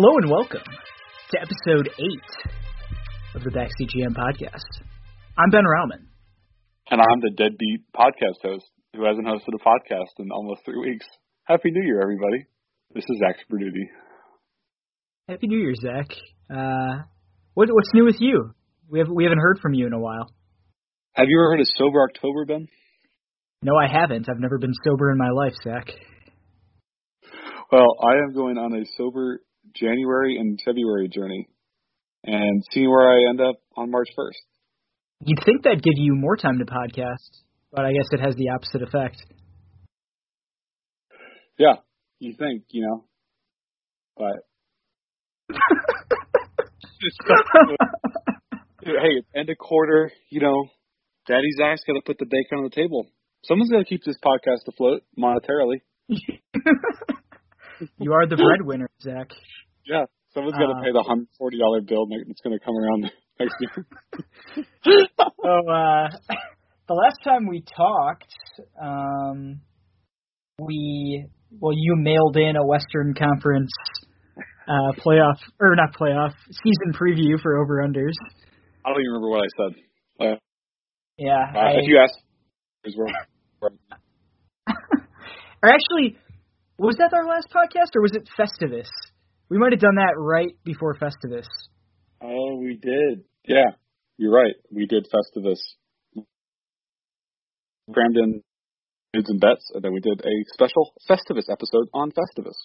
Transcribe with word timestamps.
Hello 0.00 0.16
and 0.22 0.30
welcome 0.30 0.62
to 1.32 1.40
episode 1.40 1.90
8 1.98 3.34
of 3.34 3.42
the 3.42 3.50
Backseat 3.50 3.90
GM 3.90 4.14
podcast. 4.14 4.62
I'm 5.36 5.50
Ben 5.50 5.64
Rauman. 5.64 6.06
And 6.88 7.00
I'm 7.00 7.18
the 7.20 7.30
deadbeat 7.30 7.82
podcast 7.92 8.38
host 8.40 8.66
who 8.94 9.04
hasn't 9.04 9.26
hosted 9.26 9.58
a 9.58 9.68
podcast 9.68 10.20
in 10.20 10.30
almost 10.30 10.60
three 10.64 10.78
weeks. 10.78 11.04
Happy 11.48 11.72
New 11.72 11.84
Year, 11.84 12.00
everybody. 12.00 12.46
This 12.94 13.02
is 13.08 13.18
Zach 13.18 13.38
Berduti. 13.50 13.90
Happy 15.28 15.48
New 15.48 15.58
Year, 15.58 15.74
Zach. 15.74 16.06
Uh, 16.48 17.02
what, 17.54 17.68
what's 17.68 17.90
new 17.92 18.04
with 18.04 18.20
you? 18.20 18.54
We, 18.88 19.00
have, 19.00 19.08
we 19.08 19.24
haven't 19.24 19.40
heard 19.40 19.58
from 19.60 19.74
you 19.74 19.88
in 19.88 19.94
a 19.94 19.98
while. 19.98 20.30
Have 21.14 21.26
you 21.28 21.40
ever 21.40 21.50
heard 21.50 21.60
of 21.60 21.66
Sober 21.76 22.04
October, 22.04 22.44
Ben? 22.44 22.68
No, 23.62 23.72
I 23.74 23.90
haven't. 23.90 24.28
I've 24.30 24.38
never 24.38 24.58
been 24.58 24.74
sober 24.84 25.10
in 25.10 25.18
my 25.18 25.30
life, 25.30 25.54
Zach. 25.64 25.90
Well, 27.72 27.96
I 28.00 28.12
am 28.18 28.32
going 28.32 28.58
on 28.58 28.74
a 28.74 28.84
sober 28.96 29.40
January 29.74 30.36
and 30.38 30.60
February 30.64 31.08
journey 31.08 31.48
and 32.24 32.64
seeing 32.72 32.90
where 32.90 33.08
I 33.08 33.28
end 33.28 33.40
up 33.40 33.56
on 33.76 33.90
March 33.90 34.08
1st. 34.18 34.36
You'd 35.24 35.44
think 35.44 35.64
that'd 35.64 35.82
give 35.82 35.94
you 35.96 36.14
more 36.14 36.36
time 36.36 36.58
to 36.58 36.64
podcast, 36.64 37.42
but 37.72 37.84
I 37.84 37.92
guess 37.92 38.06
it 38.12 38.20
has 38.20 38.34
the 38.36 38.50
opposite 38.50 38.82
effect. 38.82 39.24
Yeah, 41.58 41.74
you 42.20 42.34
think, 42.38 42.64
you 42.70 42.86
know, 42.86 43.04
but. 44.16 44.44
hey, 48.84 49.22
end 49.34 49.50
of 49.50 49.58
quarter, 49.58 50.12
you 50.30 50.40
know, 50.40 50.66
Daddy 51.26 51.50
Zach's 51.58 51.82
got 51.86 51.94
to 51.94 52.02
put 52.04 52.18
the 52.18 52.26
bacon 52.26 52.58
on 52.58 52.64
the 52.64 52.70
table. 52.70 53.06
Someone's 53.44 53.70
got 53.70 53.78
to 53.78 53.84
keep 53.84 54.04
this 54.04 54.16
podcast 54.24 54.68
afloat 54.68 55.02
monetarily. 55.18 55.80
you 57.98 58.12
are 58.12 58.26
the 58.26 58.36
breadwinner, 58.36 58.88
Zach. 59.02 59.30
Yeah, 59.86 60.04
someone's 60.34 60.56
got 60.56 60.66
to 60.66 60.78
uh, 60.78 60.82
pay 60.82 60.92
the 60.92 61.02
hundred 61.02 61.28
forty 61.38 61.58
dollar 61.58 61.80
bill 61.80 62.06
that's 62.06 62.40
going 62.40 62.58
to 62.58 62.64
come 62.64 62.76
around 62.76 63.10
next 63.40 63.54
year. 63.60 63.86
so 65.14 65.70
uh, 65.70 66.08
the 66.88 66.94
last 66.94 67.18
time 67.24 67.46
we 67.46 67.62
talked, 67.62 68.34
um, 68.80 69.60
we 70.58 71.26
well, 71.50 71.72
you 71.74 71.96
mailed 71.96 72.36
in 72.36 72.56
a 72.56 72.66
Western 72.66 73.14
Conference 73.14 73.70
uh, 74.68 74.92
playoff 75.04 75.36
or 75.60 75.74
not 75.76 75.94
playoff 75.94 76.32
season 76.50 76.92
preview 76.92 77.40
for 77.40 77.58
over 77.58 77.82
unders. 77.86 78.12
I 78.84 78.90
don't 78.90 79.00
even 79.00 79.12
remember 79.12 79.30
what 79.30 79.42
I 79.42 79.48
said. 79.56 79.72
Uh, 80.20 80.36
yeah, 81.16 81.52
uh, 81.54 81.58
I, 81.58 81.70
if 81.72 81.88
you 81.88 81.98
ask, 81.98 82.14
or 85.62 85.68
actually, 85.68 86.16
was 86.78 86.96
that 86.98 87.12
our 87.12 87.26
last 87.26 87.48
podcast 87.50 87.96
or 87.96 88.02
was 88.02 88.12
it 88.14 88.28
Festivus? 88.38 88.88
We 89.48 89.58
might 89.58 89.72
have 89.72 89.80
done 89.80 89.96
that 89.96 90.14
right 90.16 90.54
before 90.64 90.94
Festivus. 90.94 91.46
Oh, 92.22 92.56
we 92.56 92.78
did. 92.80 93.24
Yeah, 93.46 93.72
you're 94.16 94.32
right. 94.32 94.54
We 94.70 94.86
did 94.86 95.06
Festivus. 95.06 95.58
Crammed 97.92 98.16
in 98.16 98.42
bids 99.12 99.30
and 99.30 99.40
bets, 99.40 99.70
and 99.74 99.82
then 99.82 99.92
we 99.92 100.00
did 100.00 100.20
a 100.20 100.52
special 100.52 100.92
Festivus 101.08 101.50
episode 101.50 101.88
on 101.94 102.10
Festivus. 102.10 102.56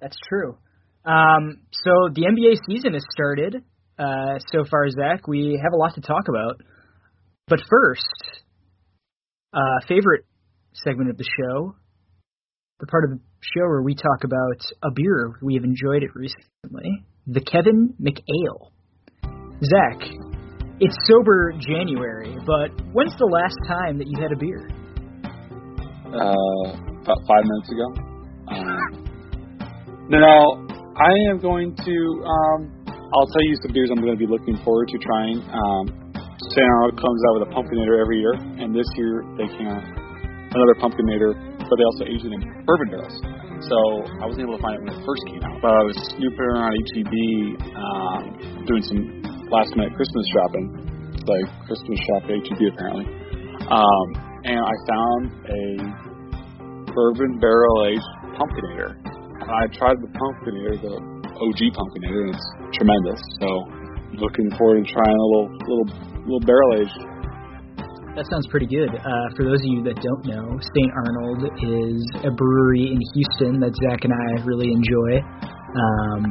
That's 0.00 0.16
true. 0.28 0.58
Um, 1.04 1.58
so 1.70 1.90
the 2.12 2.22
NBA 2.22 2.58
season 2.68 2.94
has 2.94 3.04
started. 3.10 3.62
Uh, 3.98 4.38
so 4.52 4.64
far, 4.68 4.88
Zach, 4.90 5.26
we 5.28 5.58
have 5.62 5.72
a 5.72 5.76
lot 5.76 5.94
to 5.94 6.00
talk 6.00 6.24
about. 6.28 6.60
But 7.48 7.60
first, 7.70 8.42
uh, 9.54 9.86
favorite 9.86 10.24
segment 10.72 11.10
of 11.10 11.16
the 11.16 11.24
show, 11.24 11.76
the 12.80 12.86
part 12.86 13.04
of 13.04 13.10
the 13.10 13.20
show 13.40 13.64
where 13.64 13.82
we 13.82 13.94
talk 13.94 14.24
about 14.24 14.60
a 14.82 14.90
beer 14.94 15.38
we 15.42 15.54
have 15.54 15.64
enjoyed 15.64 16.02
it 16.02 16.10
recently, 16.14 17.06
the 17.26 17.40
Kevin 17.40 17.94
McAle. 18.00 18.70
Zach, 19.64 20.00
it's 20.80 20.96
sober 21.08 21.52
January, 21.58 22.36
but 22.44 22.68
when's 22.92 23.16
the 23.16 23.24
last 23.24 23.56
time 23.66 23.96
that 23.98 24.06
you 24.06 24.20
had 24.20 24.32
a 24.32 24.36
beer? 24.36 24.68
Uh, 26.12 26.76
about 27.00 27.20
five 27.24 27.44
minutes 27.44 27.70
ago. 27.72 27.88
Um, 28.48 30.08
now, 30.10 30.66
I 31.00 31.12
am 31.30 31.40
going 31.40 31.74
to. 31.74 32.24
Um, 32.24 32.84
I'll 32.86 33.26
tell 33.26 33.42
you 33.42 33.56
some 33.62 33.72
beers 33.72 33.88
I'm 33.90 34.00
going 34.00 34.12
to 34.12 34.18
be 34.18 34.30
looking 34.30 34.56
forward 34.64 34.88
to 34.88 34.98
trying. 34.98 35.40
Um. 35.48 36.02
Arnold 36.56 36.96
comes 36.96 37.20
out 37.28 37.40
with 37.40 37.48
a 37.48 37.52
pumpkinator 37.52 38.00
every 38.00 38.20
year, 38.20 38.32
and 38.32 38.74
this 38.74 38.86
year 38.96 39.24
they 39.36 39.48
came 39.56 39.68
out 39.68 39.84
another 40.52 40.74
pumpkinator 40.80 41.55
but 41.68 41.74
they 41.76 41.86
also 41.94 42.04
aged 42.06 42.24
it 42.24 42.32
in 42.32 42.42
bourbon 42.64 42.88
barrels. 42.90 43.16
So 43.66 43.78
I 44.20 44.24
wasn't 44.26 44.46
able 44.46 44.56
to 44.56 44.62
find 44.62 44.78
it 44.78 44.82
when 44.84 44.92
it 44.94 45.02
first 45.02 45.22
came 45.26 45.42
out. 45.42 45.58
But 45.60 45.72
I 45.72 45.82
was 45.82 45.96
snooping 46.14 46.48
around 46.54 46.72
HEB, 46.94 47.14
um, 47.74 48.22
doing 48.68 48.84
some 48.84 49.00
last 49.50 49.74
minute 49.74 49.94
Christmas 49.96 50.24
shopping, 50.30 50.66
like 51.24 51.46
Christmas 51.66 51.98
shop 52.06 52.22
at 52.28 52.38
HEB 52.46 52.60
apparently. 52.74 53.06
Um, 53.66 54.06
and 54.46 54.60
I 54.62 54.74
found 54.86 55.22
a 55.50 55.62
bourbon 56.92 57.38
barrel 57.40 57.90
aged 57.90 58.10
pumpkinator. 58.38 58.94
And 59.42 59.50
I 59.50 59.66
tried 59.74 59.98
the 59.98 60.10
pumpkinator, 60.14 60.80
the 60.80 60.94
OG 61.36 61.60
pumpkinator, 61.74 62.20
and 62.28 62.34
it's 62.34 62.46
tremendous. 62.76 63.20
So 63.40 63.48
looking 64.20 64.48
forward 64.56 64.84
to 64.84 64.92
trying 64.92 65.16
a 65.16 65.28
little 65.34 65.50
little 65.66 65.88
little 66.24 66.44
barrel 66.46 66.80
aged 66.80 66.98
that 68.16 68.24
sounds 68.32 68.48
pretty 68.48 68.66
good. 68.66 68.88
Uh, 68.88 69.28
for 69.36 69.44
those 69.44 69.60
of 69.60 69.68
you 69.68 69.84
that 69.84 70.00
don't 70.00 70.24
know, 70.24 70.56
St. 70.56 70.90
Arnold 71.04 71.52
is 71.52 72.00
a 72.24 72.32
brewery 72.32 72.88
in 72.88 73.00
Houston 73.12 73.60
that 73.60 73.76
Zach 73.76 74.08
and 74.08 74.12
I 74.16 74.40
really 74.48 74.72
enjoy. 74.72 75.20
Um, 75.76 76.22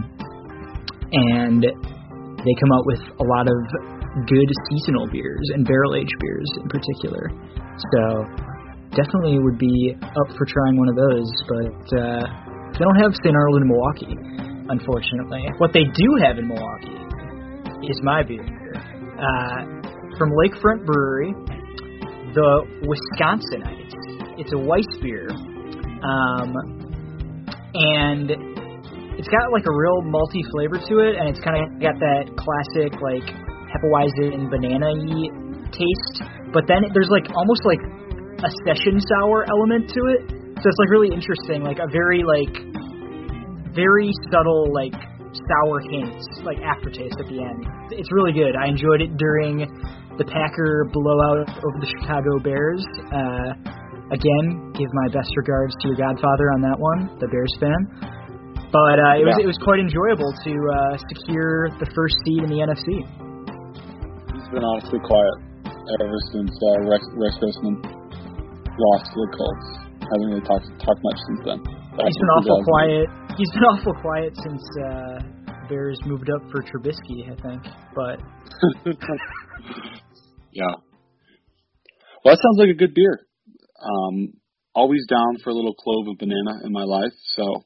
and 1.14 1.62
they 1.62 2.54
come 2.58 2.72
out 2.74 2.86
with 2.90 3.02
a 3.22 3.26
lot 3.30 3.46
of 3.46 3.58
good 4.26 4.50
seasonal 4.74 5.06
beers 5.14 5.46
and 5.54 5.62
barrel 5.62 5.94
aged 5.94 6.18
beers 6.26 6.50
in 6.66 6.68
particular. 6.74 7.30
So 7.94 8.02
definitely 8.98 9.38
would 9.38 9.62
be 9.62 9.94
up 10.02 10.30
for 10.34 10.50
trying 10.50 10.82
one 10.82 10.90
of 10.90 10.98
those, 10.98 11.30
but 11.46 11.86
uh, 12.02 12.26
they 12.74 12.82
don't 12.82 12.98
have 12.98 13.14
St. 13.22 13.30
Arnold 13.30 13.62
in 13.62 13.68
Milwaukee, 13.70 14.18
unfortunately. 14.74 15.46
What 15.62 15.70
they 15.70 15.86
do 15.86 16.10
have 16.26 16.42
in 16.42 16.50
Milwaukee 16.50 16.98
is 17.86 18.02
my 18.02 18.26
beer. 18.26 18.42
Uh, 18.42 19.86
from 20.18 20.32
Lakefront 20.32 20.86
Brewery, 20.86 21.36
the 22.36 22.52
Wisconsinite. 22.84 23.96
It's 24.38 24.52
a 24.52 24.60
Weiss 24.60 24.92
beer, 25.02 25.32
um, 25.32 26.52
and 27.74 28.28
it's 29.16 29.32
got 29.32 29.48
like 29.56 29.64
a 29.64 29.72
real 29.72 30.04
malty 30.04 30.44
flavor 30.52 30.76
to 30.76 30.94
it, 31.00 31.16
and 31.16 31.32
it's 31.32 31.40
kind 31.40 31.56
of 31.56 31.80
got 31.80 31.96
that 32.04 32.28
classic 32.36 33.00
like 33.00 33.24
Hefeweizen 33.72 34.52
banana-y 34.52 35.32
taste. 35.72 36.16
But 36.52 36.68
then 36.68 36.84
there's 36.92 37.10
like 37.10 37.32
almost 37.32 37.64
like 37.64 37.80
a 38.44 38.52
session 38.68 39.00
sour 39.00 39.48
element 39.48 39.88
to 39.96 40.02
it, 40.12 40.22
so 40.60 40.66
it's 40.68 40.80
like 40.84 40.92
really 40.92 41.16
interesting, 41.16 41.64
like 41.64 41.80
a 41.80 41.88
very 41.88 42.28
like 42.28 42.52
very 43.72 44.12
subtle 44.28 44.76
like 44.76 44.96
sour 45.32 45.80
hints, 45.88 46.28
like 46.44 46.60
aftertaste 46.60 47.16
at 47.16 47.28
the 47.32 47.40
end. 47.40 47.64
It's 47.92 48.12
really 48.12 48.32
good. 48.32 48.56
I 48.60 48.68
enjoyed 48.68 49.02
it 49.02 49.16
during 49.16 49.64
the 50.18 50.26
Packer 50.26 50.88
blowout 50.92 51.48
over 51.50 51.78
the 51.80 51.90
Chicago 52.00 52.40
Bears. 52.40 52.84
Uh, 53.12 53.52
again, 54.12 54.72
give 54.76 54.88
my 54.94 55.08
best 55.12 55.30
regards 55.36 55.76
to 55.82 55.92
your 55.92 56.00
godfather 56.00 56.52
on 56.56 56.62
that 56.64 56.78
one, 56.80 57.12
the 57.20 57.28
Bears 57.28 57.52
fan. 57.60 58.16
But 58.72 59.00
uh, 59.00 59.20
it 59.20 59.24
yeah. 59.24 59.32
was 59.32 59.38
it 59.40 59.48
was 59.48 59.60
quite 59.64 59.80
enjoyable 59.80 60.32
to 60.32 60.54
uh, 60.56 60.96
secure 61.12 61.72
the 61.80 61.88
first 61.96 62.16
seed 62.28 62.44
in 62.44 62.50
the 62.52 62.60
NFC. 62.60 63.04
He's 64.36 64.50
been 64.52 64.64
honestly 64.64 65.00
quiet 65.00 65.36
ever 66.02 66.20
since 66.34 66.52
uh, 66.52 66.90
Rex, 66.90 67.02
Rex 67.16 67.34
Grossman 67.40 67.80
lost 68.76 69.06
to 69.14 69.18
the 69.20 69.32
Colts. 69.32 69.68
Hasn't 69.96 70.28
really 70.28 70.46
talked 70.46 70.68
talked 70.84 71.02
much 71.04 71.20
since 71.28 71.42
then. 71.48 71.60
He's 72.04 72.20
been 72.20 72.34
awful 72.36 72.60
quiet. 72.68 73.08
He's 73.38 73.52
been 73.56 73.64
awful 73.72 73.96
quiet 74.04 74.34
since 74.44 74.64
uh, 74.84 75.24
Bears 75.70 76.00
moved 76.06 76.30
up 76.30 76.44
for 76.52 76.62
Trubisky, 76.62 77.32
I 77.32 77.36
think. 77.40 77.62
But 77.96 78.20
Yeah. 80.56 80.80
Well, 82.24 82.34
that 82.34 82.42
sounds 82.42 82.58
like 82.58 82.70
a 82.70 82.80
good 82.80 82.96
beer. 82.96 83.20
Um, 83.76 84.40
always 84.74 85.06
down 85.08 85.38
for 85.44 85.50
a 85.50 85.54
little 85.54 85.76
clove 85.76 86.08
of 86.08 86.18
banana 86.18 86.64
in 86.64 86.72
my 86.72 86.84
life. 86.84 87.12
So 87.36 87.66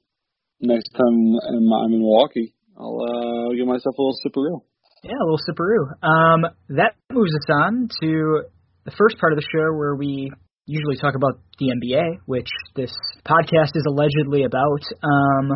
next 0.59 0.89
time 0.89 1.37
I'm, 1.47 1.93
in 1.93 2.01
Milwaukee, 2.01 2.55
I'll 2.75 2.97
uh, 2.97 3.53
give 3.53 3.67
myself 3.67 3.93
a 3.97 4.01
little 4.01 4.17
sipperoo. 4.25 4.61
Yeah, 5.03 5.21
a 5.21 5.23
little 5.23 5.39
sipperoo. 5.47 5.85
Um, 6.01 6.41
that 6.69 6.95
moves 7.13 7.31
us 7.31 7.47
on 7.53 7.89
to 8.01 8.41
the 8.85 8.91
first 8.97 9.19
part 9.19 9.33
of 9.33 9.37
the 9.37 9.45
show 9.45 9.77
where 9.77 9.95
we 9.95 10.31
usually 10.65 10.97
talk 10.97 11.13
about 11.13 11.39
the 11.59 11.67
NBA, 11.69 12.25
which 12.25 12.49
this 12.75 12.91
podcast 13.23 13.75
is 13.75 13.85
allegedly 13.87 14.43
about. 14.43 14.81
Um, 15.03 15.53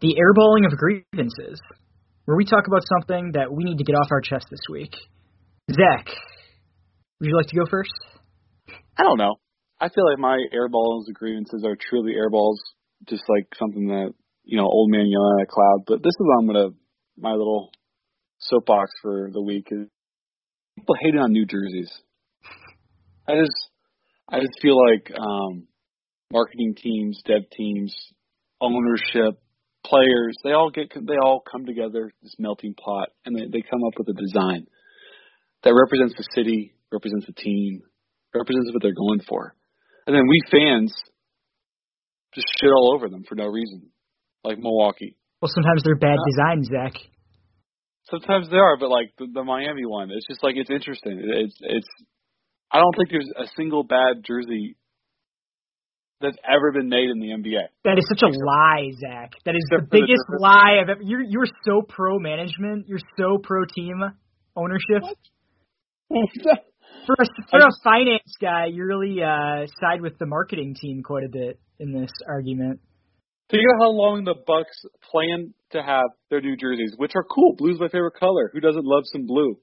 the 0.00 0.14
airballing 0.20 0.70
of 0.70 0.76
grievances, 0.76 1.58
where 2.26 2.36
we 2.36 2.44
talk 2.44 2.66
about 2.66 2.82
something 2.86 3.32
that 3.32 3.50
we 3.50 3.64
need 3.64 3.78
to 3.78 3.84
get 3.84 3.94
off 3.94 4.08
our 4.10 4.20
chest 4.20 4.46
this 4.50 4.60
week. 4.70 4.94
Zach, 5.72 6.06
would 7.20 7.28
you 7.28 7.36
like 7.36 7.48
to 7.48 7.56
go 7.56 7.66
first? 7.70 7.92
I 8.98 9.02
don't 9.02 9.18
know. 9.18 9.36
I 9.80 9.88
feel 9.88 10.08
like 10.08 10.18
my 10.18 10.38
airballs 10.54 11.12
grievances 11.12 11.64
are 11.66 11.76
truly 11.76 12.12
airballs, 12.14 12.56
just 13.08 13.24
like 13.28 13.46
something 13.58 13.88
that 13.88 14.12
you 14.46 14.56
know, 14.56 14.64
old 14.64 14.90
man 14.90 15.06
yelling 15.06 15.40
at 15.40 15.48
a 15.48 15.52
cloud. 15.52 15.84
But 15.86 16.02
this 16.02 16.12
is 16.12 16.26
I'm 16.38 16.46
gonna 16.46 16.70
my 17.18 17.32
little 17.32 17.70
soapbox 18.38 18.90
for 19.02 19.30
the 19.32 19.42
week 19.42 19.68
is 19.70 19.88
people 20.78 20.94
hating 21.00 21.20
on 21.20 21.32
new 21.32 21.44
jerseys. 21.44 21.90
I 23.28 23.34
just 23.34 23.70
I 24.28 24.38
just 24.38 24.58
feel 24.62 24.78
like 24.78 25.10
um 25.18 25.66
marketing 26.32 26.76
teams, 26.76 27.20
dev 27.26 27.42
teams, 27.56 27.94
ownership, 28.60 29.40
players, 29.84 30.36
they 30.44 30.52
all 30.52 30.70
get 30.70 30.92
they 30.94 31.16
all 31.22 31.40
come 31.40 31.66
together, 31.66 32.12
this 32.22 32.34
melting 32.38 32.74
pot, 32.74 33.08
and 33.24 33.36
they, 33.36 33.46
they 33.46 33.64
come 33.68 33.82
up 33.84 33.98
with 33.98 34.08
a 34.08 34.14
design 34.14 34.66
that 35.64 35.74
represents 35.74 36.14
the 36.16 36.26
city, 36.34 36.72
represents 36.96 37.26
the 37.26 37.36
team, 37.36 37.82
represents 38.34 38.72
what 38.72 38.82
they're 38.82 38.96
going 38.96 39.20
for. 39.28 39.54
And 40.06 40.16
then 40.16 40.24
we 40.24 40.40
fans 40.50 40.94
just 42.34 42.46
shit 42.60 42.70
all 42.70 42.94
over 42.94 43.08
them 43.08 43.24
for 43.28 43.34
no 43.34 43.46
reason. 43.46 43.90
Like 44.44 44.58
Milwaukee. 44.58 45.16
Well 45.42 45.50
sometimes 45.52 45.82
they're 45.84 46.00
bad 46.00 46.18
designs, 46.30 46.68
Zach. 46.72 46.94
Sometimes 48.08 48.48
they 48.48 48.56
are, 48.56 48.76
but 48.78 48.88
like 48.88 49.10
the, 49.18 49.26
the 49.32 49.42
Miami 49.42 49.84
one, 49.84 50.10
it's 50.10 50.26
just 50.28 50.42
like 50.42 50.54
it's 50.56 50.70
interesting. 50.70 51.18
It's 51.20 51.56
it's 51.60 51.88
I 52.70 52.78
don't 52.78 52.94
think 52.96 53.10
there's 53.10 53.32
a 53.36 53.46
single 53.56 53.82
bad 53.82 54.22
jersey 54.24 54.76
that's 56.20 56.36
ever 56.48 56.72
been 56.72 56.88
made 56.88 57.10
in 57.10 57.18
the 57.18 57.28
NBA. 57.28 57.66
That 57.84 57.98
is 57.98 58.06
such 58.08 58.22
a 58.22 58.30
lie, 58.32 58.90
Zach. 58.98 59.32
That 59.44 59.54
is 59.54 59.66
the 59.70 59.82
biggest 59.90 60.24
lie 60.38 60.78
I've 60.80 60.88
ever. 60.88 61.02
You're 61.02 61.22
you're 61.22 61.48
so 61.64 61.82
pro 61.82 62.18
management. 62.18 62.86
You're 62.88 63.04
so 63.18 63.38
pro 63.42 63.64
team 63.74 64.00
ownership. 64.54 65.02
For 67.06 67.14
a, 67.18 67.26
for 67.50 67.58
a 67.60 67.70
finance 67.84 68.34
guy, 68.40 68.66
you 68.66 68.84
really 68.84 69.22
uh, 69.22 69.66
side 69.80 70.00
with 70.00 70.18
the 70.18 70.26
marketing 70.26 70.74
team 70.80 71.02
quite 71.02 71.24
a 71.24 71.28
bit 71.28 71.58
in 71.78 71.92
this 71.92 72.10
argument. 72.28 72.80
Think 73.48 73.62
of 73.62 73.80
how 73.80 73.90
long 73.90 74.24
the 74.24 74.34
Bucks 74.34 74.84
plan 75.10 75.54
to 75.70 75.82
have 75.82 76.06
their 76.30 76.40
new 76.40 76.56
jerseys, 76.56 76.94
which 76.96 77.12
are 77.14 77.22
cool. 77.22 77.54
Blue's 77.56 77.78
my 77.78 77.88
favorite 77.88 78.14
color. 78.18 78.50
Who 78.52 78.60
doesn't 78.60 78.84
love 78.84 79.04
some 79.12 79.26
blue? 79.26 79.56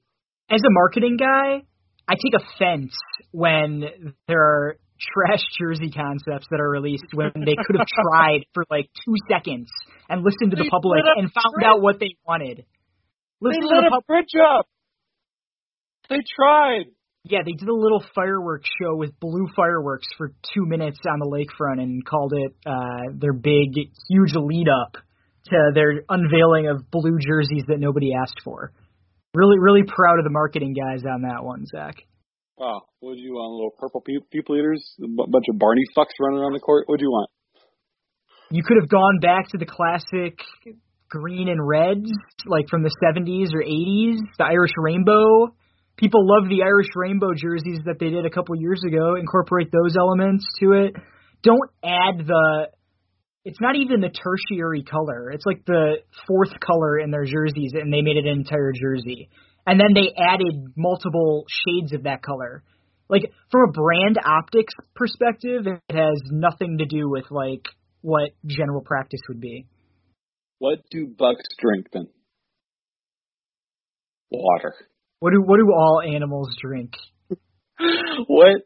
As 0.50 0.60
a 0.60 0.70
marketing 0.70 1.18
guy, 1.18 1.62
I 2.08 2.14
take 2.14 2.40
offense 2.40 2.94
when 3.30 3.84
there 4.26 4.40
are 4.40 4.76
trash 5.00 5.42
jersey 5.58 5.90
concepts 5.90 6.46
that 6.50 6.60
are 6.60 6.70
released 6.70 7.04
when 7.12 7.32
they 7.34 7.56
could 7.66 7.76
have 7.76 7.86
tried 7.86 8.44
for 8.54 8.64
like 8.70 8.88
two 9.04 9.14
seconds 9.28 9.68
and 10.08 10.22
listened 10.22 10.52
to 10.52 10.56
the 10.56 10.68
public 10.70 11.02
and 11.16 11.30
found 11.32 11.64
out 11.64 11.82
what 11.82 11.98
they 12.00 12.16
wanted. 12.26 12.64
Listen 13.40 13.60
they 13.60 13.66
lit 13.66 13.84
a 13.84 13.90
pub- 13.90 14.06
bridge 14.06 14.32
up. 14.40 14.66
They 16.08 16.20
tried. 16.36 16.84
Yeah, 17.26 17.38
they 17.44 17.52
did 17.52 17.68
a 17.68 17.74
little 17.74 18.04
fireworks 18.14 18.68
show 18.80 18.94
with 18.94 19.18
blue 19.18 19.48
fireworks 19.56 20.06
for 20.18 20.28
two 20.54 20.66
minutes 20.66 20.98
on 21.10 21.18
the 21.20 21.26
lakefront 21.26 21.82
and 21.82 22.04
called 22.04 22.34
it 22.36 22.54
uh, 22.66 23.12
their 23.14 23.32
big, 23.32 23.72
huge 24.10 24.34
lead 24.34 24.68
up 24.68 24.98
to 25.46 25.70
their 25.74 26.02
unveiling 26.10 26.68
of 26.68 26.90
blue 26.90 27.18
jerseys 27.18 27.64
that 27.68 27.80
nobody 27.80 28.12
asked 28.14 28.40
for. 28.44 28.72
Really, 29.32 29.58
really 29.58 29.82
proud 29.82 30.18
of 30.18 30.24
the 30.24 30.30
marketing 30.30 30.74
guys 30.74 31.02
on 31.10 31.22
that 31.22 31.42
one, 31.42 31.64
Zach. 31.66 31.96
Wow, 32.58 32.82
what 33.00 33.14
do 33.14 33.20
you 33.20 33.32
want? 33.32 33.54
Little 33.54 33.74
purple 33.78 34.02
people 34.30 34.56
eaters, 34.56 34.84
a 35.02 35.08
bunch 35.08 35.46
of 35.50 35.58
Barney 35.58 35.82
fucks 35.96 36.12
running 36.20 36.40
around 36.40 36.52
the 36.52 36.60
court. 36.60 36.84
What 36.86 36.98
do 36.98 37.04
you 37.04 37.10
want? 37.10 37.30
You 38.50 38.62
could 38.62 38.76
have 38.80 38.88
gone 38.90 39.18
back 39.20 39.48
to 39.48 39.58
the 39.58 39.66
classic 39.66 40.38
green 41.08 41.48
and 41.48 41.66
reds, 41.66 42.10
like 42.46 42.68
from 42.68 42.82
the 42.82 42.94
70s 43.02 43.54
or 43.54 43.64
80s, 43.64 44.18
the 44.38 44.44
Irish 44.44 44.72
rainbow 44.76 45.54
people 45.96 46.26
love 46.26 46.48
the 46.48 46.62
Irish 46.62 46.88
rainbow 46.94 47.34
jerseys 47.34 47.80
that 47.86 47.98
they 47.98 48.10
did 48.10 48.26
a 48.26 48.30
couple 48.30 48.56
years 48.56 48.82
ago. 48.86 49.16
Incorporate 49.16 49.70
those 49.70 49.96
elements 49.96 50.44
to 50.60 50.72
it. 50.72 50.94
Don't 51.42 51.70
add 51.84 52.26
the. 52.26 52.68
It's 53.44 53.60
not 53.60 53.76
even 53.76 54.00
the 54.00 54.08
tertiary 54.08 54.82
color. 54.84 55.30
It's 55.30 55.44
like 55.44 55.64
the 55.66 55.96
fourth 56.26 56.58
color 56.60 56.98
in 56.98 57.10
their 57.10 57.24
jerseys, 57.24 57.72
and 57.74 57.92
they 57.92 58.00
made 58.00 58.16
it 58.16 58.26
an 58.26 58.38
entire 58.38 58.72
jersey. 58.72 59.28
And 59.66 59.78
then 59.78 59.94
they 59.94 60.12
added 60.18 60.72
multiple 60.76 61.44
shades 61.48 61.92
of 61.92 62.04
that 62.04 62.22
color. 62.22 62.62
Like 63.08 63.30
from 63.50 63.68
a 63.68 63.72
brand 63.72 64.18
optics 64.24 64.72
perspective, 64.94 65.66
it 65.66 65.94
has 65.94 66.20
nothing 66.30 66.78
to 66.78 66.86
do 66.86 67.08
with 67.08 67.24
like 67.30 67.66
what 68.00 68.30
general 68.46 68.80
practice 68.80 69.20
would 69.28 69.40
be. 69.40 69.66
What 70.58 70.78
do 70.90 71.06
bucks 71.06 71.44
drink 71.58 71.86
then? 71.92 72.08
Water. 74.30 74.74
What 75.20 75.32
do 75.32 75.42
what 75.42 75.58
do 75.58 75.72
all 75.72 76.02
animals 76.02 76.54
drink? 76.60 76.92
what 78.26 78.62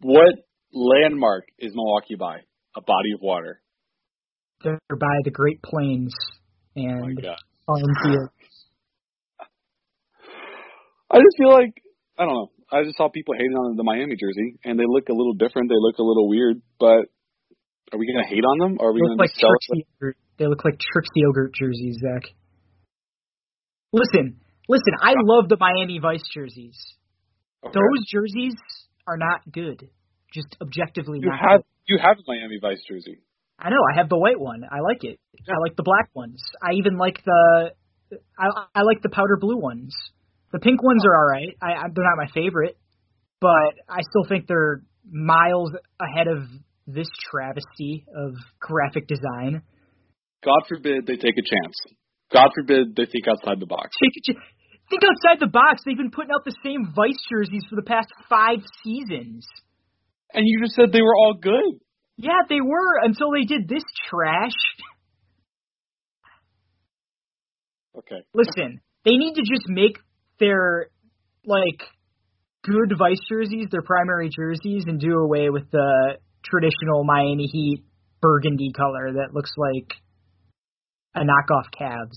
what 0.00 0.34
landmark 0.72 1.44
is 1.58 1.72
Milwaukee 1.74 2.16
by? 2.16 2.38
A 2.76 2.80
body 2.80 3.12
of 3.14 3.20
water. 3.20 3.60
They're 4.62 4.78
by 4.88 5.16
the 5.24 5.30
Great 5.30 5.62
Plains 5.62 6.14
and 6.76 7.18
oh 7.68 7.76
fields. 8.02 8.32
I 11.10 11.16
just 11.16 11.36
feel 11.38 11.52
like 11.52 11.82
I 12.18 12.24
don't 12.24 12.34
know. 12.34 12.50
I 12.72 12.84
just 12.84 12.96
saw 12.96 13.08
people 13.08 13.34
hating 13.34 13.56
on 13.56 13.76
the 13.76 13.82
Miami 13.82 14.14
jersey, 14.14 14.58
and 14.64 14.78
they 14.78 14.84
look 14.86 15.08
a 15.08 15.12
little 15.12 15.34
different. 15.34 15.70
They 15.70 15.78
look 15.78 15.98
a 15.98 16.02
little 16.02 16.28
weird, 16.28 16.62
but 16.78 17.10
are 17.92 17.98
we 17.98 18.06
gonna 18.06 18.28
hate 18.28 18.44
on 18.44 18.58
them? 18.58 18.76
Or 18.78 18.90
are 18.90 18.92
we 18.92 19.00
gonna 19.00 19.14
like 19.14 19.34
sell? 19.34 19.50
They 20.38 20.46
look 20.46 20.64
like 20.64 20.78
Trix 20.78 21.08
yogurt 21.14 21.52
jerseys, 21.54 21.98
Zach. 22.00 22.30
Listen, 23.92 24.40
Listen, 24.70 24.94
I 25.02 25.14
love 25.18 25.48
the 25.48 25.56
Miami 25.58 25.98
Vice 25.98 26.22
jerseys. 26.32 26.78
Okay. 27.64 27.74
Those 27.74 28.06
jerseys 28.06 28.54
are 29.04 29.16
not 29.16 29.40
good. 29.50 29.90
Just 30.32 30.56
objectively 30.62 31.18
you 31.20 31.28
not 31.28 31.40
have 31.40 31.60
good. 31.60 31.66
you 31.86 31.98
have 32.00 32.16
a 32.18 32.22
Miami 32.24 32.58
Vice 32.62 32.80
jersey. 32.88 33.18
I 33.58 33.70
know. 33.70 33.82
I 33.92 33.98
have 33.98 34.08
the 34.08 34.16
white 34.16 34.38
one. 34.38 34.62
I 34.62 34.78
like 34.80 35.02
it. 35.02 35.18
Yeah. 35.34 35.54
I 35.54 35.58
like 35.60 35.74
the 35.74 35.82
black 35.82 36.08
ones. 36.14 36.40
I 36.62 36.74
even 36.74 36.96
like 36.98 37.18
the 37.24 37.72
I 38.38 38.46
I 38.72 38.82
like 38.82 39.02
the 39.02 39.10
powder 39.10 39.36
blue 39.40 39.58
ones. 39.58 39.92
The 40.52 40.60
pink 40.60 40.80
ones 40.82 41.02
are 41.04 41.16
all 41.16 41.26
right. 41.26 41.56
I, 41.60 41.72
I 41.72 41.82
they're 41.92 42.04
not 42.04 42.16
my 42.16 42.30
favorite, 42.32 42.78
but 43.40 43.74
I 43.88 44.02
still 44.08 44.24
think 44.28 44.46
they're 44.46 44.82
miles 45.10 45.72
ahead 46.00 46.28
of 46.28 46.44
this 46.86 47.08
travesty 47.30 48.06
of 48.14 48.34
graphic 48.60 49.08
design. 49.08 49.62
God 50.44 50.62
forbid 50.68 51.06
they 51.06 51.16
take 51.16 51.36
a 51.36 51.42
chance. 51.42 51.76
God 52.32 52.50
forbid 52.54 52.94
they 52.94 53.06
think 53.06 53.26
outside 53.28 53.58
the 53.58 53.66
box. 53.66 53.90
Take 54.00 54.36
a, 54.36 54.40
Think 54.90 55.02
outside 55.04 55.38
the 55.38 55.46
box. 55.46 55.82
They've 55.86 55.96
been 55.96 56.10
putting 56.10 56.32
out 56.34 56.44
the 56.44 56.56
same 56.64 56.92
Vice 56.94 57.22
jerseys 57.30 57.64
for 57.70 57.76
the 57.76 57.86
past 57.86 58.08
five 58.28 58.58
seasons. 58.82 59.46
And 60.34 60.46
you 60.46 60.60
just 60.62 60.74
said 60.74 60.92
they 60.92 61.02
were 61.02 61.16
all 61.16 61.34
good. 61.40 61.80
Yeah, 62.16 62.42
they 62.48 62.60
were 62.60 62.98
until 63.02 63.30
they 63.30 63.44
did 63.44 63.68
this 63.68 63.84
trash. 64.08 64.58
Okay. 67.96 68.22
Listen, 68.34 68.80
they 69.04 69.12
need 69.12 69.34
to 69.34 69.42
just 69.42 69.68
make 69.68 69.98
their 70.38 70.88
like 71.44 71.82
good 72.64 72.92
Vice 72.98 73.20
jerseys 73.28 73.68
their 73.70 73.82
primary 73.82 74.28
jerseys 74.28 74.84
and 74.86 75.00
do 75.00 75.14
away 75.14 75.50
with 75.50 75.70
the 75.70 76.18
traditional 76.44 77.04
Miami 77.04 77.46
Heat 77.46 77.84
burgundy 78.20 78.72
color 78.76 79.12
that 79.14 79.34
looks 79.34 79.52
like 79.56 79.94
a 81.14 81.20
knockoff 81.20 81.70
Cavs. 81.78 82.16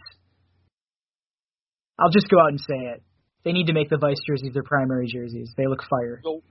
I'll 2.00 2.12
just 2.12 2.30
go 2.30 2.40
out 2.40 2.50
and 2.50 2.60
say 2.60 2.94
it. 2.94 3.04
They 3.44 3.52
need 3.52 3.68
to 3.68 3.74
make 3.74 3.90
the 3.90 3.98
Vice 3.98 4.20
jerseys 4.26 4.54
their 4.54 4.64
primary 4.64 5.08
jerseys. 5.08 5.54
They 5.58 5.68
look 5.68 5.84
fire. 5.84 6.22
The, 6.24 6.42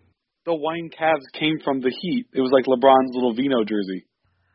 the 0.44 0.54
wine 0.54 0.90
Cavs 0.90 1.26
came 1.32 1.58
from 1.64 1.80
the 1.80 1.90
Heat. 1.90 2.26
It 2.34 2.40
was 2.40 2.52
like 2.52 2.66
LeBron's 2.66 3.14
little 3.14 3.34
vino 3.34 3.64
jersey. 3.64 4.06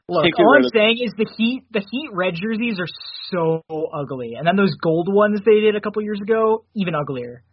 Look, 0.10 0.24
all 0.39 0.56
I'm 0.56 0.70
saying 0.74 1.00
is 1.03 1.12
the 1.17 1.27
Heat, 1.38 1.63
the 1.72 1.84
Heat 1.91 2.10
red 2.13 2.34
jerseys 2.36 2.79
are 2.79 2.88
so 3.29 3.62
ugly, 3.94 4.36
and 4.38 4.48
then 4.48 4.56
those 4.56 4.74
gold 4.82 5.08
ones 5.12 5.41
they 5.46 5.60
did 5.60 5.75
a 5.75 5.82
couple 5.82 6.01
years 6.01 6.22
ago, 6.22 6.63
even 6.75 6.96
uglier. 6.96 7.44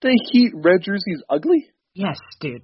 The 0.00 0.18
Heat 0.32 0.52
red 0.54 0.80
jerseys 0.82 1.22
ugly? 1.28 1.66
Yes, 1.92 2.16
dude. 2.40 2.62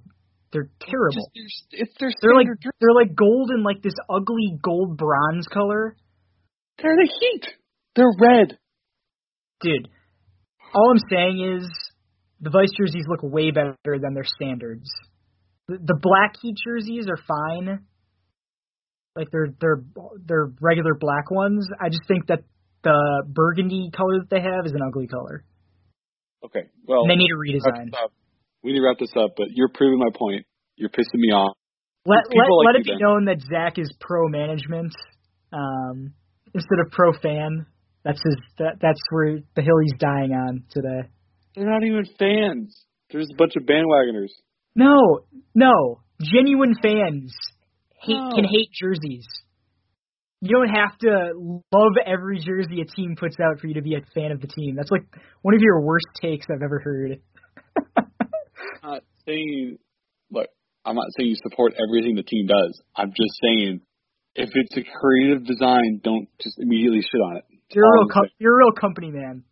They're 0.51 0.69
terrible. 0.79 1.29
It's, 1.33 1.65
it's 1.71 1.93
their 1.99 2.09
they're 2.21 2.33
like 2.33 2.47
they're 2.79 2.95
like 2.95 3.13
gold 3.13 3.49
and 3.51 3.63
like 3.63 3.83
this 3.83 3.93
ugly 4.09 4.57
gold 4.63 4.97
bronze 4.97 5.47
color. 5.47 5.95
They're 6.81 6.95
the 6.95 7.11
Heat. 7.19 7.45
They're 7.95 8.13
red 8.17 8.57
dude, 9.61 9.87
all 10.73 10.91
I'm 10.91 11.09
saying 11.09 11.57
is 11.57 11.69
the 12.41 12.49
Vice 12.49 12.71
jerseys 12.77 13.05
look 13.07 13.21
way 13.23 13.51
better 13.51 13.99
than 13.99 14.13
their 14.13 14.25
standards. 14.25 14.89
the, 15.67 15.77
the 15.77 15.99
black 15.99 16.35
Heat 16.41 16.55
jerseys 16.65 17.07
are 17.09 17.17
fine. 17.27 17.85
Like 19.15 19.29
they're 19.31 19.53
they're 19.61 19.81
they're 20.25 20.51
regular 20.59 20.93
black 20.93 21.31
ones. 21.31 21.67
I 21.81 21.87
just 21.87 22.03
think 22.07 22.27
that 22.27 22.39
the 22.83 23.23
burgundy 23.27 23.89
color 23.95 24.19
that 24.19 24.29
they 24.29 24.41
have 24.41 24.65
is 24.65 24.73
an 24.73 24.81
ugly 24.85 25.07
color. 25.07 25.43
Okay, 26.43 26.67
well, 26.85 27.01
and 27.01 27.09
they 27.09 27.15
need 27.15 27.31
a 27.31 27.39
redesign. 27.39 27.91
We 28.61 28.73
need 28.73 28.79
to 28.79 28.85
wrap 28.85 28.99
this 28.99 29.13
up, 29.15 29.31
but 29.37 29.47
you're 29.51 29.69
proving 29.73 29.99
my 29.99 30.09
point. 30.13 30.45
You're 30.75 30.89
pissing 30.89 31.21
me 31.21 31.31
off. 31.31 31.55
Let 32.05 32.27
let, 32.29 32.45
like 32.49 32.65
let 32.65 32.75
it 32.81 32.85
be 32.85 32.97
known 32.99 33.25
that 33.25 33.41
Zach 33.41 33.79
is 33.79 33.91
pro 33.99 34.27
management 34.27 34.93
um, 35.53 36.13
instead 36.53 36.79
of 36.85 36.91
pro 36.91 37.13
fan. 37.13 37.65
That's 38.05 38.21
his. 38.23 38.37
That, 38.59 38.77
that's 38.79 39.01
where 39.09 39.39
the 39.55 39.61
hill 39.63 39.79
he's 39.81 39.99
dying 39.99 40.31
on 40.31 40.63
today. 40.69 41.09
They're 41.55 41.69
not 41.69 41.83
even 41.83 42.05
fans. 42.19 42.85
They're 43.09 43.21
just 43.21 43.33
a 43.33 43.37
bunch 43.37 43.55
of 43.57 43.63
bandwagoners. 43.63 44.29
No, 44.75 45.25
no, 45.55 46.01
genuine 46.21 46.75
fans 46.81 47.33
hate 48.01 48.13
no. 48.13 48.29
can 48.35 48.43
hate 48.45 48.69
jerseys. 48.79 49.25
You 50.41 50.49
don't 50.51 50.69
have 50.69 50.97
to 50.99 51.59
love 51.73 51.93
every 52.05 52.39
jersey 52.39 52.81
a 52.81 52.85
team 52.85 53.15
puts 53.17 53.37
out 53.39 53.59
for 53.59 53.67
you 53.67 53.73
to 53.75 53.81
be 53.81 53.95
a 53.95 54.01
fan 54.13 54.31
of 54.31 54.41
the 54.41 54.47
team. 54.47 54.75
That's 54.75 54.91
like 54.91 55.05
one 55.41 55.55
of 55.55 55.61
your 55.61 55.81
worst 55.81 56.05
takes 56.21 56.45
I've 56.53 56.61
ever 56.61 56.79
heard. 56.79 57.19
I'm 57.97 58.91
not 58.91 59.03
saying, 59.25 59.77
look, 60.29 60.47
I'm 60.85 60.95
not 60.95 61.07
saying 61.17 61.29
you 61.29 61.35
support 61.41 61.73
everything 61.73 62.15
the 62.15 62.23
team 62.23 62.45
does. 62.45 62.79
I'm 62.95 63.09
just 63.09 63.39
saying, 63.41 63.81
if 64.35 64.49
it's 64.53 64.77
a 64.77 64.83
creative 64.83 65.45
design, 65.45 66.01
don't 66.03 66.27
just 66.39 66.59
immediately 66.59 67.01
shit 67.01 67.21
on 67.21 67.37
it. 67.37 67.45
You're 67.71 67.85
a 67.85 67.91
real, 67.91 68.07
com- 68.11 68.29
you're 68.37 68.53
a 68.53 68.57
real 68.57 68.71
company 68.71 69.11
man. 69.11 69.43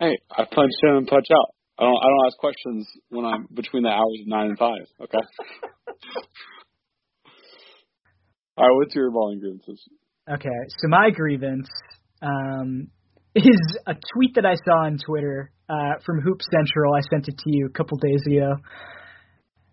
hey, 0.00 0.18
I 0.30 0.44
punch 0.44 0.72
in 0.82 0.96
and 0.96 1.06
punch 1.06 1.26
out. 1.32 1.54
I 1.78 1.82
don't 1.84 1.96
I 1.96 2.06
don't 2.06 2.26
ask 2.26 2.36
questions 2.38 2.88
when 3.08 3.24
I'm 3.24 3.46
between 3.52 3.82
the 3.82 3.90
hours 3.90 4.20
of 4.20 4.26
nine 4.28 4.46
and 4.50 4.58
five. 4.58 4.86
Okay. 5.00 5.18
All 8.56 8.68
right, 8.68 8.76
what's 8.76 8.94
your 8.94 9.10
balling 9.10 9.40
grievances? 9.40 9.82
Okay, 10.30 10.48
so 10.78 10.88
my 10.88 11.10
grievance 11.10 11.68
um, 12.22 12.86
is 13.34 13.78
a 13.86 13.94
tweet 13.94 14.36
that 14.36 14.46
I 14.46 14.54
saw 14.64 14.84
on 14.86 14.98
Twitter 15.04 15.50
uh, 15.68 15.94
from 16.06 16.20
Hoop 16.20 16.40
Central. 16.40 16.94
I 16.94 17.00
sent 17.10 17.26
it 17.26 17.36
to 17.36 17.44
you 17.46 17.66
a 17.66 17.70
couple 17.70 17.98
days 17.98 18.22
ago. 18.26 18.56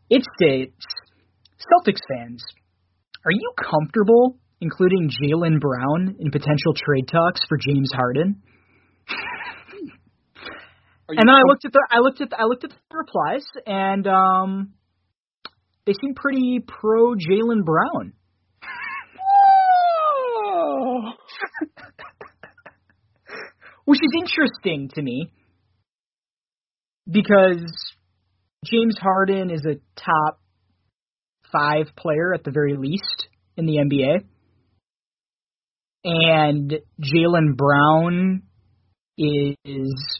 It 0.10 0.26
states, 0.36 0.84
Celtics 1.60 2.02
fans, 2.10 2.44
are 3.24 3.32
you 3.32 3.54
comfortable 3.58 4.41
including 4.62 5.10
Jaylen 5.10 5.60
Brown 5.60 6.16
in 6.20 6.32
potential 6.32 6.74
trade 6.76 7.08
talks 7.12 7.42
for 7.50 7.58
James 7.58 7.90
Harden? 7.94 8.42
and 11.10 11.28
then 11.28 11.30
I 11.30 11.42
looked 11.46 11.66
at 11.66 11.74
the 11.74 11.88
I 11.92 12.00
looked 12.00 12.22
at 12.22 12.30
the, 12.30 12.40
I 12.40 12.44
looked 12.46 12.64
at 12.64 12.70
the 12.70 12.78
replies 12.94 13.44
and 13.66 14.08
um 14.08 14.74
they 15.86 15.94
seem 16.00 16.14
pretty 16.16 16.60
pro 16.66 17.16
Jaylen 17.16 17.66
Brown. 17.66 18.14
Which 23.86 24.00
is 24.00 24.14
interesting 24.16 24.90
to 24.94 25.02
me 25.02 25.32
because 27.10 27.66
James 28.64 28.96
Harden 29.02 29.50
is 29.50 29.66
a 29.66 29.80
top 30.00 30.40
five 31.52 31.88
player 31.98 32.34
at 32.34 32.44
the 32.44 32.52
very 32.52 32.78
least 32.78 33.28
in 33.58 33.66
the 33.66 33.78
NBA. 33.78 34.24
And 36.04 36.74
Jaylen 37.00 37.56
Brown 37.56 38.44
is 39.18 40.20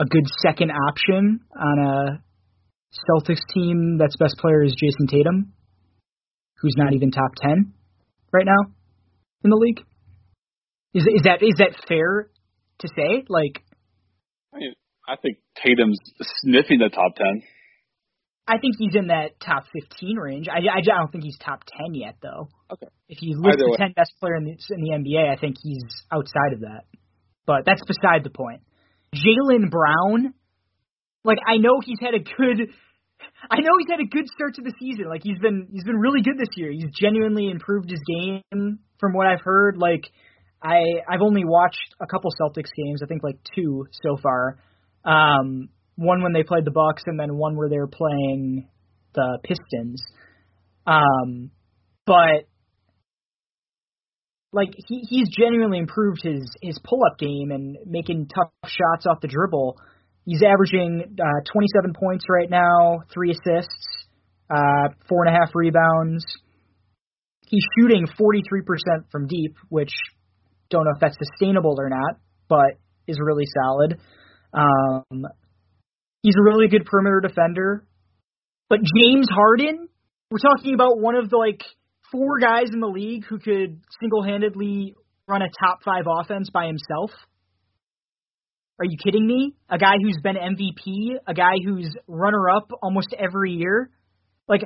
a 0.00 0.04
good 0.04 0.26
second 0.40 0.70
option 0.70 1.40
on 1.58 1.78
a 1.78 2.22
Celtics 3.08 3.40
team 3.52 3.96
that's 3.98 4.16
best 4.16 4.36
player 4.38 4.62
is 4.62 4.74
Jayson 4.74 5.08
Tatum, 5.08 5.52
who's 6.58 6.74
not 6.76 6.92
even 6.92 7.10
top 7.10 7.32
ten 7.40 7.72
right 8.32 8.46
now 8.46 8.72
in 9.42 9.50
the 9.50 9.56
league. 9.56 9.80
Is 10.94 11.06
is 11.06 11.22
that 11.24 11.42
is 11.42 11.54
that 11.58 11.74
fair 11.88 12.28
to 12.80 12.88
say? 12.88 13.24
Like, 13.28 13.62
I 14.54 14.58
mean, 14.58 14.74
I 15.08 15.16
think 15.16 15.38
Tatum's 15.56 15.98
sniffing 16.20 16.78
the 16.78 16.90
top 16.90 17.16
ten. 17.16 17.42
I 18.46 18.58
think 18.58 18.74
he's 18.78 18.94
in 18.94 19.06
that 19.08 19.38
top 19.40 19.64
15 19.72 20.16
range. 20.16 20.48
I, 20.48 20.58
I, 20.58 20.78
I 20.78 20.98
don't 20.98 21.12
think 21.12 21.24
he's 21.24 21.38
top 21.38 21.62
10 21.64 21.94
yet, 21.94 22.16
though. 22.20 22.48
Okay. 22.72 22.88
If 23.08 23.22
you 23.22 23.40
list 23.40 23.58
Either 23.58 23.64
the 23.64 23.70
way. 23.70 23.76
10 23.76 23.92
best 23.94 24.12
player 24.18 24.34
in 24.36 24.44
the, 24.44 24.56
in 24.70 24.80
the 24.82 24.90
NBA, 24.90 25.30
I 25.30 25.36
think 25.40 25.56
he's 25.62 25.84
outside 26.10 26.54
of 26.54 26.60
that. 26.60 26.84
But 27.46 27.64
that's 27.64 27.82
beside 27.84 28.24
the 28.24 28.30
point. 28.30 28.62
Jaylen 29.14 29.70
Brown, 29.70 30.34
like 31.24 31.38
I 31.46 31.58
know 31.58 31.80
he's 31.84 31.98
had 32.00 32.14
a 32.14 32.18
good, 32.18 32.68
I 33.50 33.60
know 33.60 33.70
he's 33.78 33.90
had 33.90 34.00
a 34.00 34.08
good 34.08 34.26
start 34.34 34.54
to 34.54 34.62
the 34.62 34.72
season. 34.80 35.06
Like 35.08 35.22
he's 35.22 35.38
been 35.38 35.68
he's 35.70 35.84
been 35.84 35.98
really 35.98 36.22
good 36.22 36.38
this 36.38 36.48
year. 36.56 36.70
He's 36.70 36.90
genuinely 36.98 37.50
improved 37.50 37.90
his 37.90 38.00
game 38.06 38.78
from 38.98 39.12
what 39.12 39.26
I've 39.26 39.42
heard. 39.42 39.76
Like 39.76 40.04
I 40.62 40.80
I've 41.08 41.20
only 41.20 41.44
watched 41.44 41.94
a 42.00 42.06
couple 42.06 42.30
Celtics 42.30 42.70
games. 42.74 43.02
I 43.02 43.06
think 43.06 43.22
like 43.22 43.38
two 43.54 43.86
so 44.02 44.16
far. 44.16 44.58
Um, 45.04 45.68
one 45.96 46.22
when 46.22 46.32
they 46.32 46.42
played 46.42 46.64
the 46.64 46.70
Bucks, 46.70 47.02
and 47.06 47.18
then 47.18 47.36
one 47.36 47.56
where 47.56 47.68
they 47.68 47.78
were 47.78 47.88
playing 47.88 48.68
the 49.14 49.38
Pistons. 49.44 50.02
Um, 50.86 51.50
but 52.06 52.46
like 54.52 54.74
he 54.88 55.04
he's 55.08 55.28
genuinely 55.28 55.78
improved 55.78 56.22
his 56.22 56.44
his 56.60 56.78
pull 56.84 57.00
up 57.10 57.18
game 57.18 57.50
and 57.50 57.76
making 57.86 58.28
tough 58.28 58.50
shots 58.66 59.06
off 59.06 59.20
the 59.20 59.28
dribble. 59.28 59.76
He's 60.24 60.42
averaging 60.42 61.16
uh, 61.18 61.50
27 61.52 61.94
points 61.94 62.24
right 62.28 62.48
now, 62.48 63.00
three 63.12 63.32
assists, 63.32 64.06
uh, 64.48 64.94
four 65.08 65.24
and 65.24 65.34
a 65.34 65.38
half 65.38 65.50
rebounds. 65.54 66.24
He's 67.48 67.64
shooting 67.76 68.06
43% 68.06 69.10
from 69.10 69.26
deep, 69.26 69.56
which 69.68 69.92
don't 70.70 70.84
know 70.84 70.92
if 70.94 71.00
that's 71.00 71.16
sustainable 71.18 71.74
or 71.78 71.88
not, 71.88 72.20
but 72.48 72.78
is 73.08 73.18
really 73.20 73.46
solid. 73.46 73.98
Um, 74.54 75.26
he's 76.22 76.34
a 76.38 76.42
really 76.42 76.68
good 76.68 76.86
perimeter 76.86 77.20
defender. 77.20 77.86
But 78.68 78.78
James 78.78 79.28
Harden, 79.30 79.88
we're 80.30 80.38
talking 80.38 80.74
about 80.74 80.98
one 80.98 81.14
of 81.14 81.28
the 81.28 81.36
like 81.36 81.60
four 82.10 82.38
guys 82.38 82.68
in 82.72 82.80
the 82.80 82.86
league 82.86 83.24
who 83.28 83.38
could 83.38 83.80
single 84.00 84.22
handedly 84.22 84.94
run 85.26 85.42
a 85.42 85.48
top 85.64 85.80
five 85.84 86.04
offense 86.06 86.50
by 86.50 86.66
himself? 86.66 87.10
Are 88.78 88.84
you 88.84 88.96
kidding 89.02 89.26
me? 89.26 89.54
A 89.68 89.78
guy 89.78 89.94
who's 90.02 90.18
been 90.22 90.36
MVP, 90.36 91.16
a 91.26 91.34
guy 91.34 91.54
who's 91.64 91.88
runner 92.08 92.50
up 92.50 92.70
almost 92.82 93.14
every 93.16 93.52
year? 93.52 93.90
Like, 94.48 94.62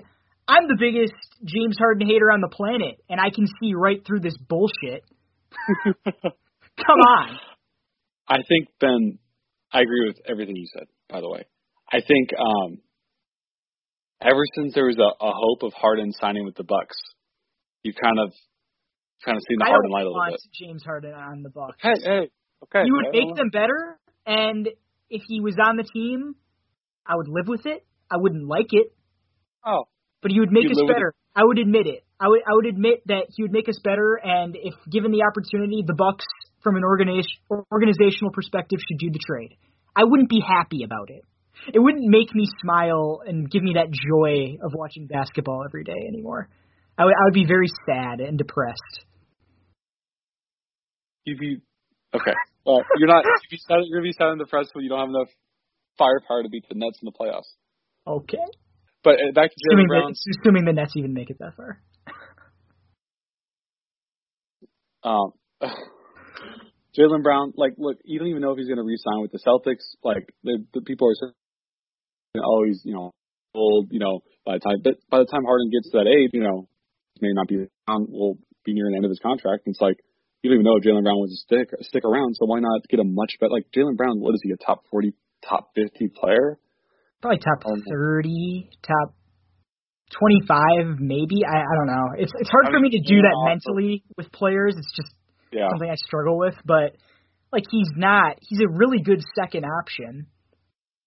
I'm 0.49 0.69
the 0.69 0.77
biggest 0.79 1.13
James 1.45 1.77
Harden 1.79 2.07
hater 2.07 2.31
on 2.33 2.41
the 2.41 2.49
planet, 2.49 2.97
and 3.11 3.21
I 3.21 3.31
can 3.35 3.47
see 3.61 3.75
right 3.75 4.05
through 4.07 4.21
this 4.21 4.37
bullshit. 4.49 5.05
Come 6.05 7.01
on. 7.09 7.39
I 8.29 8.37
think, 8.49 8.69
Ben, 8.81 9.19
I 9.73 9.83
agree 9.83 10.07
with 10.07 10.17
everything 10.27 10.57
you 10.57 10.67
said, 10.73 10.87
by 11.09 11.21
the 11.21 11.29
way. 11.29 11.45
I 11.93 12.01
think 12.07 12.31
um, 12.39 12.79
ever 14.21 14.43
since 14.55 14.75
there 14.75 14.87
was 14.87 14.99
a, 14.99 15.25
a 15.25 15.33
hope 15.33 15.63
of 15.63 15.73
Harden 15.73 16.13
signing 16.13 16.45
with 16.45 16.57
the 16.57 16.65
Bucks, 16.65 16.97
you've 17.83 17.97
kind 18.03 18.19
of 18.19 18.33
kind 19.25 19.37
of 19.37 19.43
seen 19.49 19.59
the 19.59 19.65
Harden 19.65 19.91
light 19.91 20.07
a 20.07 20.11
little 20.11 20.25
bit. 20.31 20.41
James 20.53 20.83
Harden 20.85 21.15
on 21.15 21.43
the 21.43 21.51
Bucks. 21.51 21.77
Hey, 21.81 21.95
hey, 22.03 22.31
okay. 22.65 22.83
You 22.85 22.95
would 22.95 23.13
make 23.13 23.37
them 23.37 23.51
better, 23.51 23.99
and 24.27 24.69
if 25.11 25.23
he 25.29 25.41
was 25.41 25.55
on 25.63 25.77
the 25.77 25.85
team, 25.85 26.35
I 27.07 27.15
would 27.17 27.29
live 27.29 27.47
with 27.47 27.67
it. 27.67 27.87
I 28.11 28.17
wouldn't 28.19 28.47
like 28.47 28.71
it. 28.71 28.95
Oh. 29.65 29.85
But 30.23 30.33
he 30.33 30.41
would 30.41 30.51
make 30.51 30.67
us 30.67 30.81
better. 30.89 31.15
I 31.35 31.45
would 31.45 31.59
admit 31.59 31.87
it. 31.87 32.05
I 32.19 32.29
would 32.29 32.41
I 32.49 32.55
would 32.55 32.67
admit 32.67 33.03
that 33.07 33.29
he 33.37 33.43
would 33.43 33.53
make 33.53 33.69
us 33.69 33.79
better, 33.85 34.19
and 34.23 34.57
if 34.57 34.75
given 34.91 35.13
the 35.13 35.23
opportunity, 35.23 35.85
the 35.87 35.95
Bucks, 35.95 36.25
from 36.63 36.77
an 36.77 36.83
organization 36.83 37.39
organizational 37.71 38.33
perspective, 38.33 38.81
should 38.81 38.99
do 38.99 39.11
the 39.11 39.21
trade. 39.21 39.57
I 39.97 40.05
wouldn't 40.05 40.29
be 40.29 40.41
happy 40.47 40.85
about 40.85 41.11
it. 41.11 41.23
It 41.73 41.79
wouldn't 41.79 42.05
make 42.07 42.35
me 42.35 42.47
smile 42.63 43.23
and 43.27 43.51
give 43.51 43.63
me 43.63 43.75
that 43.75 43.89
joy 43.91 44.59
of 44.63 44.73
watching 44.75 45.07
basketball 45.07 45.65
every 45.65 45.85
day 45.85 46.07
anymore. 46.09 46.49
I 46.99 47.05
would 47.05 47.15
I 47.15 47.25
would 47.25 47.35
be 47.35 47.47
very 47.47 47.69
sad 47.89 48.21
and 48.21 48.37
depressed. 48.37 49.07
You'd 51.25 51.39
be 51.39 51.57
okay. 52.15 52.35
Well, 52.65 52.83
you're 52.99 53.09
not. 53.09 53.25
You'd 53.25 53.51
be 53.51 53.59
sad, 53.59 53.79
you're 53.85 54.01
gonna 54.01 54.09
be 54.09 54.13
sad 54.13 54.29
and 54.29 54.39
depressed 54.39 54.71
when 54.75 54.85
you 54.85 54.91
don't 54.91 55.01
have 55.01 55.09
enough 55.09 55.29
firepower 55.99 56.43
to 56.43 56.49
beat 56.49 56.65
the 56.69 56.75
Nets 56.77 56.99
in 57.03 57.07
the 57.07 57.13
playoffs. 57.13 57.51
Okay. 58.07 58.45
But 59.03 59.15
uh, 59.15 59.33
back 59.35 59.51
to 59.51 59.57
Jaylen 59.57 59.87
Brown. 59.87 60.13
The, 60.13 60.39
assuming 60.41 60.65
the 60.65 60.73
Nets 60.73 60.93
even 60.97 61.15
make 61.15 61.31
it 61.31 61.39
that 61.41 61.55
far. 61.57 61.81
um, 65.03 65.33
Jaylen 66.99 67.23
Brown, 67.23 67.53
like, 67.57 67.75
look, 67.79 67.99
you 68.05 68.19
don't 68.19 68.29
even 68.29 68.43
know 68.43 68.53
if 68.53 68.59
he's 68.59 68.69
going 68.69 68.79
to 68.79 68.85
re-sign 68.85 69.21
with 69.21 69.33
the 69.33 69.39
Celtics. 69.39 69.85
Like, 70.03 70.33
the, 70.43 70.65
the 70.73 70.81
people 70.81 71.09
are 71.09 71.15
saying, 71.15 71.33
oh, 72.43 72.65
he's, 72.67 72.81
you 72.85 72.95
know, 72.95 73.13
old, 73.55 73.89
you 73.91 74.01
know, 74.01 74.21
by 74.45 74.55
the 74.55 74.61
time, 74.61 74.77
but 74.83 74.95
by 75.11 75.19
the 75.19 75.27
time 75.27 75.45
Harden 75.45 75.71
gets 75.71 75.91
to 75.91 75.99
that 75.99 76.09
age, 76.09 76.31
you 76.33 76.43
know, 76.43 76.69
may 77.21 77.33
not 77.33 77.49
be 77.49 77.67
on, 77.89 78.07
will 78.11 78.39
be 78.65 78.75
near 78.75 78.89
the 78.91 78.97
end 78.97 79.05
of 79.05 79.11
his 79.11 79.21
contract. 79.21 79.67
And 79.67 79.75
it's 79.75 79.81
like 79.81 79.97
you 80.43 80.51
don't 80.51 80.61
even 80.61 80.67
know 80.69 80.77
if 80.77 80.85
Jaylen 80.85 81.03
Brown 81.03 81.19
wants 81.19 81.35
to 81.35 81.43
stick 81.43 81.75
stick 81.83 82.05
around. 82.05 82.37
So 82.37 82.47
why 82.47 82.61
not 82.61 82.87
get 82.89 83.01
a 83.01 83.05
much 83.05 83.35
better 83.41 83.51
like 83.51 83.67
Jaylen 83.75 83.97
Brown? 83.97 84.21
What 84.21 84.35
is 84.35 84.41
he? 84.45 84.53
A 84.53 84.57
top 84.57 84.85
forty, 84.91 85.15
top 85.43 85.71
fifty 85.75 86.09
player? 86.09 86.59
probably 87.21 87.39
top 87.39 87.67
um, 87.67 87.83
thirty, 87.89 88.71
top 88.87 89.15
twenty 90.15 90.41
five, 90.47 90.99
maybe. 91.01 91.43
I, 91.43 91.59
I 91.59 91.75
don't 91.75 91.91
know. 91.91 92.07
It's 92.19 92.33
it's 92.39 92.51
hard 92.51 92.67
I 92.69 92.71
for 92.71 92.81
me 92.81 92.91
to 92.91 93.01
do 93.01 93.23
that 93.23 93.35
mentally 93.49 94.05
with 94.17 94.31
players. 94.33 94.75
It's 94.77 94.93
just 94.95 95.11
Yeah. 95.57 95.69
something 95.71 95.91
I 95.91 95.97
struggle 95.97 96.39
with. 96.39 96.55
But 96.65 96.97
like 97.53 97.65
he's 97.71 97.91
not. 97.97 98.39
He's 98.41 98.61
a 98.61 98.69
really 98.69 99.01
good 99.01 99.23
second 99.35 99.65
option. 99.65 100.27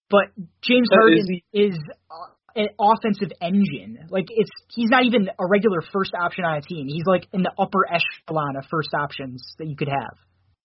But 0.09 0.33
James 0.61 0.89
But 0.89 0.97
Harden 0.97 1.25
is 1.53 1.73
is, 1.73 1.79
uh, 2.09 2.33
an 2.55 2.69
offensive 2.79 3.31
engine. 3.41 4.09
Like 4.09 4.25
it's 4.29 4.49
he's 4.73 4.89
not 4.89 5.05
even 5.05 5.29
a 5.29 5.45
regular 5.47 5.81
first 5.93 6.11
option 6.17 6.45
on 6.45 6.57
a 6.57 6.61
team. 6.61 6.87
He's 6.87 7.05
like 7.05 7.27
in 7.31 7.43
the 7.43 7.51
upper 7.59 7.85
echelon 7.85 8.57
of 8.57 8.65
first 8.71 8.89
options 8.93 9.43
that 9.59 9.67
you 9.67 9.75
could 9.75 9.89
have. 9.89 10.17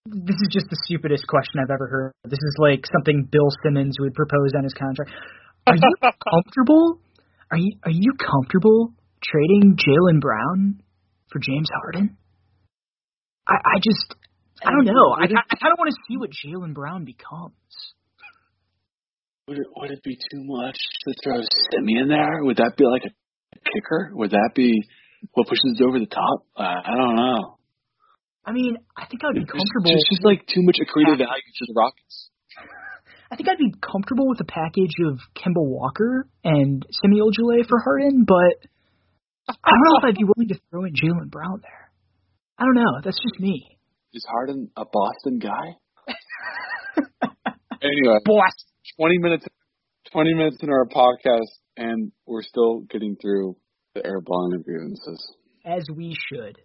This 0.05 0.37
is 0.37 0.49
just 0.51 0.69
the 0.69 0.77
stupidest 0.85 1.25
question 1.27 1.61
I've 1.61 1.73
ever 1.73 1.87
heard. 1.87 2.11
This 2.23 2.41
is 2.41 2.55
like 2.59 2.85
something 2.91 3.27
Bill 3.31 3.49
Simmons 3.63 3.97
would 3.99 4.13
propose 4.13 4.53
on 4.55 4.63
his 4.63 4.73
contract. 4.73 5.11
Are 5.67 5.75
you 5.75 5.95
comfortable? 6.01 6.99
Are 7.51 7.57
you 7.57 7.77
are 7.83 7.91
you 7.91 8.13
comfortable 8.17 8.93
trading 9.23 9.77
Jaylen 9.77 10.19
Brown 10.21 10.81
for 11.31 11.39
James 11.39 11.69
Harden? 11.73 12.17
I, 13.47 13.53
I 13.53 13.77
just 13.83 14.15
I 14.63 14.71
don't 14.71 14.85
know. 14.85 15.13
I, 15.13 15.25
I 15.25 15.55
kind 15.61 15.73
of 15.73 15.77
want 15.77 15.91
to 15.91 15.97
see 16.07 16.17
what 16.17 16.31
Jaylen 16.31 16.73
Brown 16.73 17.05
becomes. 17.05 17.53
Would 19.47 19.59
it, 19.59 19.67
would 19.75 19.91
it 19.91 20.01
be 20.03 20.15
too 20.15 20.41
much 20.43 20.75
to 20.75 21.13
throw 21.23 21.41
Semi 21.71 21.99
in 21.99 22.07
there? 22.07 22.41
Would 22.41 22.57
that 22.57 22.73
be 22.77 22.85
like 22.85 23.03
a 23.05 23.13
kicker? 23.69 24.09
Would 24.13 24.31
that 24.31 24.51
be 24.55 24.81
what 25.33 25.47
pushes 25.47 25.77
it 25.79 25.83
over 25.83 25.99
the 25.99 26.07
top? 26.07 26.45
Uh, 26.57 26.63
I 26.63 26.95
don't 26.97 27.15
know. 27.15 27.57
I 28.45 28.53
mean, 28.53 28.77
I 28.97 29.05
think 29.05 29.21
I'd 29.23 29.33
be 29.33 29.41
It's 29.41 29.51
comfortable. 29.51 29.91
just, 29.91 30.09
just 30.09 30.25
like 30.25 30.45
too 30.47 30.61
much 30.61 30.77
accretive 30.81 31.17
value 31.17 31.51
to 31.57 31.65
the 31.67 31.73
Rockets. 31.75 32.29
I 33.31 33.35
think 33.35 33.49
I'd 33.49 33.57
be 33.57 33.73
comfortable 33.81 34.29
with 34.29 34.39
a 34.41 34.45
package 34.45 34.93
of 35.05 35.19
Kemba 35.37 35.61
Walker 35.61 36.27
and 36.43 36.85
Semi 37.01 37.19
Ojeleye 37.21 37.67
for 37.67 37.79
Harden, 37.81 38.25
but 38.25 38.65
I 39.49 39.69
don't 39.69 39.85
know 39.85 39.97
if 40.01 40.05
I'd 40.05 40.17
be 40.17 40.25
willing 40.25 40.49
to 40.49 40.59
throw 40.69 40.85
in 40.85 40.93
Jaylen 40.93 41.29
Brown 41.29 41.61
there. 41.61 41.84
I 42.57 42.63
don't 42.63 42.75
know. 42.75 43.01
That's 43.03 43.17
just 43.21 43.39
me. 43.39 43.77
Is 44.13 44.25
Harden 44.29 44.69
a 44.77 44.85
Boston 44.91 45.39
guy? 45.39 45.77
Anyway, 47.81 48.17
Boss. 48.25 48.51
20 48.97 49.17
minutes 49.19 49.45
20 50.11 50.33
minutes 50.33 50.57
in 50.61 50.69
our 50.69 50.85
podcast 50.87 51.51
and 51.77 52.11
we're 52.25 52.41
still 52.41 52.79
getting 52.89 53.15
through 53.21 53.55
the 53.93 54.03
airborne 54.05 54.53
and 54.53 54.63
grievances. 54.63 55.35
As 55.65 55.83
we 55.95 56.15
should. 56.29 56.57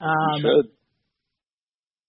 We 0.00 0.06
Um, 0.06 0.40
should. 0.40 0.66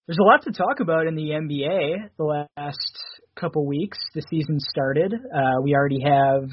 There's 0.08 0.18
a 0.20 0.24
lot 0.24 0.44
to 0.44 0.52
talk 0.52 0.80
about 0.80 1.08
in 1.08 1.16
the 1.16 1.30
NBA 1.32 2.10
the 2.18 2.24
last 2.24 3.00
couple 3.36 3.66
weeks. 3.66 3.98
The 4.14 4.22
season 4.30 4.60
started. 4.60 5.14
Uh, 5.14 5.62
we 5.64 5.74
already 5.74 6.02
have 6.04 6.44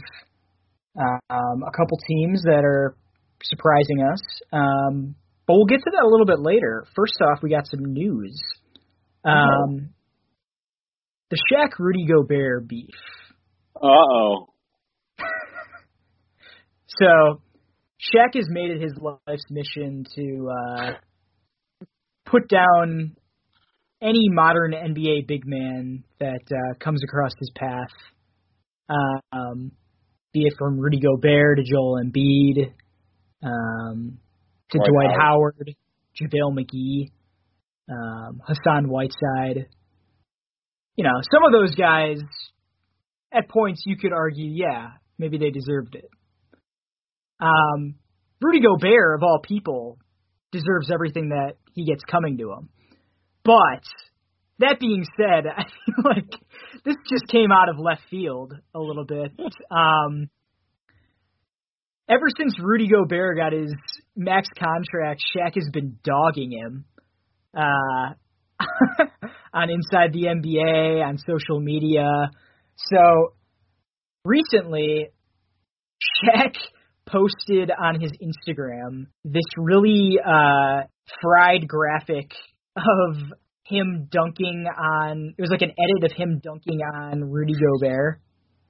um, 0.97 1.63
a 1.67 1.71
couple 1.77 1.99
teams 2.09 2.43
that 2.45 2.63
are 2.65 2.97
surprising 3.43 4.03
us. 4.11 4.21
Um, 4.53 5.15
but 5.47 5.55
we'll 5.55 5.67
get 5.67 5.81
to 5.81 5.91
that 5.93 6.05
a 6.05 6.09
little 6.09 6.27
bit 6.27 6.41
later. 6.41 6.87
First 6.95 7.15
off, 7.21 7.43
we 7.43 7.51
got 7.51 7.67
some 7.67 7.93
news. 7.93 8.41
Um, 9.25 9.91
the 11.31 11.39
Shaq 11.51 11.79
Rudy 11.79 12.07
Gobert 12.07 12.69
beef. 12.69 12.95
Uh-oh. 13.77 14.47
So, 17.01 17.41
Shaq 17.99 18.35
has 18.35 18.47
made 18.51 18.71
it 18.71 18.83
his 18.83 18.93
life's 19.01 19.47
mission 19.49 20.05
to 20.15 20.51
uh, 20.51 20.93
put 22.27 22.49
down 22.49 23.17
any 24.03 24.29
modern 24.29 24.73
NBA 24.73 25.27
big 25.27 25.47
man 25.47 26.05
that 26.19 26.43
uh, 26.51 26.75
comes 26.81 27.03
across 27.05 27.33
his 27.39 27.51
path, 27.55 27.89
um, 29.33 29.73
be 30.33 30.43
it 30.43 30.55
from 30.59 30.79
Rudy 30.79 31.01
Gobert 31.01 31.59
to 31.59 31.63
Joel 31.63 32.03
Embiid, 32.05 32.73
um, 33.43 34.19
to 34.73 34.79
Dwight 34.79 35.09
Dwight 35.09 35.17
Howard, 35.21 35.77
JaVale 36.21 36.57
McGee, 36.57 37.11
um, 37.91 38.43
Hassan 38.47 38.89
Whiteside. 38.89 39.69
You 40.97 41.05
know, 41.05 41.21
some 41.31 41.45
of 41.45 41.53
those 41.53 41.75
guys, 41.75 42.19
at 43.33 43.49
points 43.49 43.83
you 43.87 43.97
could 43.97 44.13
argue, 44.13 44.51
yeah, 44.51 44.91
maybe 45.19 45.39
they 45.39 45.51
deserved 45.51 45.95
it. 45.95 46.09
Um, 47.41 47.97
Rudy 48.41 48.61
Gobert, 48.61 49.17
of 49.17 49.23
all 49.23 49.41
people, 49.43 49.99
deserves 50.53 50.91
everything 50.93 51.31
that 51.31 51.55
he 51.75 51.85
gets 51.85 52.05
coming 52.05 52.39
to 52.39 52.53
him. 52.53 52.69
But 53.45 53.83
that 54.59 54.79
being 54.81 55.05
said, 55.17 55.47
I 55.57 55.65
feel 55.65 56.05
like 56.05 56.31
this 56.85 56.97
just 57.09 57.27
came 57.29 57.51
out 57.53 57.69
of 57.69 57.79
left 57.79 58.03
field 58.11 58.55
a 58.75 58.79
little 58.79 59.05
bit. 59.05 59.33
Um, 59.71 60.29
ever 62.11 62.27
since 62.37 62.59
Rudy 62.61 62.89
Gobert 62.89 63.39
got 63.39 63.53
his 63.53 63.75
max 64.17 64.49
contract, 64.59 65.23
Shaq 65.35 65.55
has 65.55 65.69
been 65.73 65.99
dogging 66.05 66.53
him 66.53 66.85
uh, 67.57 68.15
on 69.55 69.71
Inside 69.71 70.13
the 70.13 70.25
NBA, 70.25 71.05
on 71.05 71.19
social 71.19 71.61
media. 71.61 72.31
So 72.77 73.35
recently, 74.25 75.09
Shaq 76.25 76.55
posted 77.07 77.71
on 77.71 78.01
his 78.01 78.13
Instagram 78.23 79.07
this 79.25 79.45
really 79.57 80.19
uh, 80.25 80.83
fried 81.21 81.67
graphic 81.67 82.33
of 82.77 83.17
him 83.65 84.09
dunking 84.11 84.67
on. 84.67 85.35
It 85.37 85.41
was 85.41 85.51
like 85.51 85.63
an 85.63 85.73
edit 85.73 86.11
of 86.11 86.17
him 86.17 86.41
dunking 86.43 86.81
on 86.81 87.31
Rudy 87.31 87.55
Gobert. 87.55 88.21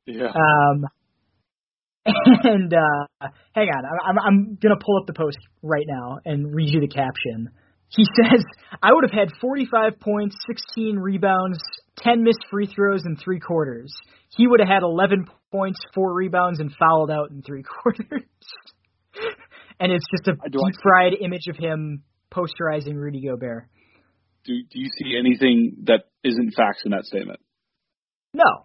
Yeah. 0.06 0.26
Um, 0.26 0.86
and 2.44 2.72
uh, 2.72 3.28
hang 3.54 3.68
on, 3.68 3.84
I'm, 4.04 4.18
I'm 4.18 4.58
gonna 4.60 4.78
pull 4.80 4.98
up 5.00 5.06
the 5.06 5.12
post 5.12 5.38
right 5.62 5.86
now 5.86 6.18
and 6.24 6.54
read 6.54 6.70
you 6.70 6.80
the 6.80 6.88
caption. 6.88 7.50
He 7.88 8.04
says, 8.22 8.42
"I 8.82 8.92
would 8.92 9.04
have 9.04 9.16
had 9.16 9.28
45 9.40 10.00
points, 10.00 10.36
16 10.46 10.96
rebounds, 10.96 11.58
10 11.98 12.24
missed 12.24 12.44
free 12.50 12.66
throws 12.66 13.04
in 13.06 13.16
three 13.16 13.38
quarters. 13.38 13.94
He 14.36 14.46
would 14.46 14.60
have 14.60 14.68
had 14.68 14.82
11 14.82 15.26
points, 15.52 15.78
four 15.94 16.12
rebounds, 16.12 16.58
and 16.58 16.72
fouled 16.78 17.10
out 17.10 17.30
in 17.30 17.42
three 17.42 17.62
quarters." 17.82 18.24
and 19.78 19.92
it's 19.92 20.04
just 20.10 20.28
a 20.28 20.48
deep 20.48 20.74
fried 20.82 21.12
image 21.20 21.46
of 21.48 21.56
him 21.56 22.02
posterizing 22.32 22.94
Rudy 22.94 23.22
Gobert. 23.26 23.68
do 24.44 24.54
do 24.70 24.80
you 24.80 24.88
see 24.98 25.16
anything 25.18 25.84
that 25.84 26.04
isn't 26.24 26.54
facts 26.56 26.82
in 26.84 26.92
that 26.92 27.04
statement? 27.04 27.40
No, 28.34 28.64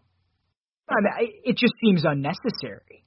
I 0.90 0.96
mean, 1.02 1.14
I, 1.14 1.24
it 1.44 1.58
just 1.58 1.74
seems 1.84 2.06
unnecessary. 2.06 3.04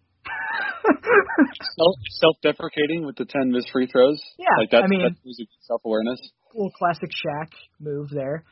Self 0.83 1.97
self 2.21 2.37
deprecating 2.43 3.05
with 3.05 3.17
the 3.17 3.25
ten 3.25 3.51
missed 3.51 3.71
free 3.73 3.87
throws. 3.87 4.21
Yeah, 4.39 4.47
like 4.59 4.71
that's 4.71 4.85
I 4.85 4.89
mean- 4.89 5.03
that's 5.03 5.19
self 5.67 5.81
awareness. 5.85 6.19
little 6.55 6.71
classic 6.79 7.11
Shaq 7.11 7.49
move 7.81 8.09
there. 8.11 8.45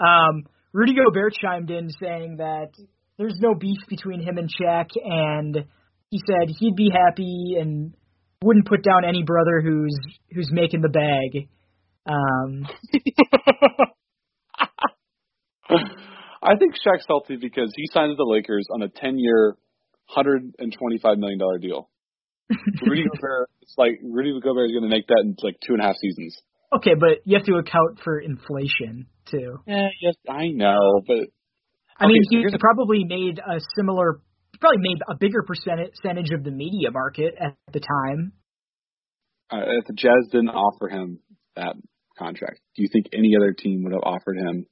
Um, 0.00 0.44
Rudy 0.72 0.94
Gobert 0.94 1.34
chimed 1.40 1.70
in 1.70 1.90
saying 2.00 2.36
that 2.38 2.70
there's 3.18 3.38
no 3.40 3.54
beef 3.54 3.78
between 3.88 4.20
him 4.20 4.38
and 4.38 4.48
Shaq, 4.50 4.88
and 5.04 5.64
he 6.10 6.20
said 6.26 6.48
he'd 6.58 6.74
be 6.76 6.90
happy 6.92 7.56
and 7.60 7.94
wouldn't 8.42 8.66
put 8.66 8.82
down 8.82 9.04
any 9.04 9.22
brother 9.22 9.60
who's 9.62 9.96
who's 10.32 10.50
making 10.52 10.80
the 10.82 10.88
bag. 10.88 11.48
Um, 12.06 12.66
I 16.42 16.56
think 16.58 16.74
Shaq's 16.74 17.06
healthy 17.08 17.36
because 17.36 17.72
he 17.74 17.86
signed 17.92 18.10
with 18.10 18.18
the 18.18 18.24
Lakers 18.30 18.66
on 18.72 18.82
a 18.82 18.88
ten 18.88 19.18
year, 19.18 19.56
hundred 20.06 20.54
and 20.58 20.72
twenty 20.78 20.98
five 20.98 21.18
million 21.18 21.38
dollar 21.38 21.58
deal. 21.58 21.90
Rudy 22.82 23.04
Gobert, 23.04 23.48
it's 23.62 23.74
like 23.78 23.98
Rudy 24.02 24.32
Gobert 24.40 24.68
is 24.70 24.72
going 24.72 24.88
to 24.88 24.94
make 24.94 25.06
that 25.08 25.22
in 25.24 25.34
like 25.42 25.56
two 25.66 25.72
and 25.74 25.82
a 25.82 25.86
half 25.86 25.96
seasons. 25.96 26.36
okay, 26.76 26.92
but 26.98 27.24
you 27.24 27.36
have 27.38 27.46
to 27.46 27.54
account 27.56 28.00
for 28.04 28.20
inflation 28.20 29.06
too. 29.30 29.58
Yeah, 29.66 29.88
yes, 30.02 30.14
I 30.28 30.48
know, 30.48 31.00
but 31.06 31.28
I 31.98 32.06
mean, 32.06 32.22
so 32.30 32.38
he 32.38 32.44
a- 32.44 32.58
probably 32.58 33.04
made 33.04 33.38
a 33.38 33.60
similar, 33.76 34.20
probably 34.60 34.80
made 34.82 34.98
a 35.08 35.14
bigger 35.18 35.42
percentage 35.42 35.92
percentage 36.02 36.30
of 36.32 36.44
the 36.44 36.50
media 36.50 36.90
market 36.90 37.34
at 37.40 37.56
the 37.72 37.80
time. 37.80 38.32
uh, 39.50 39.62
if 39.78 39.86
the 39.86 39.94
Jazz 39.94 40.28
didn't 40.30 40.50
offer 40.50 40.88
him 40.88 41.20
that 41.56 41.76
contract, 42.18 42.60
do 42.76 42.82
you 42.82 42.88
think 42.92 43.06
any 43.12 43.32
other 43.40 43.52
team 43.52 43.84
would 43.84 43.92
have 43.92 44.02
offered 44.04 44.36
him 44.36 44.66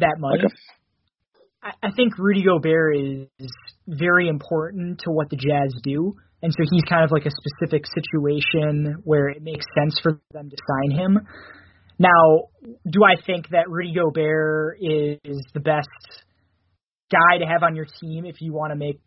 That 0.00 0.16
money. 0.18 0.42
like 0.42 0.52
a 0.52 0.54
I 1.82 1.90
think 1.94 2.18
Rudy 2.18 2.44
Gobert 2.44 2.96
is 2.96 3.50
very 3.88 4.28
important 4.28 5.00
to 5.00 5.10
what 5.10 5.30
the 5.30 5.36
Jazz 5.36 5.74
do, 5.82 6.14
and 6.42 6.52
so 6.52 6.64
he's 6.70 6.84
kind 6.84 7.04
of 7.04 7.10
like 7.10 7.26
a 7.26 7.30
specific 7.30 7.84
situation 7.86 8.96
where 9.04 9.28
it 9.28 9.42
makes 9.42 9.64
sense 9.76 9.98
for 10.02 10.20
them 10.32 10.50
to 10.50 10.56
sign 10.56 10.98
him. 10.98 11.20
Now, 11.98 12.48
do 12.88 13.00
I 13.04 13.20
think 13.24 13.48
that 13.50 13.68
Rudy 13.68 13.94
Gobert 13.94 14.78
is 14.80 15.42
the 15.54 15.60
best 15.60 15.88
guy 17.10 17.38
to 17.38 17.46
have 17.46 17.62
on 17.62 17.74
your 17.74 17.86
team 18.00 18.26
if 18.26 18.36
you 18.40 18.52
want 18.52 18.72
to 18.72 18.76
make 18.76 19.00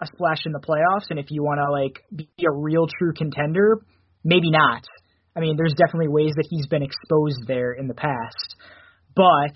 a 0.00 0.06
splash 0.06 0.44
in 0.46 0.52
the 0.52 0.60
playoffs 0.60 1.06
and 1.10 1.18
if 1.18 1.26
you 1.30 1.42
want 1.42 1.58
to 1.58 1.70
like 1.72 2.04
be 2.14 2.28
a 2.46 2.52
real 2.52 2.86
true 2.98 3.12
contender? 3.16 3.80
Maybe 4.24 4.50
not. 4.50 4.84
I 5.34 5.40
mean, 5.40 5.56
there's 5.56 5.74
definitely 5.76 6.08
ways 6.08 6.32
that 6.36 6.46
he's 6.48 6.66
been 6.66 6.82
exposed 6.82 7.46
there 7.46 7.72
in 7.72 7.88
the 7.88 7.94
past, 7.94 8.56
but 9.14 9.54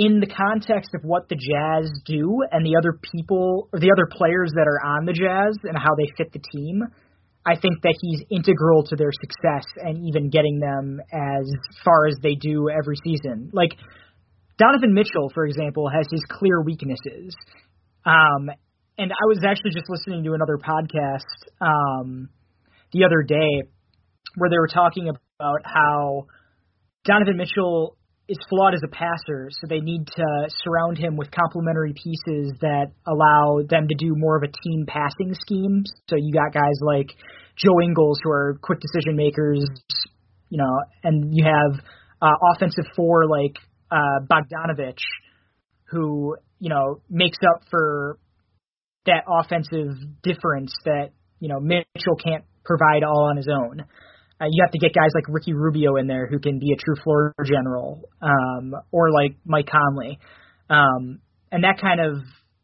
in 0.00 0.18
the 0.18 0.26
context 0.26 0.96
of 0.96 1.02
what 1.04 1.28
the 1.28 1.36
Jazz 1.36 1.92
do 2.06 2.40
and 2.50 2.64
the 2.64 2.80
other 2.80 2.96
people 3.12 3.68
or 3.70 3.78
the 3.78 3.92
other 3.92 4.08
players 4.10 4.50
that 4.56 4.64
are 4.64 4.80
on 4.96 5.04
the 5.04 5.12
Jazz 5.12 5.60
and 5.64 5.76
how 5.76 5.92
they 5.94 6.08
fit 6.16 6.32
the 6.32 6.40
team, 6.40 6.80
I 7.44 7.60
think 7.60 7.82
that 7.82 7.92
he's 8.00 8.24
integral 8.32 8.84
to 8.88 8.96
their 8.96 9.12
success 9.12 9.68
and 9.76 10.08
even 10.08 10.30
getting 10.30 10.58
them 10.58 11.00
as 11.12 11.44
far 11.84 12.06
as 12.08 12.16
they 12.22 12.34
do 12.34 12.70
every 12.72 12.96
season. 13.04 13.50
Like 13.52 13.76
Donovan 14.56 14.94
Mitchell, 14.94 15.28
for 15.34 15.44
example, 15.44 15.90
has 15.92 16.06
his 16.10 16.24
clear 16.30 16.62
weaknesses. 16.62 17.36
Um, 18.06 18.48
and 18.96 19.12
I 19.12 19.24
was 19.28 19.44
actually 19.44 19.72
just 19.72 19.90
listening 19.90 20.24
to 20.24 20.32
another 20.32 20.56
podcast 20.56 21.28
um, 21.60 22.30
the 22.92 23.04
other 23.04 23.20
day 23.20 23.68
where 24.36 24.48
they 24.48 24.58
were 24.58 24.72
talking 24.72 25.10
about 25.10 25.60
how 25.64 26.24
Donovan 27.04 27.36
Mitchell 27.36 27.96
is 28.30 28.38
flawed 28.48 28.74
as 28.74 28.80
a 28.84 28.88
passer, 28.88 29.50
so 29.50 29.66
they 29.68 29.80
need 29.80 30.06
to 30.06 30.48
surround 30.62 30.96
him 30.96 31.16
with 31.16 31.32
complementary 31.32 31.92
pieces 31.92 32.54
that 32.60 32.92
allow 33.04 33.60
them 33.68 33.88
to 33.88 33.94
do 33.98 34.14
more 34.16 34.36
of 34.36 34.44
a 34.44 34.46
team 34.46 34.86
passing 34.86 35.34
scheme. 35.34 35.82
So 36.08 36.14
you 36.16 36.32
got 36.32 36.54
guys 36.54 36.78
like 36.80 37.10
Joe 37.56 37.80
Ingles 37.82 38.20
who 38.22 38.30
are 38.30 38.56
quick 38.62 38.78
decision 38.78 39.16
makers, 39.16 39.64
you 40.48 40.58
know, 40.58 40.78
and 41.02 41.34
you 41.34 41.44
have 41.44 41.80
uh, 42.22 42.36
offensive 42.54 42.84
four 42.94 43.26
like 43.26 43.56
uh, 43.90 44.24
Bogdanovic, 44.30 44.98
who 45.90 46.36
you 46.60 46.68
know 46.68 47.00
makes 47.10 47.38
up 47.42 47.62
for 47.68 48.16
that 49.06 49.24
offensive 49.28 49.96
difference 50.22 50.72
that 50.84 51.10
you 51.40 51.48
know 51.48 51.58
Mitchell 51.58 52.14
can't 52.22 52.44
provide 52.64 53.02
all 53.02 53.28
on 53.28 53.36
his 53.36 53.48
own. 53.50 53.84
Uh, 54.40 54.46
you 54.50 54.62
have 54.64 54.72
to 54.72 54.78
get 54.78 54.94
guys 54.94 55.10
like 55.14 55.24
Ricky 55.28 55.52
Rubio 55.52 55.96
in 55.96 56.06
there 56.06 56.26
who 56.26 56.38
can 56.38 56.58
be 56.58 56.72
a 56.72 56.76
true 56.76 56.96
floor 57.02 57.34
general, 57.44 58.02
um, 58.22 58.74
or 58.90 59.10
like 59.12 59.36
Mike 59.44 59.68
Conley, 59.70 60.18
um, 60.70 61.20
and 61.52 61.64
that 61.64 61.80
kind 61.80 62.00
of 62.00 62.22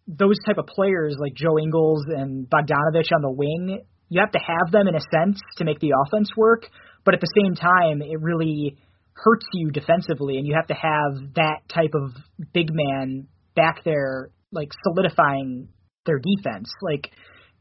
those 0.09 0.37
type 0.47 0.59
of 0.59 0.67
players 0.67 1.17
like 1.19 1.35
Joe 1.35 1.59
Ingles 1.59 2.05
and 2.09 2.49
Bogdanovic 2.49 3.13
on 3.15 3.23
the 3.23 3.31
wing. 3.31 3.83
You 4.09 4.21
have 4.21 4.31
to 4.33 4.39
have 4.39 4.71
them 4.71 4.87
in 4.87 4.95
a 4.95 5.01
sense 5.01 5.41
to 5.59 5.65
make 5.65 5.81
the 5.81 5.93
offense 6.07 6.31
work, 6.37 6.67
but 7.05 7.15
at 7.15 7.21
the 7.21 7.29
same 7.43 7.55
time, 7.55 8.03
it 8.03 8.21
really 8.21 8.79
hurts 9.15 9.47
you 9.53 9.71
defensively, 9.71 10.39
and 10.39 10.47
you 10.47 10.55
have 10.55 10.69
to 10.69 10.75
have 10.75 11.35
that 11.35 11.61
type 11.69 11.93
of 11.95 12.13
big 12.53 12.69
man 12.73 13.27
back 13.55 13.83
there, 13.85 14.31
like 14.53 14.69
solidifying 14.85 15.69
their 16.07 16.21
defense. 16.21 16.71
Like 16.81 17.11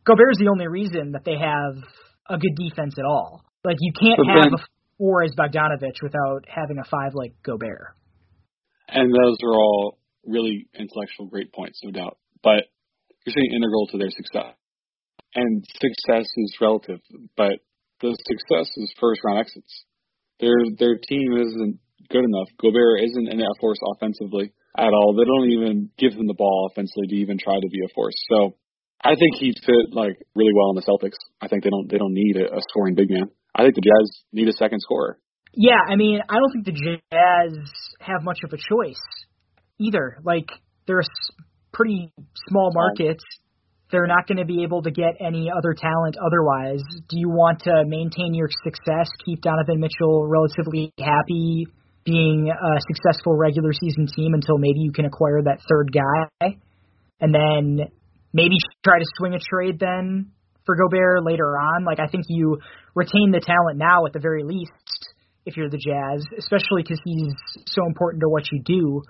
Gobert 0.06 0.34
is 0.34 0.38
the 0.38 0.50
only 0.50 0.68
reason 0.68 1.14
that 1.14 1.26
they 1.26 1.38
have 1.38 1.84
a 2.30 2.38
good 2.38 2.56
defense 2.56 2.96
at 2.98 3.06
all. 3.06 3.44
Like 3.66 3.78
you 3.80 3.92
can't 4.00 4.18
but 4.18 4.28
have 4.28 4.44
then, 4.44 4.54
a 4.54 4.64
four 4.98 5.24
as 5.24 5.32
Bogdanovic 5.34 6.02
without 6.02 6.46
having 6.48 6.78
a 6.78 6.86
five 6.86 7.14
like 7.14 7.34
Gobert. 7.44 7.96
And 8.88 9.12
those 9.12 9.38
are 9.44 9.54
all 9.54 9.98
really 10.26 10.68
intellectual 10.78 11.28
great 11.28 11.52
points, 11.52 11.80
no 11.84 11.92
doubt. 11.92 12.18
But 12.44 12.70
you're 13.26 13.34
saying 13.34 13.52
integral 13.56 13.88
to 13.88 13.98
their 13.98 14.12
success. 14.12 14.54
And 15.34 15.66
success 15.82 16.28
is 16.38 16.56
relative, 16.62 17.00
but 17.36 17.60
the 18.02 18.16
success 18.28 18.70
is 18.78 18.94
first 19.00 19.22
round 19.26 19.40
exits. 19.40 19.84
Their 20.40 20.56
their 20.78 20.98
team 20.98 21.34
isn't 21.34 21.80
good 22.10 22.24
enough. 22.24 22.48
Gobert 22.62 23.02
isn't 23.02 23.28
an 23.28 23.42
a 23.42 23.60
force 23.60 23.80
offensively 23.96 24.54
at 24.78 24.94
all. 24.94 25.16
They 25.16 25.26
don't 25.26 25.52
even 25.52 25.90
give 25.98 26.14
him 26.14 26.28
the 26.28 26.38
ball 26.38 26.70
offensively 26.72 27.08
to 27.08 27.16
even 27.16 27.38
try 27.38 27.56
to 27.56 27.70
be 27.70 27.80
a 27.84 27.94
force. 27.94 28.16
So 28.30 28.56
I 29.04 29.16
think 29.16 29.36
he'd 29.40 29.60
fit 29.66 29.92
like 29.92 30.18
really 30.36 30.54
well 30.56 30.70
in 30.72 30.76
the 30.76 30.86
Celtics. 30.88 31.20
I 31.42 31.48
think 31.48 31.64
they 31.64 31.70
don't 31.70 31.90
they 31.90 31.98
don't 31.98 32.14
need 32.14 32.38
a, 32.38 32.56
a 32.56 32.62
scoring 32.70 32.96
big 32.96 33.10
man. 33.10 33.30
I 33.56 33.64
think 33.64 33.76
the 33.76 33.82
Jazz 33.82 34.24
need 34.34 34.50
a 34.50 34.54
second 34.54 34.82
scorer. 34.82 35.18
Yeah, 35.54 35.80
I 35.88 35.96
mean, 35.96 36.20
I 36.28 36.36
don't 36.36 36.52
think 36.52 36.66
the 36.66 37.00
Jazz 37.12 37.58
have 38.00 38.24
much 38.24 38.40
of 38.44 38.52
a 38.52 38.58
choice 38.58 39.02
either. 39.80 40.18
Like 40.24 40.50
they're 40.86 41.00
a 41.00 41.06
pretty 41.72 42.12
small 42.50 42.72
market. 42.74 43.22
They're 43.92 44.08
not 44.08 44.28
going 44.28 44.40
to 44.40 44.46
be 44.46 44.64
able 44.64 44.82
to 44.84 44.92
get 44.92 45.16
any 45.22 45.50
other 45.56 45.74
talent 45.74 46.18
otherwise. 46.18 46.82
Do 47.08 47.18
you 47.18 47.30
want 47.30 47.62
to 47.62 47.84
maintain 47.86 48.34
your 48.34 48.50
success, 48.64 49.08
keep 49.24 49.42
Donovan 49.42 49.80
Mitchell 49.80 50.28
relatively 50.28 50.92
happy, 51.00 51.68
being 52.04 52.50
a 52.50 52.82
successful 52.88 53.38
regular 53.38 53.72
season 53.74 54.08
team 54.14 54.34
until 54.34 54.58
maybe 54.58 54.80
you 54.80 54.92
can 54.92 55.06
acquire 55.06 55.42
that 55.44 55.60
third 55.70 55.94
guy, 55.94 56.58
and 57.22 57.34
then 57.34 57.88
maybe 58.34 58.56
try 58.84 59.00
to 59.00 59.06
swing 59.18 59.34
a 59.34 59.40
trade 59.40 59.80
then 59.80 60.32
for 60.66 60.76
Gobert 60.76 61.24
later 61.24 61.58
on. 61.58 61.86
Like 61.86 62.00
I 62.00 62.08
think 62.08 62.26
you 62.28 62.60
retain 62.94 63.32
the 63.32 63.42
talent 63.42 63.78
now 63.78 64.06
at 64.06 64.14
the 64.14 64.20
very 64.20 64.44
least 64.44 64.72
if 65.46 65.56
you're 65.58 65.70
the 65.70 65.78
Jazz, 65.78 66.26
especially 66.38 66.82
because 66.82 67.00
he's 67.06 67.34
so 67.68 67.86
important 67.86 68.22
to 68.22 68.30
what 68.30 68.52
you 68.52 68.62
do. 68.66 69.02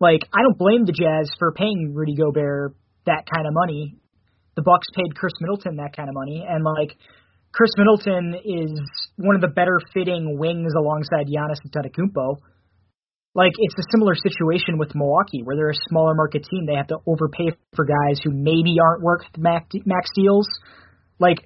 Like 0.00 0.26
I 0.32 0.42
don't 0.42 0.58
blame 0.58 0.84
the 0.84 0.92
Jazz 0.92 1.30
for 1.38 1.52
paying 1.52 1.92
Rudy 1.94 2.16
Gobert 2.16 2.74
that 3.06 3.28
kind 3.32 3.46
of 3.46 3.52
money. 3.54 3.96
The 4.56 4.62
Bucks 4.62 4.86
paid 4.94 5.14
Khris 5.16 5.32
Middleton 5.40 5.76
that 5.76 5.96
kind 5.96 6.08
of 6.08 6.14
money, 6.14 6.44
and 6.46 6.64
like 6.64 6.96
Khris 7.52 7.72
Middleton 7.76 8.34
is 8.44 8.80
one 9.16 9.34
of 9.34 9.40
the 9.40 9.48
better 9.48 9.78
fitting 9.92 10.38
wings 10.38 10.72
alongside 10.76 11.28
Giannis 11.28 11.60
Antetokounmpo. 11.68 12.36
Like 13.34 13.52
it's 13.56 13.74
a 13.78 13.88
similar 13.92 14.14
situation 14.14 14.76
with 14.76 14.94
Milwaukee, 14.94 15.40
where 15.42 15.56
they're 15.56 15.70
a 15.70 15.88
smaller 15.88 16.14
market 16.14 16.44
team. 16.50 16.66
They 16.66 16.76
have 16.76 16.88
to 16.88 16.98
overpay 17.06 17.56
for 17.74 17.84
guys 17.84 18.20
who 18.24 18.30
maybe 18.32 18.76
aren't 18.82 19.02
worth 19.02 19.24
max, 19.38 19.68
max 19.86 20.10
deals. 20.14 20.48
Like 21.22 21.38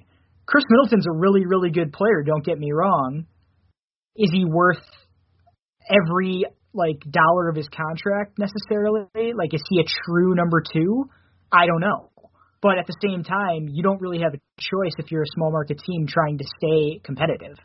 Khris 0.47 0.65
Middleton's 0.69 1.05
a 1.07 1.15
really, 1.15 1.45
really 1.45 1.69
good 1.69 1.93
player. 1.93 2.23
Don't 2.25 2.43
get 2.43 2.57
me 2.57 2.71
wrong. 2.71 3.27
Is 4.15 4.31
he 4.33 4.43
worth 4.43 4.83
every 5.87 6.45
like 6.73 6.99
dollar 7.09 7.49
of 7.49 7.55
his 7.55 7.69
contract 7.69 8.39
necessarily? 8.39 9.05
Like, 9.13 9.53
is 9.53 9.61
he 9.69 9.79
a 9.79 9.85
true 10.05 10.33
number 10.33 10.63
two? 10.73 11.05
I 11.51 11.67
don't 11.67 11.81
know. 11.81 12.09
But 12.59 12.79
at 12.79 12.87
the 12.87 12.97
same 13.01 13.23
time, 13.23 13.67
you 13.69 13.83
don't 13.83 14.01
really 14.01 14.19
have 14.21 14.33
a 14.33 14.41
choice 14.59 14.93
if 14.97 15.11
you're 15.11 15.21
a 15.21 15.33
small 15.35 15.51
market 15.51 15.77
team 15.85 16.07
trying 16.07 16.39
to 16.39 16.45
stay 16.57 16.99
competitive. 17.03 17.55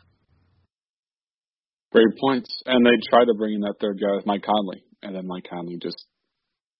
Great 1.91 2.15
points. 2.19 2.61
And 2.67 2.85
they 2.85 2.91
tried 3.09 3.25
to 3.25 3.33
bring 3.33 3.55
in 3.55 3.61
that 3.61 3.75
third 3.81 3.99
guy 3.99 4.15
with 4.15 4.27
Mike 4.27 4.43
Conley, 4.43 4.83
and 5.01 5.15
then 5.15 5.25
Mike 5.27 5.45
Conley 5.49 5.77
just 5.81 5.97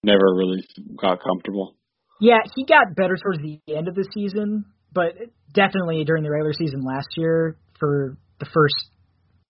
never 0.04 0.36
really 0.36 0.64
got 1.00 1.24
comfortable. 1.24 1.76
Yeah, 2.22 2.40
he 2.56 2.66
got 2.66 2.96
better 2.96 3.18
towards 3.18 3.40
the 3.40 3.60
end 3.68 3.88
of 3.88 3.96
the 3.96 4.08
season, 4.14 4.66
but 4.94 5.14
definitely 5.54 6.04
during 6.06 6.24
the 6.24 6.32
regular 6.32 6.54
season 6.54 6.82
last 6.82 7.08
year, 7.18 7.58
for 7.80 8.18
the 8.40 8.46
first 8.46 8.76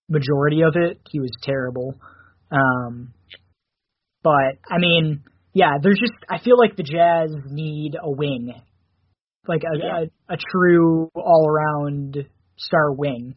majority 0.10 0.62
of 0.62 0.76
it, 0.76 1.00
he 1.10 1.20
was 1.20 1.32
terrible. 1.44 1.96
Um, 2.52 3.14
but 4.24 4.58
I 4.70 4.78
mean, 4.80 5.24
yeah, 5.54 5.78
there's 5.82 6.00
just 6.00 6.14
I 6.30 6.40
feel 6.40 6.58
like 6.58 6.76
the 6.76 6.84
Jazz 6.84 7.32
need 7.50 7.96
a 8.02 8.10
wing, 8.10 8.54
like 9.48 9.62
a 9.64 9.78
yeah. 9.78 10.06
a, 10.30 10.34
a 10.34 10.38
true 10.52 11.10
all 11.16 11.48
around 11.48 12.26
star 12.58 12.94
wing. 12.94 13.36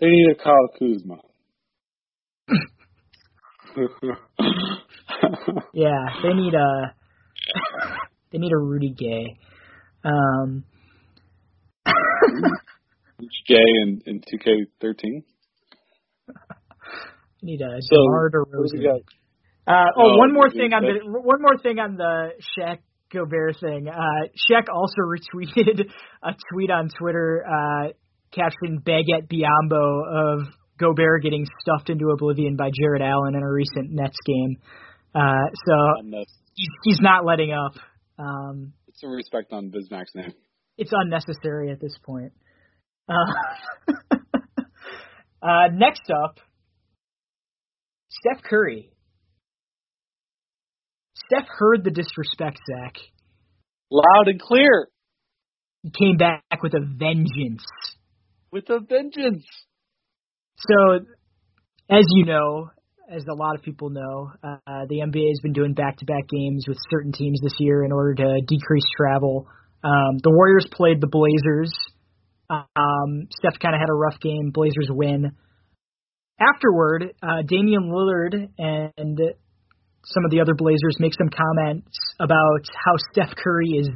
They 0.00 0.06
need 0.06 0.32
a 0.32 0.42
Kyle 0.42 0.68
Kuzma. 0.78 1.18
yeah, 5.74 6.06
they 6.22 6.32
need 6.32 6.54
a 6.54 6.94
they 8.32 8.38
need 8.38 8.52
a 8.52 8.58
Rudy 8.58 8.94
Gay. 8.96 9.38
Um, 10.04 10.64
Gay 13.48 13.56
in 13.82 14.02
in 14.06 14.20
two 14.20 14.38
K 14.38 14.66
thirteen. 14.80 15.24
Need 17.42 17.60
a 17.60 17.80
so, 17.80 17.96
DeMar 17.96 18.30
DeRozan. 18.30 19.02
Uh, 19.66 19.72
oh, 19.96 20.02
oh, 20.02 20.16
one 20.18 20.32
more 20.32 20.50
thing 20.50 20.72
on 20.72 20.82
the 20.82 21.00
one 21.04 21.40
more 21.40 21.58
thing 21.58 21.78
on 21.78 21.96
the 21.96 22.30
Shaq 22.56 22.78
Gobert 23.12 23.56
thing. 23.60 23.88
Uh, 23.88 24.28
Shaq 24.50 24.64
also 24.72 25.02
retweeted 25.06 25.90
a 26.22 26.34
tweet 26.52 26.70
on 26.70 26.88
Twitter, 26.88 27.44
uh, 27.46 27.88
captioned 28.32 28.84
"Baguette 28.84 29.28
Biyombo" 29.28 30.40
of 30.40 30.46
Gobert 30.78 31.22
getting 31.22 31.46
stuffed 31.60 31.90
into 31.90 32.08
oblivion 32.10 32.56
by 32.56 32.70
Jarrett 32.70 33.02
Allen 33.02 33.34
in 33.34 33.42
a 33.42 33.50
recent 33.50 33.90
Nets 33.90 34.18
game. 34.26 34.56
Uh, 35.14 35.48
so 35.66 36.18
he's, 36.54 36.68
he's 36.82 37.00
not 37.00 37.24
letting 37.24 37.52
up. 37.52 37.80
Um, 38.18 38.72
it's 38.88 39.02
a 39.02 39.08
respect 39.08 39.52
on 39.52 39.70
Bismack's 39.70 40.14
name. 40.14 40.34
It's 40.76 40.90
unnecessary 40.92 41.70
at 41.70 41.80
this 41.80 41.96
point. 42.04 42.32
Uh, 43.08 43.92
uh, 45.42 45.68
next 45.72 46.10
up, 46.10 46.38
Steph 48.08 48.42
Curry. 48.42 48.90
Steph 51.26 51.46
heard 51.48 51.84
the 51.84 51.90
disrespect, 51.90 52.58
Zach. 52.68 52.94
Loud 53.90 54.28
and 54.28 54.40
clear. 54.40 54.88
He 55.82 55.90
came 55.90 56.16
back 56.16 56.62
with 56.62 56.74
a 56.74 56.80
vengeance. 56.80 57.64
With 58.50 58.68
a 58.70 58.80
vengeance. 58.80 59.44
So, 60.56 61.00
as 61.90 62.04
you 62.08 62.24
know, 62.24 62.70
as 63.10 63.24
a 63.30 63.34
lot 63.34 63.54
of 63.54 63.62
people 63.62 63.90
know, 63.90 64.30
uh, 64.42 64.86
the 64.88 65.00
NBA 65.00 65.28
has 65.28 65.40
been 65.42 65.52
doing 65.52 65.74
back-to-back 65.74 66.28
games 66.28 66.64
with 66.66 66.78
certain 66.90 67.12
teams 67.12 67.40
this 67.42 67.54
year 67.58 67.84
in 67.84 67.92
order 67.92 68.14
to 68.14 68.40
decrease 68.46 68.84
travel. 68.96 69.46
Um, 69.84 70.16
the 70.22 70.30
Warriors 70.30 70.66
played 70.72 71.00
the 71.00 71.06
Blazers. 71.06 71.70
Um, 72.48 73.28
Steph 73.30 73.60
kind 73.60 73.74
of 73.74 73.80
had 73.80 73.90
a 73.90 73.94
rough 73.94 74.18
game. 74.20 74.50
Blazers 74.52 74.88
win. 74.90 75.32
Afterward, 76.40 77.14
uh, 77.22 77.42
Damian 77.46 77.92
Lillard 77.92 78.48
and 78.58 79.20
some 80.04 80.24
of 80.24 80.30
the 80.30 80.40
other 80.40 80.54
Blazers 80.54 80.96
make 80.98 81.12
some 81.14 81.28
comments 81.28 81.96
about 82.18 82.64
how 82.74 82.94
Steph 83.12 83.36
Curry 83.36 83.70
is 83.78 83.88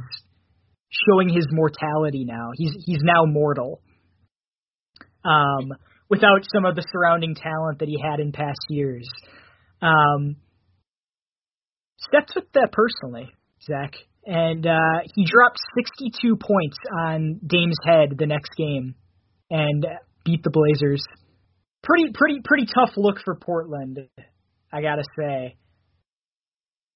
showing 0.89 1.29
his 1.29 1.47
mortality 1.51 2.23
now. 2.23 2.51
He's 2.55 2.71
he's 2.85 3.01
now 3.01 3.25
mortal. 3.25 3.81
Um, 5.25 5.73
without 6.09 6.45
some 6.53 6.65
of 6.65 6.75
the 6.75 6.85
surrounding 6.91 7.35
talent 7.35 7.79
that 7.79 7.87
he 7.87 7.97
had 8.01 8.19
in 8.19 8.31
past 8.31 8.59
years. 8.69 9.07
Um, 9.81 10.37
Steph 11.99 12.27
took 12.27 12.51
that 12.53 12.71
personally, 12.71 13.29
Zach, 13.61 13.93
and 14.29 14.67
uh, 14.67 14.99
he 15.15 15.25
dropped 15.25 15.57
62 15.75 16.35
points 16.35 16.77
on 16.95 17.39
Dame's 17.45 17.79
head 17.83 18.15
the 18.15 18.27
next 18.27 18.51
game 18.55 18.93
and 19.49 19.83
beat 20.23 20.43
the 20.43 20.51
Blazers. 20.51 21.03
Pretty, 21.81 22.11
pretty, 22.13 22.39
pretty 22.45 22.67
tough 22.67 22.91
look 22.95 23.17
for 23.25 23.35
Portland, 23.35 23.97
I 24.71 24.81
gotta 24.83 25.01
say. 25.17 25.57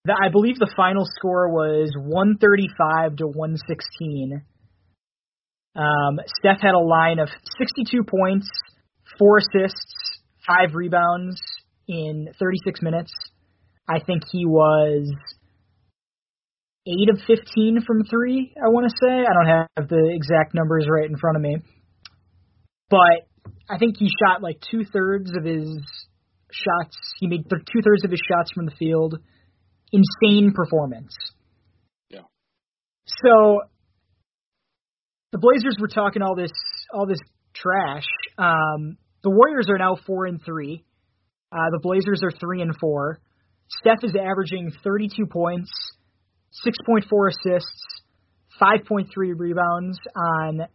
The, 0.06 0.16
I 0.22 0.30
believe 0.30 0.60
the 0.60 0.72
final 0.78 1.06
score 1.18 1.50
was 1.50 1.92
135 1.98 3.16
to 3.16 3.26
116. 3.26 4.44
Um, 5.76 6.20
Steph 6.38 6.62
had 6.62 6.76
a 6.76 6.80
line 6.80 7.18
of 7.18 7.30
62 7.58 8.04
points, 8.04 8.48
four 9.18 9.40
assists, 9.40 10.22
five 10.46 10.76
rebounds 10.76 11.42
in 11.88 12.28
36 12.40 12.84
minutes. 12.84 13.12
I 13.90 14.00
think 14.06 14.22
he 14.32 14.46
was 14.46 15.12
eight 16.88 17.10
of 17.10 17.20
15 17.26 17.80
from 17.86 18.04
three. 18.06 18.54
I 18.58 18.70
want 18.70 18.90
to 18.90 18.96
say 19.02 19.12
I 19.12 19.34
don't 19.34 19.68
have 19.78 19.88
the 19.90 20.12
exact 20.14 20.54
numbers 20.54 20.88
right 20.90 21.10
in 21.10 21.18
front 21.18 21.38
of 21.38 21.42
me, 21.42 21.58
but 22.90 23.28
I 23.70 23.78
think 23.78 23.96
he 23.98 24.08
shot 24.08 24.42
like 24.42 24.58
two 24.70 24.84
thirds 24.84 25.32
of 25.36 25.44
his 25.44 25.68
shots. 26.52 26.98
He 27.20 27.28
made 27.28 27.50
two 27.50 27.82
thirds 27.84 28.04
of 28.04 28.12
his 28.12 28.22
shots 28.28 28.52
from 28.54 28.66
the 28.66 28.74
field. 28.78 29.20
Insane 29.92 30.54
performance. 30.54 31.14
Yeah. 32.10 32.22
So 33.24 33.62
the 35.32 35.38
Blazers 35.38 35.78
were 35.80 35.88
talking 35.88 36.22
all 36.22 36.36
this 36.36 36.52
all 36.94 37.06
this 37.08 37.20
trash. 37.54 38.06
Um, 38.38 38.98
the 39.24 39.30
Warriors 39.30 39.68
are 39.70 39.78
now 39.78 39.98
four 40.06 40.26
and 40.26 40.40
three. 40.44 40.84
Uh, 41.52 41.70
the 41.72 41.80
Blazers 41.82 42.22
are 42.24 42.32
three 42.32 42.62
and 42.62 42.76
four. 42.80 43.20
Steph 43.80 44.04
is 44.04 44.14
averaging 44.20 44.72
32 44.84 45.26
points, 45.26 45.72
6.4 46.66 47.30
assists, 47.30 47.84
5.3 48.62 49.08
rebounds 49.36 49.98
on 50.16 50.68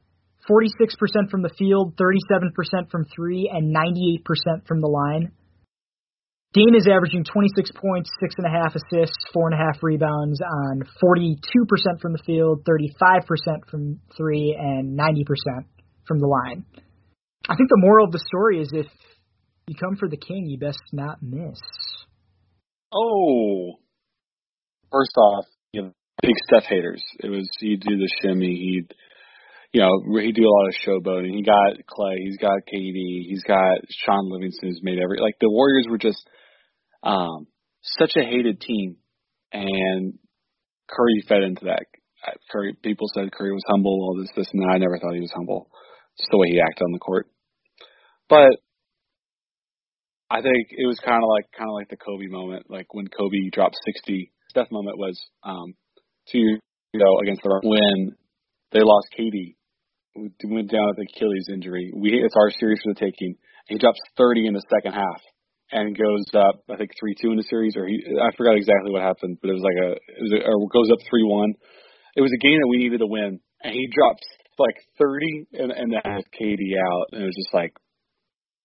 46% 0.51 1.31
from 1.31 1.43
the 1.43 1.51
field, 1.59 1.95
37% 1.97 2.91
from 2.91 3.05
three, 3.15 3.51
and 3.53 3.75
98% 3.75 4.67
from 4.67 4.81
the 4.81 4.89
line. 4.89 5.33
Dame 6.55 6.75
is 6.75 6.89
averaging 6.91 7.25
26 7.25 7.71
points, 7.73 8.11
six 8.21 8.35
and 8.39 8.47
a 8.47 8.51
half 8.51 8.75
assists, 8.75 9.19
four 9.35 9.51
and 9.51 9.55
a 9.55 9.63
half 9.63 9.83
rebounds 9.83 10.41
on 10.41 10.83
42% 11.03 12.01
from 12.01 12.13
the 12.13 12.23
field, 12.25 12.65
35% 12.65 13.69
from 13.71 14.01
three, 14.17 14.57
and 14.59 14.99
90% 14.99 15.27
from 16.07 16.19
the 16.19 16.27
line. 16.27 16.65
I 17.49 17.55
think 17.55 17.69
the 17.69 17.81
moral 17.81 18.07
of 18.07 18.13
the 18.13 18.25
story 18.27 18.63
is 18.63 18.71
if 18.73 18.87
you 19.67 19.75
come 19.75 19.97
for 19.97 20.09
the 20.09 20.17
king, 20.17 20.47
you 20.47 20.59
best 20.59 20.81
not 20.93 21.23
miss. 21.23 21.61
Oh, 22.95 23.75
first 24.91 25.17
off, 25.19 25.45
big 26.23 26.35
Steph 26.47 26.65
haters. 26.69 27.03
It 27.21 27.29
was 27.29 27.49
he'd 27.61 27.81
do 27.81 27.97
the 27.97 28.11
shimmy, 28.21 28.55
he'd 28.55 28.95
you 29.73 29.81
know 29.81 30.21
he'd 30.21 30.35
do 30.35 30.47
a 30.47 30.55
lot 30.55 30.69
of 30.69 30.75
showboating. 30.87 31.35
He 31.35 31.43
got 31.43 31.87
Clay, 31.87 32.17
he's 32.19 32.39
got 32.39 32.67
KD, 32.73 33.29
he's 33.29 33.45
got 33.45 33.79
Shaun 34.05 34.31
Livingston, 34.31 34.69
who's 34.69 34.81
made 34.83 34.99
every 34.99 35.21
like 35.21 35.37
the 35.41 35.51
Warriors 35.51 35.87
were 35.89 35.99
just 35.99 36.29
um 37.03 37.47
such 37.83 38.13
a 38.17 38.25
hated 38.25 38.61
team, 38.61 38.97
and 39.53 40.15
Curry 40.89 41.23
fed 41.29 41.43
into 41.43 41.67
that. 41.67 41.85
Curry 42.51 42.75
people 42.83 43.07
said 43.15 43.33
Curry 43.33 43.53
was 43.53 43.63
humble, 43.69 43.93
all 43.93 44.17
this, 44.19 44.31
this, 44.37 44.49
and 44.53 44.63
that. 44.63 44.75
I 44.75 44.79
never 44.79 44.99
thought 44.99 45.15
he 45.15 45.21
was 45.21 45.33
humble, 45.35 45.71
just 46.19 46.31
the 46.31 46.39
way 46.39 46.49
he 46.51 46.61
acted 46.61 46.85
on 46.85 46.93
the 46.93 46.99
court. 46.99 47.29
But 48.29 48.59
I 50.31 50.43
think 50.43 50.69
it 50.71 50.87
was 50.87 51.01
kind 51.01 51.23
of 51.23 51.29
like 51.29 51.47
kind 51.57 51.71
of 51.71 51.75
like 51.75 51.89
the 51.89 51.97
Kobe 51.97 52.27
moment, 52.27 52.67
like 52.69 52.93
when 52.93 53.07
Kobe 53.09 53.49
dropped 53.53 53.77
60. 53.85 54.33
Steph 54.51 54.71
moment 54.71 54.99
was 54.99 55.19
um, 55.43 55.75
two 56.33 56.59
ago 56.95 57.11
against 57.23 57.43
the 57.43 57.61
when 57.63 58.17
they 58.73 58.81
lost 58.81 59.09
KD, 59.19 59.57
went 60.45 60.71
down 60.71 60.89
with 60.93 61.07
Achilles 61.09 61.49
injury. 61.53 61.93
We 61.95 62.13
it's 62.13 62.37
our 62.37 62.51
series 62.59 62.81
for 62.83 62.95
the 62.95 63.01
taking. 63.01 63.37
He 63.67 63.79
drops 63.79 64.01
30 64.17 64.47
in 64.47 64.55
the 64.55 64.65
second 64.71 64.93
half 64.93 65.21
and 65.71 65.97
goes 65.97 66.25
up 66.35 66.65
I 66.71 66.77
think 66.77 66.91
three 66.99 67.15
two 67.21 67.31
in 67.31 67.37
the 67.37 67.49
series, 67.49 67.77
or 67.77 67.87
he 67.87 68.01
I 68.21 68.35
forgot 68.37 68.57
exactly 68.57 68.91
what 68.91 69.03
happened, 69.03 69.39
but 69.41 69.51
it 69.51 69.57
was 69.57 69.65
like 69.65 69.81
a 69.85 69.91
it 69.93 70.23
was 70.23 70.33
a, 70.33 70.39
or 70.45 70.69
goes 70.73 70.91
up 70.93 71.01
three 71.09 71.25
one. 71.25 71.55
It 72.17 72.23
was 72.23 72.33
a 72.33 72.43
game 72.43 72.59
that 72.59 72.69
we 72.69 72.79
needed 72.79 72.99
to 72.99 73.07
win, 73.07 73.41
and 73.63 73.73
he 73.73 73.89
drops 73.93 74.27
like 74.59 74.75
30 74.99 75.47
and 75.53 75.71
and 75.73 75.93
that 75.93 76.25
KD 76.35 76.63
out, 76.77 77.07
and 77.13 77.23
it 77.23 77.27
was 77.27 77.37
just 77.37 77.55
like 77.55 77.73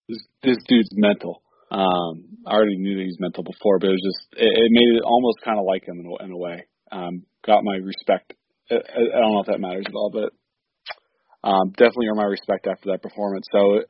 this, 0.10 0.20
this 0.44 0.58
dude's 0.68 0.90
mental. 0.94 1.42
Um, 1.72 2.38
I 2.46 2.54
already 2.54 2.78
knew 2.78 2.96
that 2.96 3.02
he 3.02 3.14
was 3.14 3.20
mental 3.20 3.44
before, 3.44 3.80
but 3.80 3.90
it 3.90 3.98
was 3.98 4.06
just 4.06 4.42
it, 4.42 4.52
it 4.52 4.72
made 4.72 4.98
it 4.98 5.04
almost 5.04 5.42
kind 5.44 5.60
of 5.60 5.66
like 5.66 5.88
him 5.88 6.00
in 6.00 6.06
a, 6.06 6.24
in 6.26 6.32
a 6.32 6.38
way. 6.38 6.66
Um, 6.92 7.26
got 7.46 7.64
my 7.64 7.76
respect. 7.76 8.34
I, 8.72 8.76
I 8.76 9.20
don't 9.20 9.34
know 9.34 9.42
if 9.42 9.48
that 9.48 9.60
matters 9.60 9.86
at 9.88 9.96
all, 9.96 10.12
but 10.12 10.32
um, 11.48 11.72
definitely 11.72 12.08
earned 12.08 12.18
my 12.18 12.24
respect 12.24 12.68
after 12.68 12.92
that 12.92 13.02
performance. 13.02 13.46
So 13.52 13.82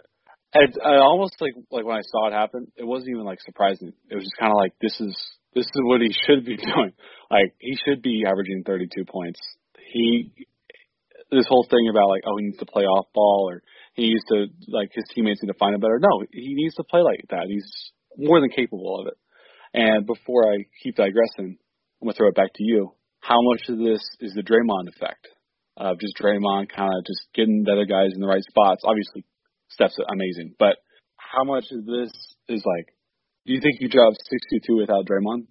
it, 0.53 0.77
I 0.83 0.97
almost 0.97 1.35
like 1.39 1.53
like 1.71 1.85
when 1.85 1.97
I 1.97 2.01
saw 2.01 2.27
it 2.27 2.33
happen, 2.33 2.71
it 2.75 2.85
wasn't 2.85 3.09
even 3.09 3.25
like 3.25 3.41
surprising. 3.41 3.93
It 4.09 4.15
was 4.15 4.23
just 4.23 4.37
kind 4.39 4.51
of 4.51 4.57
like 4.57 4.73
this 4.81 4.99
is 4.99 5.15
this 5.53 5.65
is 5.65 5.81
what 5.83 6.01
he 6.01 6.13
should 6.27 6.45
be 6.45 6.57
doing. 6.57 6.93
Like 7.29 7.53
he 7.59 7.77
should 7.85 8.01
be 8.01 8.23
averaging 8.27 8.63
32 8.65 9.05
points. 9.05 9.39
He 9.91 10.31
this 11.31 11.47
whole 11.47 11.65
thing 11.69 11.89
about 11.89 12.09
like 12.09 12.23
oh 12.25 12.37
he 12.37 12.45
needs 12.45 12.59
to 12.59 12.65
play 12.65 12.83
off 12.83 13.07
ball 13.13 13.49
or 13.49 13.63
he 13.93 14.09
needs 14.09 14.23
to 14.29 14.47
like 14.67 14.91
his 14.93 15.05
teammates 15.13 15.41
need 15.41 15.51
to 15.51 15.57
find 15.57 15.75
him 15.75 15.81
better. 15.81 15.99
No, 15.99 16.25
he 16.31 16.53
needs 16.53 16.75
to 16.75 16.83
play 16.83 17.01
like 17.01 17.25
that. 17.29 17.45
He's 17.47 17.91
more 18.17 18.39
than 18.39 18.49
capable 18.49 18.99
of 18.99 19.07
it. 19.07 19.17
And 19.73 20.05
before 20.05 20.51
I 20.51 20.65
keep 20.81 20.95
digressing, 20.95 21.57
I'm 22.01 22.05
gonna 22.07 22.13
throw 22.13 22.29
it 22.29 22.35
back 22.35 22.53
to 22.55 22.63
you. 22.63 22.93
How 23.23 23.39
much 23.39 23.69
of 23.69 23.77
this 23.77 24.03
is 24.19 24.33
the 24.35 24.43
Draymond 24.43 24.91
effect 24.91 25.27
of 25.77 25.97
just 25.99 26.19
Draymond 26.19 26.67
kind 26.75 26.91
of 26.91 27.05
just 27.07 27.23
getting 27.33 27.63
the 27.63 27.71
other 27.71 27.85
guys 27.85 28.11
in 28.13 28.19
the 28.19 28.27
right 28.27 28.43
spots? 28.43 28.83
Obviously, 28.83 29.23
Steph's 29.69 29.95
amazing, 30.11 30.55
but 30.59 30.75
how 31.15 31.45
much 31.45 31.63
of 31.71 31.85
this 31.85 32.11
is 32.49 32.63
like? 32.65 32.91
Do 33.45 33.53
you 33.53 33.61
think 33.61 33.79
you 33.79 33.87
dropped 33.87 34.17
62 34.51 34.75
without 34.75 35.05
Draymond? 35.05 35.47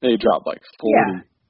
They 0.00 0.16
dropped 0.16 0.46
like 0.46 0.62
40. 0.80 0.94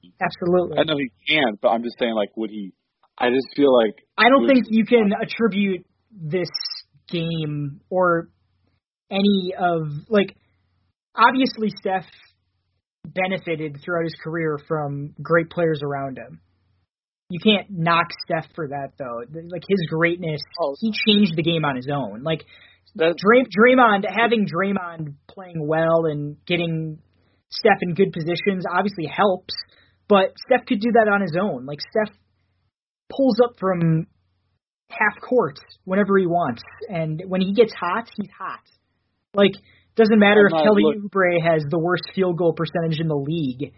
Yeah, 0.03 0.11
absolutely. 0.21 0.79
I 0.79 0.83
know 0.85 0.99
he 0.99 1.11
can, 1.29 1.55
but 1.63 1.69
I'm 1.69 1.83
just 1.83 1.99
saying, 1.99 2.15
like, 2.15 2.37
would 2.37 2.51
he? 2.51 2.73
I 3.17 3.31
just 3.31 3.47
feel 3.55 3.73
like 3.73 3.95
I 4.19 4.29
don't 4.29 4.49
think 4.49 4.67
you 4.69 4.85
can 4.85 5.13
attribute 5.23 5.87
this 6.11 6.51
game 7.09 7.81
or 7.91 8.29
any 9.11 9.55
of 9.57 9.89
like 10.09 10.35
obviously 11.15 11.71
Steph 11.79 12.07
benefited 13.05 13.79
throughout 13.83 14.05
his 14.05 14.17
career 14.23 14.59
from 14.67 15.15
great 15.21 15.51
players 15.51 15.81
around 15.83 16.19
him. 16.19 16.41
You 17.31 17.41
can't 17.41 17.67
knock 17.71 18.07
Steph 18.25 18.47
for 18.55 18.69
that 18.69 18.93
though. 18.99 19.23
Like 19.51 19.63
his 19.69 19.87
greatness, 19.89 20.41
oh. 20.61 20.77
he 20.81 20.93
changed 21.07 21.37
the 21.37 21.43
game 21.43 21.65
on 21.65 21.77
his 21.77 21.89
own. 21.93 22.23
Like 22.23 22.45
Dray, 22.97 23.45
Draymond 23.45 24.05
having 24.09 24.47
Draymond 24.47 25.15
playing 25.29 25.67
well 25.67 26.07
and 26.07 26.37
getting 26.47 26.99
Steph 27.51 27.79
in 27.83 27.95
good 27.95 28.13
positions 28.13 28.65
obviously 28.71 29.07
helps, 29.07 29.55
but 30.09 30.35
Steph 30.47 30.67
could 30.67 30.81
do 30.81 30.93
that 30.93 31.11
on 31.11 31.21
his 31.21 31.37
own. 31.41 31.67
Like 31.67 31.79
Steph 31.81 32.15
pulls 33.11 33.39
up 33.43 33.59
from 33.59 34.07
half 34.91 35.21
court 35.21 35.59
whenever 35.85 36.19
he 36.19 36.27
wants. 36.27 36.63
And 36.89 37.23
when 37.27 37.41
he 37.41 37.53
gets 37.53 37.73
hot, 37.73 38.09
he's 38.17 38.31
hot. 38.37 38.61
Like, 39.35 39.53
doesn't 39.97 40.19
matter 40.19 40.49
I'm 40.51 40.59
if 40.59 40.65
Kelly 40.65 40.83
look- 40.85 41.13
Oubre 41.13 41.41
has 41.43 41.63
the 41.71 41.79
worst 41.79 42.05
field 42.15 42.37
goal 42.39 42.53
percentage 42.53 43.01
in 43.01 43.09
the 43.09 43.17
league, 43.17 43.73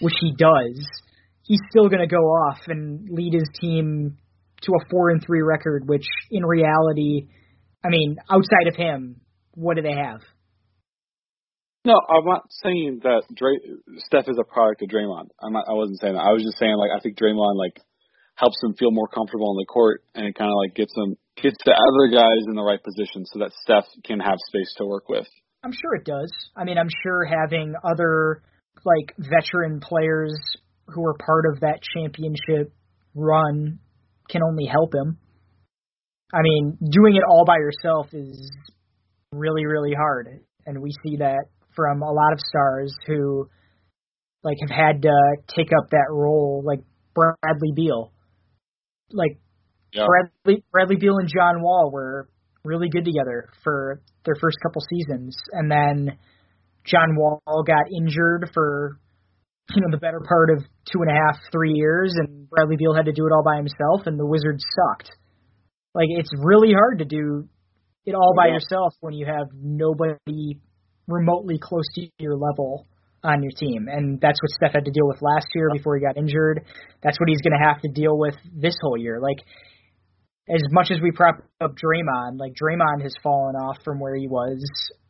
which 0.00 0.14
he 0.20 0.32
does. 0.32 0.84
He's 1.42 1.60
still 1.70 1.88
going 1.88 2.00
to 2.00 2.06
go 2.06 2.22
off 2.22 2.58
and 2.68 3.08
lead 3.10 3.34
his 3.34 3.48
team 3.60 4.18
to 4.62 4.72
a 4.72 4.88
four 4.90 5.10
and 5.10 5.22
three 5.24 5.42
record, 5.42 5.88
which 5.88 6.06
in 6.30 6.44
reality, 6.44 7.28
I 7.84 7.88
mean, 7.88 8.16
outside 8.30 8.68
of 8.68 8.76
him, 8.76 9.20
what 9.54 9.76
do 9.76 9.82
they 9.82 9.94
have? 9.94 10.20
No, 11.84 11.98
I'm 12.08 12.24
not 12.24 12.44
saying 12.62 13.00
that 13.04 13.22
Dray, 13.34 13.56
Steph 14.04 14.28
is 14.28 14.36
a 14.38 14.44
product 14.44 14.82
of 14.82 14.88
Draymond. 14.88 15.28
I'm 15.42 15.52
not, 15.52 15.64
I 15.66 15.72
wasn't 15.72 15.98
saying 15.98 16.12
that. 16.12 16.20
I 16.20 16.32
was 16.32 16.44
just 16.44 16.58
saying 16.58 16.76
like 16.76 16.90
I 16.94 17.00
think 17.00 17.16
Draymond 17.16 17.56
like 17.56 17.80
helps 18.34 18.56
him 18.62 18.74
feel 18.74 18.90
more 18.90 19.08
comfortable 19.08 19.48
on 19.50 19.56
the 19.56 19.64
court 19.64 20.02
and 20.14 20.26
it 20.26 20.34
kind 20.34 20.50
of 20.50 20.56
like 20.60 20.74
gets 20.74 20.92
him 20.94 21.16
gets 21.36 21.56
the 21.64 21.72
other 21.72 22.12
guys 22.12 22.44
in 22.48 22.54
the 22.54 22.62
right 22.62 22.82
position 22.82 23.24
so 23.24 23.38
that 23.40 23.52
Steph 23.64 23.88
can 24.04 24.20
have 24.20 24.36
space 24.48 24.74
to 24.76 24.84
work 24.84 25.08
with. 25.08 25.26
I'm 25.62 25.72
sure 25.72 25.94
it 25.94 26.04
does. 26.04 26.32
I 26.56 26.64
mean, 26.64 26.78
I'm 26.78 26.88
sure 27.02 27.24
having 27.24 27.74
other 27.84 28.42
like 28.84 29.14
veteran 29.18 29.80
players 29.80 30.34
who 30.86 31.04
are 31.04 31.14
part 31.14 31.44
of 31.52 31.60
that 31.60 31.80
championship 31.94 32.72
run 33.14 33.78
can 34.28 34.42
only 34.42 34.66
help 34.66 34.94
him. 34.94 35.18
I 36.32 36.42
mean, 36.42 36.78
doing 36.80 37.16
it 37.16 37.22
all 37.28 37.44
by 37.44 37.56
yourself 37.56 38.08
is 38.12 38.50
really 39.32 39.64
really 39.64 39.94
hard 39.94 40.40
and 40.66 40.80
we 40.80 40.90
see 41.04 41.16
that 41.18 41.44
from 41.74 42.02
a 42.02 42.10
lot 42.10 42.32
of 42.32 42.40
stars 42.40 42.94
who 43.06 43.48
like 44.42 44.56
have 44.60 44.76
had 44.76 45.02
to 45.02 45.12
take 45.54 45.68
up 45.76 45.90
that 45.90 46.06
role, 46.10 46.62
like 46.64 46.80
Bradley 47.14 47.72
Beal. 47.74 48.12
Like 49.12 49.38
Yeah. 49.92 50.06
Bradley 50.06 50.64
Bradley 50.72 50.96
Beal 50.96 51.18
and 51.18 51.28
John 51.28 51.62
Wall 51.62 51.90
were 51.92 52.28
really 52.64 52.88
good 52.88 53.04
together 53.04 53.48
for 53.64 54.00
their 54.24 54.34
first 54.40 54.58
couple 54.62 54.82
seasons, 54.90 55.36
and 55.52 55.70
then 55.70 56.18
John 56.84 57.16
Wall 57.16 57.40
got 57.66 57.86
injured 57.96 58.50
for 58.54 58.98
you 59.74 59.82
know 59.82 59.88
the 59.90 59.98
better 59.98 60.20
part 60.20 60.50
of 60.50 60.64
two 60.90 61.00
and 61.02 61.10
a 61.10 61.14
half, 61.14 61.40
three 61.52 61.72
years, 61.74 62.12
and 62.16 62.48
Bradley 62.48 62.76
Beal 62.76 62.94
had 62.94 63.06
to 63.06 63.12
do 63.12 63.26
it 63.26 63.32
all 63.32 63.44
by 63.44 63.56
himself, 63.56 64.06
and 64.06 64.18
the 64.18 64.26
Wizards 64.26 64.64
sucked. 64.74 65.10
Like 65.94 66.08
it's 66.10 66.30
really 66.38 66.72
hard 66.72 66.98
to 66.98 67.04
do 67.04 67.48
it 68.06 68.14
all 68.14 68.34
by 68.36 68.46
Yeah. 68.46 68.54
yourself 68.54 68.94
when 69.00 69.14
you 69.14 69.26
have 69.26 69.48
nobody 69.54 70.58
remotely 71.06 71.58
close 71.60 71.86
to 71.96 72.08
your 72.18 72.36
level 72.36 72.86
on 73.22 73.42
your 73.42 73.52
team, 73.52 73.88
and 73.88 74.20
that's 74.20 74.40
what 74.42 74.50
Steph 74.50 74.72
had 74.72 74.84
to 74.86 74.90
deal 74.90 75.06
with 75.06 75.20
last 75.20 75.46
year 75.54 75.68
before 75.72 75.96
he 75.96 76.02
got 76.02 76.16
injured. 76.16 76.64
That's 77.02 77.18
what 77.20 77.28
he's 77.28 77.42
going 77.42 77.58
to 77.58 77.64
have 77.68 77.80
to 77.82 77.88
deal 77.88 78.16
with 78.18 78.34
this 78.54 78.74
whole 78.80 78.96
year. 78.96 79.20
Like 79.20 79.38
as 80.54 80.62
much 80.72 80.90
as 80.90 80.98
we 81.00 81.10
prop 81.12 81.36
up 81.60 81.72
Draymond, 81.76 82.38
like 82.38 82.52
Draymond 82.54 83.02
has 83.02 83.14
fallen 83.22 83.54
off 83.56 83.76
from 83.84 84.00
where 84.00 84.14
he 84.16 84.26
was 84.26 84.62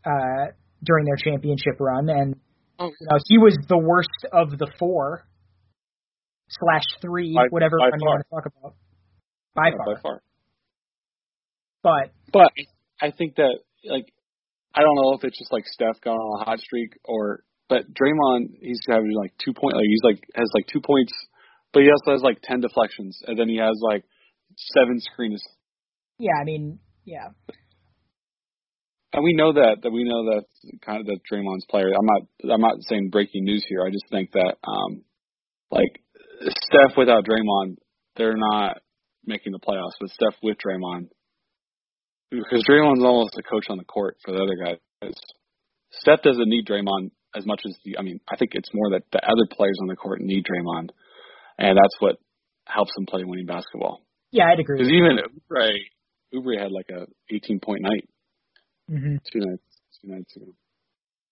uh, 0.04 0.52
during 0.84 1.04
their 1.06 1.16
championship 1.16 1.80
run, 1.80 2.08
and 2.08 2.36
Oh. 2.78 2.86
you 2.86 3.06
know 3.10 3.18
he 3.28 3.36
was 3.38 3.56
the 3.68 3.76
worst 3.78 4.08
of 4.32 4.58
the 4.58 4.66
four 4.78 5.26
slash 6.48 6.84
three, 7.02 7.34
By- 7.34 7.46
whatever 7.50 7.76
by 7.78 7.90
one 7.90 8.00
you 8.00 8.06
want 8.06 8.24
to 8.24 8.30
talk 8.30 8.46
about. 8.46 8.74
By 9.54 9.68
Yeah, 9.68 9.76
far, 9.84 9.94
by 9.94 10.00
far. 10.00 10.22
but 11.82 12.12
But 12.32 12.52
I 13.00 13.10
think 13.10 13.36
that 13.36 13.58
like 13.84 14.12
I 14.74 14.80
don't 14.82 14.94
know 14.94 15.12
if 15.14 15.24
it's 15.24 15.38
just 15.38 15.52
like 15.52 15.64
Steph 15.66 16.00
going 16.02 16.16
on 16.16 16.40
a 16.40 16.44
hot 16.44 16.58
streak 16.60 16.92
or 17.04 17.42
but 17.68 17.82
Draymond 17.92 18.56
he's 18.60 18.80
having 18.88 19.12
like 19.14 19.32
two 19.44 19.52
point 19.52 19.74
like 19.76 19.86
he's 19.86 20.02
like 20.04 20.22
has 20.34 20.48
like 20.54 20.66
two 20.66 20.80
points 20.80 21.12
but 21.72 21.82
he 21.82 21.88
also 21.90 22.12
has 22.12 22.22
like 22.22 22.40
ten 22.42 22.60
deflections 22.60 23.20
and 23.26 23.38
then 23.38 23.48
he 23.48 23.56
has 23.56 23.76
like 23.82 24.04
seven 24.74 25.00
screens 25.00 25.42
yeah, 26.20 26.36
I 26.38 26.44
mean, 26.44 26.78
yeah, 27.06 27.28
and 29.12 29.24
we 29.24 29.32
know 29.32 29.54
that 29.54 29.78
that 29.82 29.90
we 29.90 30.04
know 30.04 30.36
that 30.36 30.44
kind 30.84 31.00
of 31.00 31.06
that 31.06 31.20
Draymond's 31.30 31.64
player. 31.68 31.88
I'm 31.88 32.06
not 32.06 32.52
I'm 32.52 32.60
not 32.60 32.76
saying 32.82 33.08
breaking 33.10 33.44
news 33.44 33.64
here. 33.66 33.82
I 33.84 33.90
just 33.90 34.04
think 34.10 34.32
that 34.32 34.56
um 34.62 35.02
like 35.70 36.00
Steph 36.40 36.96
without 36.96 37.24
Draymond, 37.24 37.76
they're 38.16 38.36
not 38.36 38.82
making 39.24 39.52
the 39.52 39.58
playoffs. 39.58 39.96
But 39.98 40.10
Steph 40.10 40.38
with 40.42 40.58
Draymond, 40.58 41.08
because 42.30 42.64
Draymond's 42.68 43.02
almost 43.02 43.38
a 43.38 43.42
coach 43.42 43.64
on 43.70 43.78
the 43.78 43.84
court 43.84 44.18
for 44.22 44.32
the 44.32 44.42
other 44.42 44.56
guys. 44.62 45.14
Steph 45.90 46.22
doesn't 46.22 46.48
need 46.48 46.66
Draymond 46.66 47.12
as 47.34 47.46
much 47.46 47.62
as 47.64 47.74
the. 47.84 47.96
I 47.98 48.02
mean, 48.02 48.20
I 48.30 48.36
think 48.36 48.52
it's 48.54 48.70
more 48.74 48.90
that 48.90 49.04
the 49.10 49.24
other 49.24 49.48
players 49.50 49.78
on 49.80 49.88
the 49.88 49.96
court 49.96 50.20
need 50.20 50.44
Draymond, 50.44 50.90
and 51.58 51.78
that's 51.78 51.96
what 51.98 52.16
helps 52.66 52.92
them 52.94 53.06
play 53.06 53.24
winning 53.24 53.46
basketball. 53.46 54.02
Yeah, 54.30 54.44
I'd 54.52 54.60
agree. 54.60 54.78
Because 54.78 54.92
even 54.92 55.18
Oubre, 55.18 55.70
Oubre 56.34 56.60
had 56.60 56.72
like 56.72 56.90
a 56.90 57.06
18 57.34 57.60
point 57.60 57.82
night 57.82 58.08
hmm 58.88 59.16
two 59.32 59.40
nights 59.40 59.62
two 60.00 60.08
nights 60.08 60.36
ago. 60.36 60.46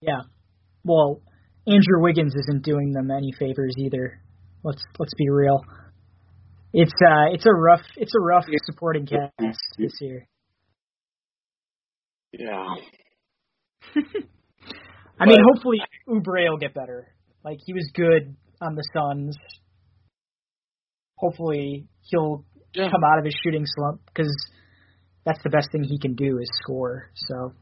Yeah, 0.00 0.22
well, 0.84 1.20
Andrew 1.66 2.00
Wiggins 2.00 2.34
isn't 2.34 2.64
doing 2.64 2.92
them 2.92 3.11
any 3.11 3.32
favors 3.38 3.74
either. 3.78 4.20
Let's 4.62 4.82
let's 4.98 5.12
be 5.16 5.28
real. 5.28 5.61
It's 6.72 6.92
uh 6.92 7.32
it's 7.32 7.46
a 7.46 7.52
rough 7.52 7.82
it's 7.96 8.12
a 8.14 8.20
rough 8.20 8.44
supporting 8.64 9.06
cast 9.06 9.58
this 9.76 9.92
year. 10.00 10.28
Yeah. 12.32 12.74
I 15.20 15.26
mean, 15.26 15.38
hopefully 15.52 15.78
Oubre 16.08 16.50
will 16.50 16.58
get 16.58 16.74
better. 16.74 17.08
Like 17.44 17.58
he 17.64 17.72
was 17.72 17.90
good 17.94 18.37
on 18.61 18.74
the 18.74 18.84
Suns. 18.94 19.37
Hopefully 21.16 21.88
he'll 22.02 22.44
Yeah. 22.74 22.90
come 22.90 23.02
out 23.04 23.18
of 23.18 23.24
his 23.24 23.35
shooting 23.42 23.64
slump 23.66 24.00
because 24.07 24.33
that's 25.24 25.42
the 25.42 25.50
best 25.50 25.70
thing 25.72 25.85
he 25.85 25.98
can 25.98 26.14
do 26.14 26.38
is 26.38 26.48
score. 26.62 27.11
So 27.14 27.52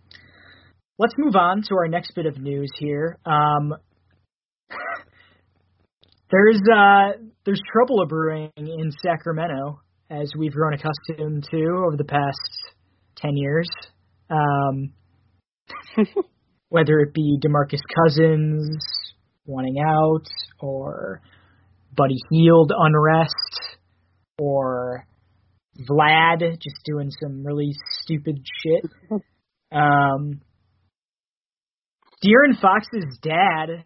let's 0.98 1.14
move 1.18 1.36
on 1.36 1.62
to 1.62 1.74
our 1.76 1.88
next 1.88 2.14
bit 2.14 2.26
of 2.26 2.38
news 2.38 2.70
here. 2.78 3.18
Um, 3.24 3.74
there's 6.30 6.60
uh, 6.72 7.18
there's 7.44 7.60
trouble 7.72 8.04
brewing 8.06 8.50
in 8.56 8.90
Sacramento 9.02 9.80
as 10.10 10.30
we've 10.38 10.52
grown 10.52 10.74
accustomed 10.74 11.46
to 11.50 11.84
over 11.86 11.96
the 11.96 12.04
past 12.04 12.74
ten 13.16 13.36
years. 13.36 13.68
Um, 14.30 14.92
whether 16.68 16.98
it 17.00 17.14
be 17.14 17.38
DeMarcus 17.44 17.80
Cousins 18.04 18.78
wanting 19.46 19.76
out 19.78 20.26
or 20.60 21.20
Buddy 21.96 22.16
Hield 22.30 22.72
unrest 22.76 23.34
or 24.38 25.06
Vlad 25.88 26.40
just 26.40 26.76
doing 26.84 27.10
some 27.10 27.44
really 27.44 27.72
stupid 28.02 28.44
shit. 28.62 28.90
Um, 29.72 30.40
De'Aaron 32.24 32.58
Fox's 32.60 33.18
dad 33.20 33.84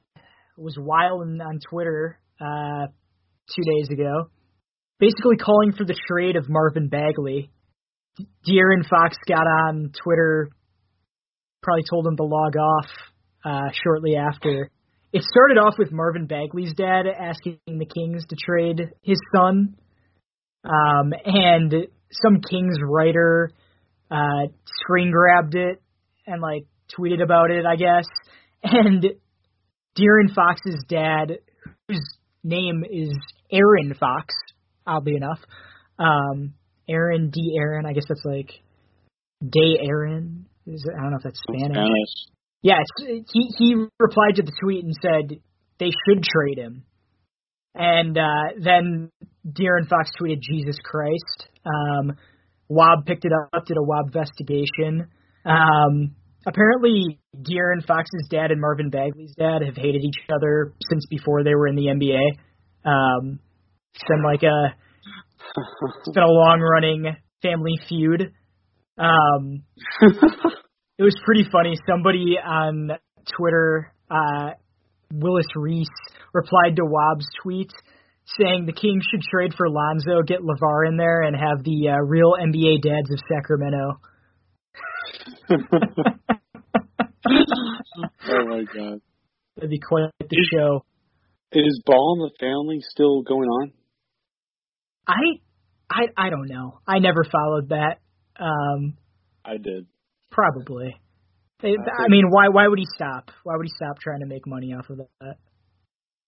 was 0.58 0.76
wilding 0.78 1.40
on 1.40 1.58
Twitter 1.70 2.20
uh, 2.38 2.86
two 3.48 3.62
days 3.62 3.88
ago, 3.90 4.30
basically 4.98 5.36
calling 5.36 5.72
for 5.72 5.84
the 5.84 5.98
trade 6.06 6.36
of 6.36 6.50
Marvin 6.50 6.88
Bagley. 6.88 7.50
De'Aaron 8.46 8.86
Fox 8.88 9.16
got 9.26 9.46
on 9.46 9.90
Twitter, 10.04 10.50
probably 11.62 11.84
told 11.88 12.06
him 12.06 12.16
to 12.18 12.24
log 12.24 12.56
off 12.56 12.90
uh, 13.44 13.70
shortly 13.82 14.16
after. 14.16 14.70
It 15.12 15.22
started 15.22 15.58
off 15.58 15.74
with 15.78 15.90
Marvin 15.90 16.26
Bagley's 16.26 16.74
dad 16.74 17.06
asking 17.06 17.58
the 17.66 17.86
Kings 17.86 18.26
to 18.28 18.36
trade 18.36 18.90
his 19.02 19.18
son, 19.34 19.76
um, 20.64 21.12
and 21.24 21.72
some 22.10 22.40
Kings 22.48 22.76
writer 22.82 23.52
uh, 24.10 24.46
screen 24.82 25.10
grabbed 25.10 25.54
it 25.54 25.80
and 26.26 26.42
like 26.42 26.66
tweeted 26.98 27.22
about 27.22 27.50
it, 27.50 27.64
I 27.66 27.76
guess. 27.76 28.06
And 28.62 29.02
De'Aaron 29.98 30.34
Fox's 30.34 30.84
dad, 30.86 31.38
whose 31.88 32.02
name 32.44 32.84
is 32.84 33.16
Aaron 33.50 33.94
Fox, 33.98 34.34
oddly 34.86 35.16
enough, 35.16 35.38
um, 35.98 36.52
Aaron 36.86 37.30
D. 37.30 37.56
Aaron, 37.58 37.86
I 37.86 37.94
guess 37.94 38.04
that's 38.06 38.24
like 38.24 38.50
Day 39.40 39.78
Aaron. 39.80 40.44
Is 40.66 40.84
it, 40.86 40.94
I 40.94 41.00
don't 41.00 41.12
know 41.12 41.16
if 41.16 41.22
that's 41.22 41.40
Spanish. 41.48 41.74
Spanish. 41.74 42.30
Yeah, 42.62 42.82
he 43.32 43.48
he 43.56 43.74
replied 43.98 44.36
to 44.36 44.42
the 44.42 44.52
tweet 44.62 44.84
and 44.84 44.94
said 45.00 45.40
they 45.78 45.90
should 46.06 46.22
trade 46.22 46.58
him. 46.58 46.84
And 47.74 48.16
uh, 48.18 48.58
then 48.62 49.10
De'Aaron 49.46 49.88
Fox 49.88 50.10
tweeted 50.20 50.40
Jesus 50.40 50.76
Christ. 50.84 51.48
Um, 51.64 52.16
Wob 52.68 53.06
picked 53.06 53.24
it 53.24 53.32
up, 53.32 53.66
did 53.66 53.76
a 53.76 53.82
Wob 53.82 54.06
investigation. 54.06 55.08
Um, 55.44 56.14
apparently, 56.46 57.20
De'Aaron 57.36 57.84
Fox's 57.86 58.28
dad 58.30 58.50
and 58.50 58.60
Marvin 58.60 58.90
Bagley's 58.90 59.34
dad 59.38 59.62
have 59.64 59.76
hated 59.76 60.02
each 60.04 60.20
other 60.34 60.74
since 60.88 61.04
before 61.08 61.44
they 61.44 61.54
were 61.54 61.68
in 61.68 61.76
the 61.76 61.86
NBA. 61.86 62.88
Um, 62.88 63.40
it's 63.94 64.04
been 64.08 64.22
like 64.22 64.42
a 64.42 64.74
it's 66.06 66.14
been 66.14 66.22
a 66.22 66.28
long 66.28 66.60
running 66.60 67.16
family 67.42 67.74
feud. 67.88 68.32
Um, 68.98 69.64
it 70.98 71.02
was 71.02 71.16
pretty 71.24 71.44
funny. 71.50 71.76
Somebody 71.88 72.36
on 72.44 72.90
Twitter, 73.36 73.92
uh, 74.10 74.50
Willis 75.12 75.46
Reese, 75.56 75.88
replied 76.32 76.76
to 76.76 76.84
Wobb's 76.84 77.26
tweet 77.42 77.72
saying 78.38 78.66
the 78.66 78.72
Kings 78.72 79.04
should 79.10 79.22
trade 79.22 79.52
for 79.56 79.68
Lonzo, 79.68 80.22
get 80.22 80.40
LeVar 80.40 80.86
in 80.88 80.96
there, 80.96 81.22
and 81.22 81.34
have 81.34 81.64
the 81.64 81.88
uh, 81.88 81.96
real 82.04 82.34
NBA 82.40 82.82
dads 82.82 83.10
of 83.10 83.18
Sacramento. 83.28 84.00
oh 88.28 88.46
my 88.46 88.64
god. 88.72 89.00
That'd 89.56 89.70
be 89.70 89.80
quite 89.80 90.10
the 90.20 90.46
show. 90.52 90.84
Is 91.52 91.82
Ball 91.84 92.14
in 92.16 92.20
the 92.20 92.30
Family 92.38 92.80
still 92.80 93.22
going 93.22 93.48
on? 93.48 93.72
I, 95.06 95.40
I, 95.90 96.06
I 96.16 96.30
don't 96.30 96.46
know. 96.46 96.78
I 96.86 97.00
never 97.00 97.24
followed 97.24 97.70
that. 97.70 97.98
Um, 98.38 98.96
I 99.44 99.56
did. 99.56 99.86
probably. 100.30 100.94
I 101.62 102.08
mean, 102.08 102.30
why? 102.30 102.48
Why 102.48 102.68
would 102.68 102.78
he 102.78 102.86
stop? 102.94 103.30
Why 103.44 103.56
would 103.56 103.66
he 103.66 103.72
stop 103.74 103.98
trying 103.98 104.20
to 104.20 104.26
make 104.26 104.46
money 104.46 104.72
off 104.72 104.88
of 104.90 104.98
that? 104.98 105.36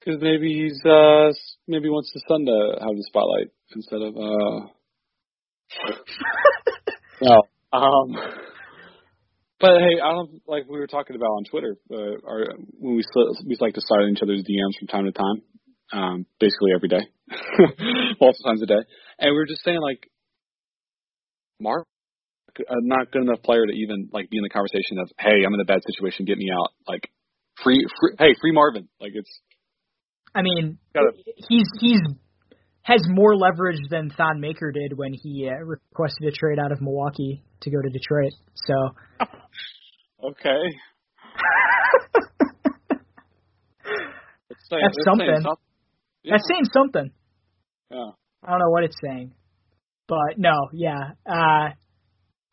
Because 0.00 0.20
maybe 0.20 0.52
he's 0.52 0.80
uh 0.84 1.30
maybe 1.68 1.88
wants 1.88 2.12
the 2.12 2.22
son 2.28 2.44
to 2.46 2.76
have 2.80 2.96
the 2.96 3.04
spotlight 3.06 3.48
instead 3.74 4.02
of 4.02 4.16
uh. 4.16 4.66
no. 7.22 7.42
Um. 7.72 8.12
But 9.58 9.78
hey, 9.78 9.98
I 10.04 10.10
don't 10.10 10.42
like 10.46 10.68
we 10.68 10.78
were 10.78 10.86
talking 10.86 11.16
about 11.16 11.30
on 11.30 11.44
Twitter. 11.44 11.76
Uh, 11.90 12.20
our, 12.28 12.44
when 12.78 12.96
we 12.96 13.02
sl- 13.02 13.46
we 13.46 13.56
like 13.60 13.72
to 13.74 13.80
slide 13.80 14.02
in 14.02 14.10
each 14.10 14.22
other's 14.22 14.42
DMs 14.42 14.76
from 14.78 14.88
time 14.88 15.04
to 15.06 15.12
time, 15.12 15.42
um, 15.92 16.26
basically 16.40 16.72
every 16.74 16.88
day, 16.88 17.08
multiple 18.20 18.44
times 18.44 18.60
a 18.60 18.66
day, 18.66 18.82
and 19.20 19.30
we 19.30 19.36
were 19.36 19.46
just 19.46 19.64
saying 19.64 19.80
like, 19.80 20.10
Mark, 21.60 21.86
a 22.58 22.76
not 22.82 23.10
good 23.10 23.22
enough 23.22 23.42
player 23.42 23.64
to 23.66 23.72
even 23.72 24.08
like 24.12 24.28
be 24.30 24.36
in 24.38 24.42
the 24.42 24.48
conversation 24.50 24.98
of, 24.98 25.10
hey, 25.18 25.44
I'm 25.46 25.54
in 25.54 25.60
a 25.60 25.64
bad 25.64 25.80
situation, 25.86 26.24
get 26.26 26.38
me 26.38 26.48
out. 26.52 26.70
Like, 26.86 27.10
free, 27.62 27.84
free 28.00 28.14
hey, 28.18 28.34
free 28.40 28.52
Marvin. 28.52 28.88
Like 29.00 29.12
it's 29.14 29.30
I 30.34 30.42
mean, 30.42 30.78
Gotta- 30.94 31.12
he's 31.48 31.66
he's 31.80 32.00
has 32.82 33.00
more 33.08 33.36
leverage 33.36 33.78
than 33.90 34.10
Thon 34.10 34.40
Maker 34.40 34.72
did 34.72 34.96
when 34.96 35.12
he 35.14 35.48
uh, 35.48 35.54
requested 35.64 36.26
a 36.28 36.32
trade 36.32 36.58
out 36.58 36.72
of 36.72 36.80
Milwaukee 36.80 37.42
to 37.60 37.70
go 37.70 37.76
to 37.80 37.88
Detroit. 37.90 38.32
So 38.54 38.74
Okay. 40.24 40.62
Saying- 44.70 44.82
That's 44.82 44.96
saying 45.04 45.04
something. 45.04 45.40
some- 45.42 45.56
Yeah. 46.22 46.32
that's 46.34 46.48
saying 46.48 46.64
something. 46.72 47.10
yeah. 47.90 48.10
I 48.44 48.50
don't 48.50 48.58
know 48.60 48.70
what 48.70 48.84
it's 48.84 48.96
saying, 49.04 49.34
but 50.08 50.36
no, 50.38 50.52
yeah. 50.72 51.12
Uh, 51.26 51.70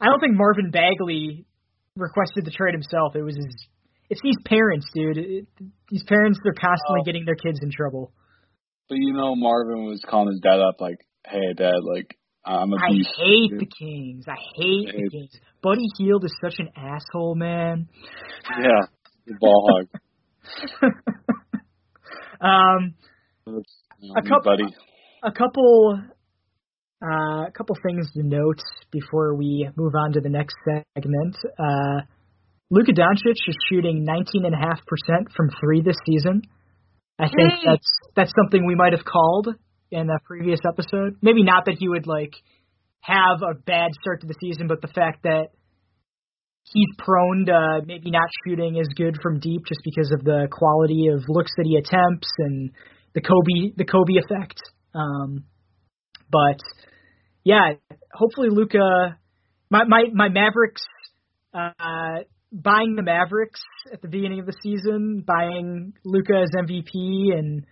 I 0.01 0.05
don't 0.05 0.19
think 0.19 0.35
Marvin 0.35 0.71
Bagley 0.71 1.45
requested 1.95 2.45
the 2.45 2.51
trade 2.51 2.73
himself. 2.73 3.15
It 3.15 3.21
was 3.23 3.35
his. 3.35 3.67
It's 4.09 4.21
these 4.23 4.37
parents, 4.45 4.87
dude. 4.93 5.17
It, 5.17 5.47
these 5.91 6.03
parents, 6.07 6.39
they're 6.43 6.53
constantly 6.53 7.01
Oh. 7.01 7.05
getting 7.05 7.25
their 7.25 7.35
kids 7.35 7.59
in 7.61 7.69
trouble. 7.71 8.11
But 8.87 8.95
you 8.97 9.13
know, 9.13 9.35
Marvin 9.35 9.85
was 9.85 10.01
calling 10.09 10.29
his 10.31 10.39
dad 10.41 10.59
up 10.59 10.79
like, 10.81 10.97
"Hey, 11.27 11.53
dad, 11.55 11.75
like 11.83 12.17
I'm 12.45 12.73
a 12.73 12.77
I 12.77 12.89
beast." 12.91 13.09
I 13.17 13.21
hate 13.23 13.49
dude." 13.51 13.59
the 13.59 13.65
Kings. 13.79 14.25
I 14.27 14.35
hate 14.55 14.87
I 14.89 14.91
the 14.93 14.97
hate- 15.03 15.11
Kings. 15.11 15.39
Buddy 15.61 15.85
Hield 15.99 16.23
is 16.25 16.33
such 16.41 16.55
an 16.59 16.69
asshole, 16.75 17.35
man. 17.35 17.87
Yeah, 18.59 18.81
the 19.27 19.35
ball 19.39 19.67
hog. 19.69 20.81
um, 22.41 22.95
A 24.15 24.21
couple- 24.23 24.41
buddy. 24.43 24.63
a 25.23 25.31
couple 25.31 26.01
uh, 27.01 27.47
a 27.47 27.51
couple 27.55 27.75
things 27.85 28.11
to 28.13 28.23
note 28.23 28.59
before 28.91 29.35
we 29.35 29.69
move 29.75 29.93
on 29.95 30.13
to 30.13 30.21
the 30.21 30.29
next 30.29 30.55
segment. 30.65 31.35
Uh, 31.57 32.01
Luka 32.69 32.91
Doncic 32.91 33.37
is 33.47 33.57
shooting 33.69 34.05
19.5% 34.05 34.51
from 35.35 35.49
three 35.59 35.81
this 35.81 35.95
season. 36.05 36.41
I 37.17 37.27
think 37.27 37.53
that's 37.65 37.87
that's 38.15 38.31
something 38.41 38.65
we 38.65 38.75
might 38.75 38.93
have 38.93 39.03
called 39.03 39.49
in 39.91 40.09
a 40.09 40.19
previous 40.25 40.59
episode. 40.65 41.17
Maybe 41.21 41.43
not 41.43 41.65
that 41.65 41.75
he 41.77 41.89
would 41.89 42.07
like 42.07 42.33
have 43.01 43.41
a 43.41 43.55
bad 43.55 43.91
start 43.99 44.21
to 44.21 44.27
the 44.27 44.35
season, 44.39 44.67
but 44.67 44.81
the 44.81 44.87
fact 44.87 45.23
that 45.23 45.47
he's 46.63 46.87
prone 46.97 47.45
to 47.47 47.81
maybe 47.85 48.11
not 48.11 48.29
shooting 48.45 48.79
as 48.79 48.87
good 48.95 49.17
from 49.21 49.39
deep 49.39 49.61
just 49.67 49.81
because 49.83 50.11
of 50.11 50.23
the 50.23 50.47
quality 50.51 51.07
of 51.07 51.23
looks 51.27 51.51
that 51.57 51.65
he 51.65 51.75
attempts 51.75 52.29
and 52.37 52.71
the 53.13 53.21
Kobe 53.21 53.73
the 53.75 53.85
Kobe 53.85 54.19
effect. 54.19 54.59
Um, 54.93 55.43
but 56.29 56.59
yeah, 57.43 57.73
hopefully 58.13 58.49
Luka, 58.51 59.17
my 59.69 59.83
my 59.85 60.03
my 60.13 60.29
Mavericks, 60.29 60.83
uh, 61.53 62.23
buying 62.51 62.95
the 62.95 63.03
Mavericks 63.03 63.61
at 63.91 64.01
the 64.01 64.07
beginning 64.07 64.39
of 64.39 64.45
the 64.45 64.55
season, 64.61 65.23
buying 65.25 65.93
Luka 66.05 66.33
as 66.43 66.49
MVP, 66.55 67.37
and 67.37 67.65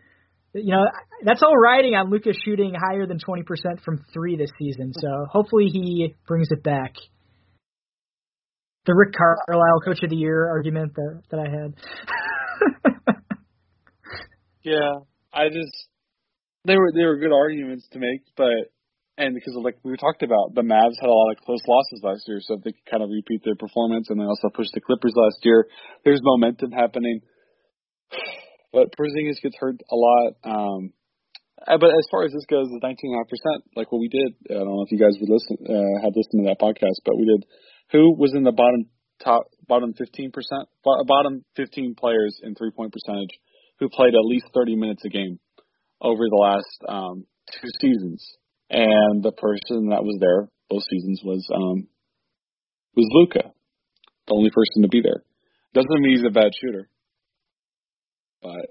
you 0.54 0.74
know 0.74 0.86
that's 1.24 1.44
all 1.44 1.56
riding 1.56 1.96
on 1.96 2.10
Luka 2.10 2.32
shooting 2.46 2.74
higher 2.74 3.06
than 3.06 3.20
twenty 3.20 3.44
percent 3.44 3.82
from 3.84 4.04
three 4.14 4.36
this 4.38 4.52
season. 4.60 4.94
So 4.94 5.26
hopefully 5.30 5.68
he 5.72 6.16
brings 6.28 6.48
it 6.52 6.64
back. 6.64 6.96
The 8.86 8.96
Rick 8.96 9.16
Carlisle 9.18 9.82
Coach 9.84 10.04
of 10.04 10.10
the 10.10 10.16
Year 10.16 10.48
argument 10.48 10.96
that 10.96 11.22
that 11.32 11.40
I 11.40 11.50
had. 11.50 11.74
Yeah, 14.68 15.00
I 15.32 15.48
just 15.48 15.88
they 16.66 16.78
were 16.78 16.92
they 16.94 17.06
were 17.06 17.18
good 17.18 17.34
arguments 17.34 17.88
to 17.94 18.00
make, 18.00 18.22
but 18.36 18.72
and 19.18 19.34
because 19.34 19.56
of 19.58 19.64
like 19.64 19.78
we 19.84 19.98
talked 19.98 20.22
about, 20.22 20.54
the 20.54 20.62
Mavs 20.62 20.98
had 21.02 21.10
a 21.10 21.14
lot 21.14 21.32
of 21.32 21.42
close 21.44 21.62
losses 21.68 22.02
last 22.04 22.24
year, 22.28 22.40
so 22.42 22.56
if 22.56 22.64
they 22.64 22.72
could 22.72 22.90
kind 22.90 23.04
of 23.04 23.10
repeat 23.10 23.42
their 23.44 23.56
performance 23.58 24.10
and 24.10 24.20
they 24.20 24.26
also 24.26 24.50
pushed 24.54 24.72
the 24.74 24.82
Clippers 24.82 25.14
last 25.16 25.42
year, 25.42 25.68
there's 26.06 26.22
momentum 26.24 26.72
happening. 26.72 27.22
But 28.74 28.94
Porzingis 29.00 29.42
gets 29.42 29.56
hurt 29.58 29.80
a 29.90 29.96
lot. 29.96 30.34
Um, 30.44 30.92
uh, 31.66 31.78
but 31.80 31.88
as 31.88 32.06
far 32.12 32.26
as 32.26 32.34
this 32.34 32.46
goes, 32.50 32.68
the 32.68 32.84
19.5%, 32.84 33.64
like 33.78 33.90
what 33.92 34.00
we 34.00 34.10
did, 34.10 34.36
I 34.52 34.60
don't 34.60 34.68
know 34.68 34.84
if 34.84 34.92
you 34.92 35.00
guys 35.00 35.18
would 35.18 35.32
listen, 35.32 35.58
uh, 35.66 36.04
had 36.04 36.14
listened 36.14 36.44
to 36.44 36.52
that 36.52 36.60
podcast, 36.60 37.00
but 37.06 37.18
we 37.18 37.26
did. 37.26 37.48
Who 37.94 38.14
was 38.14 38.36
in 38.36 38.44
the 38.44 38.52
bottom 38.52 38.92
top 39.24 39.48
bottom 39.68 39.94
15%, 39.94 40.32
bottom 40.84 41.46
15 41.56 41.96
players 41.96 42.40
in 42.44 42.56
three 42.56 42.72
point 42.72 42.94
percentage 42.94 43.40
who 43.80 43.90
played 43.90 44.14
at 44.14 44.26
least 44.26 44.46
30 44.54 44.76
minutes 44.76 45.04
a 45.06 45.10
game 45.10 45.40
over 46.02 46.24
the 46.30 46.36
last 46.36 46.78
um, 46.88 47.26
two 47.52 47.70
seasons, 47.82 48.24
and 48.70 49.24
the 49.24 49.32
person 49.32 49.90
that 49.90 50.04
was 50.04 50.18
there 50.20 50.50
both 50.70 50.84
seasons 50.90 51.22
was 51.24 51.48
um, 51.54 51.88
was 52.96 53.08
Luka, 53.14 53.52
the 54.28 54.34
only 54.34 54.50
person 54.50 54.82
to 54.82 54.90
be 54.90 55.02
there. 55.02 55.24
Doesn't 55.74 56.02
mean 56.02 56.18
he's 56.18 56.26
a 56.26 56.32
bad 56.32 56.52
shooter, 56.60 56.90
but 58.42 58.68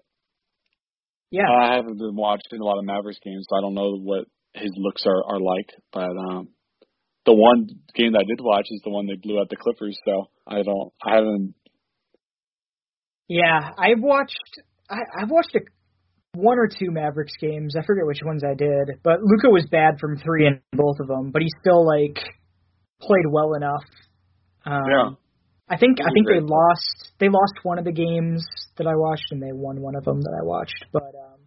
yeah, 1.31 1.51
I 1.51 1.75
haven't 1.77 1.99
been 1.99 2.17
watching 2.17 2.61
a 2.61 2.65
lot 2.65 2.79
of 2.79 2.85
Mavericks 2.85 3.21
games, 3.25 3.47
so 3.49 3.57
I 3.57 3.61
don't 3.61 3.75
know 3.75 3.97
what 3.97 4.27
his 4.55 4.71
looks 4.77 5.05
are 5.07 5.25
are 5.35 5.41
like. 5.41 5.71
But 5.93 6.11
um, 6.31 6.49
the 7.25 7.35
one 7.35 7.69
game 7.95 8.13
that 8.13 8.21
I 8.21 8.25
did 8.25 8.41
watch 8.41 8.67
is 8.71 8.81
the 8.85 8.91
one 8.91 9.07
they 9.07 9.17
blew 9.17 9.41
out 9.41 9.49
the 9.51 9.57
Clippers, 9.57 9.99
so 10.05 10.31
I 10.47 10.63
don't, 10.63 10.93
I 11.05 11.15
haven't. 11.17 11.55
yeah. 13.29 13.71
I've 13.77 14.01
watched 14.01 14.61
I, 14.89 14.99
I've 15.21 15.31
watched 15.31 15.55
a 15.55 15.61
one 16.37 16.59
or 16.59 16.69
two 16.69 16.91
Mavericks 16.91 17.33
games. 17.41 17.75
I 17.77 17.85
forget 17.85 18.07
which 18.07 18.21
ones 18.25 18.43
I 18.45 18.55
did, 18.55 19.01
but 19.03 19.21
Luka 19.23 19.49
was 19.49 19.67
bad 19.71 19.99
from 20.01 20.19
three 20.19 20.47
in 20.47 20.61
both 20.73 20.97
of 21.01 21.09
them, 21.09 21.31
but 21.33 21.43
he 21.43 21.49
still 21.61 21.87
like 21.87 22.19
played 23.01 23.27
well 23.31 23.55
enough. 23.55 23.85
Um, 24.65 24.83
Yeah. 24.91 25.09
I 25.69 25.77
think 25.77 25.99
I 26.01 26.05
was 26.05 26.13
think 26.15 26.29
they 26.29 26.41
lost 26.41 27.13
they 27.19 27.29
lost 27.29 27.55
one 27.65 27.79
of 27.79 27.85
the 27.85 27.93
games 27.93 28.47
that 28.79 28.87
I 28.87 28.95
watched 28.95 29.33
and 29.33 29.43
they 29.43 29.53
won 29.53 29.81
one 29.81 29.97
of 29.97 30.05
them 30.05 30.21
that 30.21 30.39
I 30.41 30.45
watched. 30.45 30.85
But 30.93 31.11
um, 31.19 31.41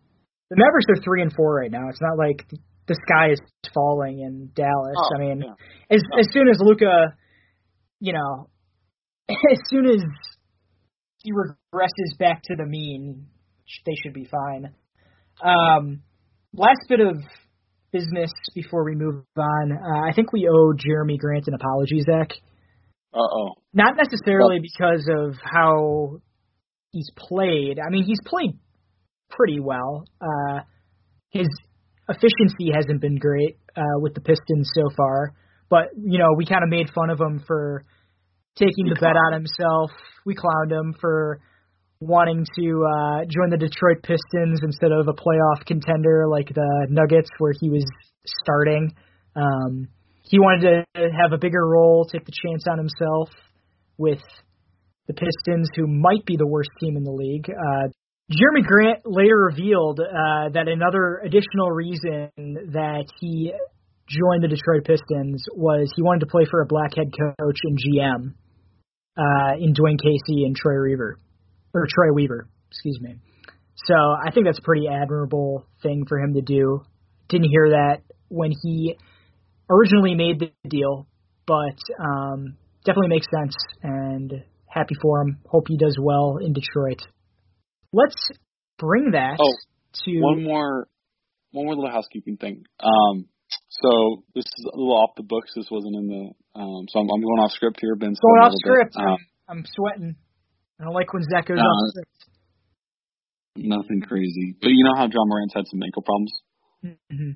the 0.50 0.58
Mavericks 0.58 0.88
are 0.90 1.02
three 1.02 1.22
and 1.22 1.32
four 1.32 1.56
right 1.56 1.72
now. 1.72 1.88
It's 1.88 2.02
not 2.02 2.18
like 2.18 2.46
the 2.88 2.96
sky 3.08 3.32
is 3.32 3.40
falling 3.74 4.20
in 4.20 4.50
Dallas. 4.54 4.98
Oh, 4.98 5.16
I 5.16 5.20
mean, 5.20 5.44
yeah. 5.46 5.54
as 5.96 6.02
as 6.20 6.28
soon 6.34 6.50
as 6.50 6.58
Luka, 6.60 7.16
you 8.02 8.12
know, 8.12 8.50
as 9.30 9.60
soon 9.68 9.86
as 9.86 10.02
he 11.24 11.32
regresses 11.32 12.18
back 12.18 12.42
to 12.44 12.56
the 12.58 12.66
mean, 12.66 13.28
sh- 13.28 13.39
they 13.86 13.94
should 14.04 14.14
be 14.14 14.30
fine. 14.30 14.74
Um, 15.44 16.02
last 16.54 16.82
bit 16.88 17.00
of 17.00 17.16
business 17.92 18.32
before 18.54 18.84
we 18.84 18.96
move 18.96 19.24
on. 19.38 19.72
Uh, 19.72 20.10
I 20.10 20.14
think 20.14 20.32
we 20.32 20.48
owe 20.48 20.74
Jerami 20.74 21.18
Grant 21.18 21.48
an 21.48 21.54
apology, 21.54 22.02
Zach. 22.02 22.32
Uh 23.14 23.20
oh. 23.20 23.54
Not 23.74 23.96
necessarily 23.98 24.60
because 24.60 25.10
of 25.10 25.36
how 25.44 26.22
he's 26.92 27.10
played. 27.18 27.80
I 27.80 27.90
mean, 27.90 28.04
he's 28.04 28.20
played 28.26 28.58
pretty 29.30 29.60
well. 29.60 30.06
Uh, 30.22 30.62
his 31.30 31.48
efficiency 32.08 32.72
hasn't 32.74 33.02
been 33.02 33.18
great 33.18 33.58
uh, 33.76 34.00
with 34.00 34.14
the 34.14 34.22
Pistons 34.22 34.70
so 34.74 34.90
far, 34.96 35.34
but 35.70 35.90
you 35.98 36.20
know, 36.20 36.30
we 36.36 36.46
kind 36.46 36.64
of 36.64 36.70
made 36.70 36.90
fun 36.94 37.10
of 37.10 37.20
him 37.20 37.44
for 37.48 37.84
taking 38.56 38.86
the 38.86 38.96
bet 39.00 39.16
on 39.16 39.34
himself. 39.34 39.92
We 40.26 40.36
clowned 40.36 40.72
him 40.72 40.96
for 41.00 41.40
wanting 42.02 42.46
to 42.56 42.86
uh, 42.86 43.26
join 43.28 43.50
the 43.50 43.58
Detroit 43.58 44.04
Pistons 44.04 44.62
instead 44.64 44.92
of 44.92 45.08
a 45.08 45.14
playoff 45.14 45.66
contender 45.66 46.26
like 46.30 46.48
the 46.48 46.88
Nuggets, 46.90 47.30
where 47.40 47.54
he 47.60 47.70
was 47.70 47.86
starting. 48.26 48.94
Um, 49.36 49.90
he 50.24 50.40
wanted 50.40 50.86
to 50.96 51.02
have 51.22 51.34
a 51.34 51.38
bigger 51.38 51.66
role, 51.66 52.06
take 52.06 52.26
the 52.26 52.32
chance 52.32 52.64
on 52.70 52.78
himself 52.78 53.30
with 53.98 54.22
the 55.08 55.14
Pistons, 55.14 55.70
who 55.76 55.88
might 55.88 56.26
be 56.26 56.38
the 56.38 56.48
worst 56.48 56.70
team 56.80 56.96
in 56.96 57.04
the 57.04 57.12
league. 57.12 57.50
Uh, 57.50 57.90
Jerami 58.32 58.64
Grant 58.64 59.00
later 59.06 59.50
revealed 59.50 60.00
uh, 60.00 60.50
that 60.54 60.68
another 60.68 61.20
additional 61.26 61.72
reason 61.72 62.30
that 62.38 63.06
he 63.20 63.52
joined 64.08 64.44
the 64.44 64.48
Detroit 64.48 64.86
Pistons 64.86 65.44
was 65.56 65.92
he 65.96 66.04
wanted 66.04 66.22
to 66.22 66.28
play 66.28 66.46
for 66.50 66.62
a 66.62 66.66
black 66.66 66.96
head 66.96 67.12
coach 67.12 67.58
and 67.64 67.78
GM 67.78 68.34
uh, 69.18 69.58
in 69.60 69.74
Dwane 69.74 69.98
Casey 69.98 70.46
and 70.46 70.56
Troy 70.56 70.82
Weaver, 70.82 71.18
or 71.74 71.88
Troy 71.90 72.14
Weaver, 72.14 72.48
excuse 72.70 73.00
me. 73.02 73.16
So 73.86 73.94
I 73.96 74.32
think 74.32 74.46
that's 74.46 74.60
a 74.60 74.64
pretty 74.64 74.88
admirable 74.88 75.66
thing 75.82 76.06
for 76.08 76.20
him 76.20 76.34
to 76.34 76.42
do. 76.42 76.82
Didn't 77.30 77.50
hear 77.50 77.70
that 77.70 78.02
when 78.28 78.52
he 78.52 78.96
originally 79.70 80.16
made 80.16 80.40
the 80.40 80.52
deal, 80.68 81.08
but 81.46 81.78
um, 82.04 82.58
definitely 82.86 83.10
makes 83.10 83.28
sense 83.34 83.56
and 83.84 84.32
happy 84.68 84.96
for 85.02 85.22
him. 85.22 85.40
Hope 85.48 85.66
he 85.68 85.78
does 85.78 85.98
well 86.02 86.38
in 86.42 86.54
Detroit. 86.54 87.02
Let's 87.94 88.30
bring 88.78 89.12
that 89.12 89.38
Oh, 89.42 89.54
to 90.06 90.20
One 90.20 90.44
more, 90.44 90.88
one 91.52 91.66
more 91.66 91.76
little 91.76 91.90
housekeeping 91.92 92.38
thing. 92.38 92.64
Um, 92.80 93.26
so 93.70 94.24
this 94.36 94.46
is 94.46 94.66
a 94.72 94.78
little 94.78 94.94
off 94.94 95.12
the 95.18 95.24
books. 95.24 95.52
This 95.56 95.68
wasn't 95.72 95.96
in 95.96 96.08
the. 96.08 96.60
Um, 96.60 96.86
so 96.90 97.00
I'm, 97.00 97.10
I'm 97.10 97.22
going 97.22 97.40
off 97.40 97.52
script 97.52 97.80
here. 97.82 97.96
Ben's 97.96 98.20
going 98.20 98.42
off 98.42 98.52
script. 98.56 98.96
Um, 98.96 99.06
I'm, 99.06 99.18
I'm 99.58 99.66
sweating. 99.66 100.16
I 100.80 100.84
don't 100.86 100.94
like 100.94 101.12
when 101.14 101.24
Zach 101.24 101.48
goes 101.48 101.60
Uh, 101.60 101.62
off 101.62 101.90
script. 101.92 102.12
nothing 103.58 104.02
crazy, 104.02 104.56
but 104.62 104.70
you 104.70 104.84
know 104.84 104.96
how 104.96 105.08
Ja 105.12 105.26
Morant's 105.26 105.54
had 105.54 105.68
some 105.68 105.84
ankle 105.84 106.04
problems. 106.04 106.34
hmm 106.84 107.32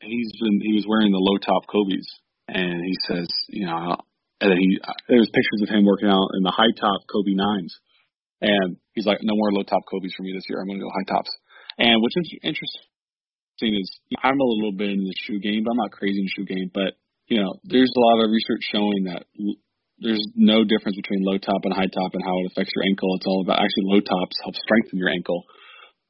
He's 0.00 0.30
been 0.38 0.60
he 0.62 0.74
was 0.76 0.86
wearing 0.86 1.10
the 1.10 1.18
low 1.18 1.38
top 1.38 1.66
Kobe's, 1.72 2.06
and 2.48 2.84
he 2.84 2.94
says, 3.08 3.26
you 3.48 3.66
know, 3.66 3.96
and 4.40 4.50
then 4.52 4.58
he 4.58 4.78
there's 5.08 5.30
pictures 5.32 5.62
of 5.62 5.68
him 5.72 5.84
working 5.84 6.08
out 6.08 6.28
in 6.36 6.42
the 6.44 6.52
high 6.52 6.70
top 6.78 7.00
Kobe 7.10 7.32
nines, 7.34 7.74
and 8.40 8.76
he's 8.92 9.06
like, 9.06 9.18
no 9.22 9.34
more 9.34 9.50
low 9.52 9.64
top 9.64 9.82
Kobe's 9.90 10.14
for 10.14 10.22
me 10.22 10.32
this 10.36 10.44
year. 10.48 10.60
I'm 10.60 10.68
going 10.68 10.78
to 10.78 10.84
go 10.84 10.92
high 10.92 11.08
tops. 11.08 11.32
And 11.78 12.02
what's 12.02 12.14
interesting 12.44 13.74
is 13.74 13.88
I'm 14.22 14.38
a 14.38 14.44
little 14.44 14.76
bit 14.76 14.90
in 14.90 15.02
the 15.02 15.14
shoe 15.24 15.40
game, 15.40 15.64
but 15.64 15.72
I'm 15.72 15.82
not 15.82 15.92
crazy 15.96 16.20
in 16.20 16.28
the 16.28 16.34
shoe 16.36 16.46
game. 16.46 16.70
But 16.72 16.94
you 17.26 17.40
know, 17.40 17.56
there's 17.64 17.90
a 17.90 18.00
lot 18.00 18.22
of 18.24 18.30
research 18.30 18.62
showing 18.70 19.04
that 19.10 19.24
there's 19.98 20.22
no 20.36 20.64
difference 20.64 20.96
between 20.96 21.24
low 21.24 21.38
top 21.38 21.64
and 21.64 21.72
high 21.72 21.88
top 21.88 22.12
and 22.12 22.22
how 22.22 22.36
it 22.44 22.52
affects 22.52 22.72
your 22.76 22.84
ankle. 22.84 23.16
It's 23.16 23.26
all 23.26 23.40
about 23.40 23.60
actually 23.60 23.88
low 23.88 24.00
tops 24.00 24.36
help 24.44 24.54
strengthen 24.56 24.98
your 24.98 25.08
ankle, 25.08 25.44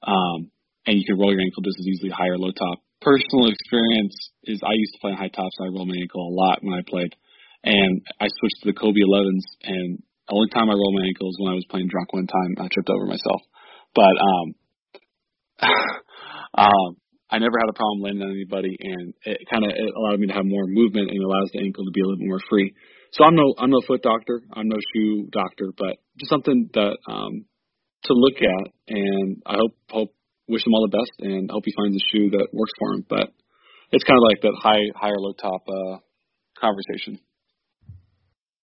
um, 0.02 0.50
and 0.86 0.98
you 0.98 1.04
can 1.06 1.18
roll 1.18 1.30
your 1.30 1.42
ankle 1.42 1.62
just 1.62 1.78
as 1.78 1.86
easily 1.86 2.10
high 2.10 2.28
or 2.28 2.38
low 2.38 2.50
top. 2.50 2.82
Personal 3.00 3.52
experience 3.52 4.16
is 4.44 4.58
I 4.64 4.74
used 4.74 4.94
to 4.94 5.02
play 5.02 5.14
high 5.14 5.30
tops. 5.30 5.54
And 5.58 5.68
I 5.68 5.74
roll 5.74 5.86
my 5.86 5.98
ankle 6.00 6.26
a 6.26 6.34
lot 6.34 6.62
when 6.62 6.74
I 6.74 6.82
played, 6.82 7.14
and 7.62 8.02
I 8.18 8.26
switched 8.26 8.62
to 8.62 8.72
the 8.72 8.78
Kobe 8.78 9.04
11s. 9.04 9.46
And 9.62 10.02
the 10.26 10.34
only 10.34 10.50
time 10.50 10.70
I 10.70 10.74
rolled 10.74 10.96
my 10.98 11.06
ankle 11.06 11.28
was 11.28 11.38
when 11.38 11.52
I 11.52 11.58
was 11.58 11.66
playing 11.70 11.88
drunk 11.88 12.12
one 12.12 12.26
time. 12.26 12.58
I 12.58 12.68
tripped 12.72 12.90
over 12.90 13.06
myself, 13.06 13.42
but 13.94 14.14
um, 14.18 14.46
um, 16.66 16.90
I 17.30 17.38
never 17.38 17.58
had 17.58 17.70
a 17.70 17.76
problem 17.76 18.02
landing 18.02 18.22
on 18.22 18.34
anybody, 18.34 18.74
and 18.80 19.14
it 19.22 19.46
kind 19.50 19.62
of 19.62 19.70
it 19.70 19.94
allowed 19.94 20.18
me 20.18 20.26
to 20.28 20.34
have 20.34 20.46
more 20.46 20.66
movement 20.66 21.10
and 21.10 21.22
allows 21.22 21.50
the 21.52 21.60
ankle 21.60 21.84
to 21.84 21.94
be 21.94 22.00
a 22.00 22.04
little 22.06 22.18
bit 22.18 22.28
more 22.28 22.42
free. 22.48 22.74
So 23.16 23.24
I'm 23.24 23.34
no 23.34 23.54
I'm 23.56 23.70
no 23.70 23.80
foot 23.86 24.02
doctor, 24.02 24.42
I'm 24.52 24.68
no 24.68 24.76
shoe 24.92 25.28
doctor, 25.32 25.72
but 25.76 25.96
just 26.18 26.28
something 26.28 26.68
that 26.74 26.98
um, 27.08 27.46
to 28.04 28.12
look 28.12 28.36
at, 28.36 28.72
and 28.88 29.42
I 29.46 29.54
hope 29.56 29.74
hope 29.88 30.14
wish 30.46 30.66
him 30.66 30.74
all 30.74 30.86
the 30.86 30.96
best, 30.96 31.12
and 31.20 31.50
hope 31.50 31.62
he 31.64 31.72
finds 31.74 31.96
a 31.96 32.04
shoe 32.12 32.30
that 32.30 32.48
works 32.52 32.72
for 32.78 32.92
him. 32.92 33.06
But 33.08 33.32
it's 33.90 34.04
kind 34.04 34.18
of 34.18 34.24
like 34.28 34.42
that 34.42 34.60
high 34.62 34.84
high 34.94 35.08
or 35.08 35.20
low 35.20 35.32
top 35.32 35.62
uh, 35.66 35.96
conversation. 36.60 37.18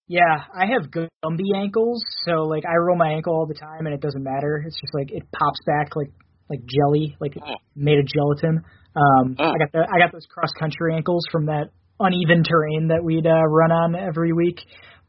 Yeah, 0.06 0.46
I 0.54 0.68
have 0.68 0.92
Gumby 0.92 1.56
ankles, 1.56 2.04
so 2.28 2.44
like 2.44 2.64
I 2.66 2.76
roll 2.76 2.98
my 2.98 3.10
ankle 3.10 3.34
all 3.34 3.48
the 3.48 3.56
time, 3.58 3.88
and 3.88 3.96
it 3.96 4.02
doesn't 4.02 4.24
matter. 4.24 4.64
It's 4.68 4.80
just 4.80 4.94
like 4.94 5.10
it 5.12 5.24
pops 5.32 5.60
back 5.66 5.96
like 5.96 6.12
like 6.48 6.60
jelly, 6.70 7.18
like 7.20 7.34
oh. 7.42 7.56
made 7.76 7.98
of 7.98 8.06
gelatin. 8.06 8.62
Um, 8.96 9.36
oh. 9.40 9.50
I 9.50 9.58
got 9.58 9.72
the 9.72 9.80
I 9.80 9.98
got 9.98 10.12
those 10.12 10.28
cross 10.30 10.52
country 10.60 10.94
ankles 10.94 11.26
from 11.32 11.48
that 11.48 11.72
uneven 12.00 12.44
terrain 12.44 12.88
that 12.90 13.04
we'd 13.04 13.28
uh, 13.28 13.44
run 13.48 13.72
on 13.72 13.96
every 13.96 14.34
week. 14.34 14.60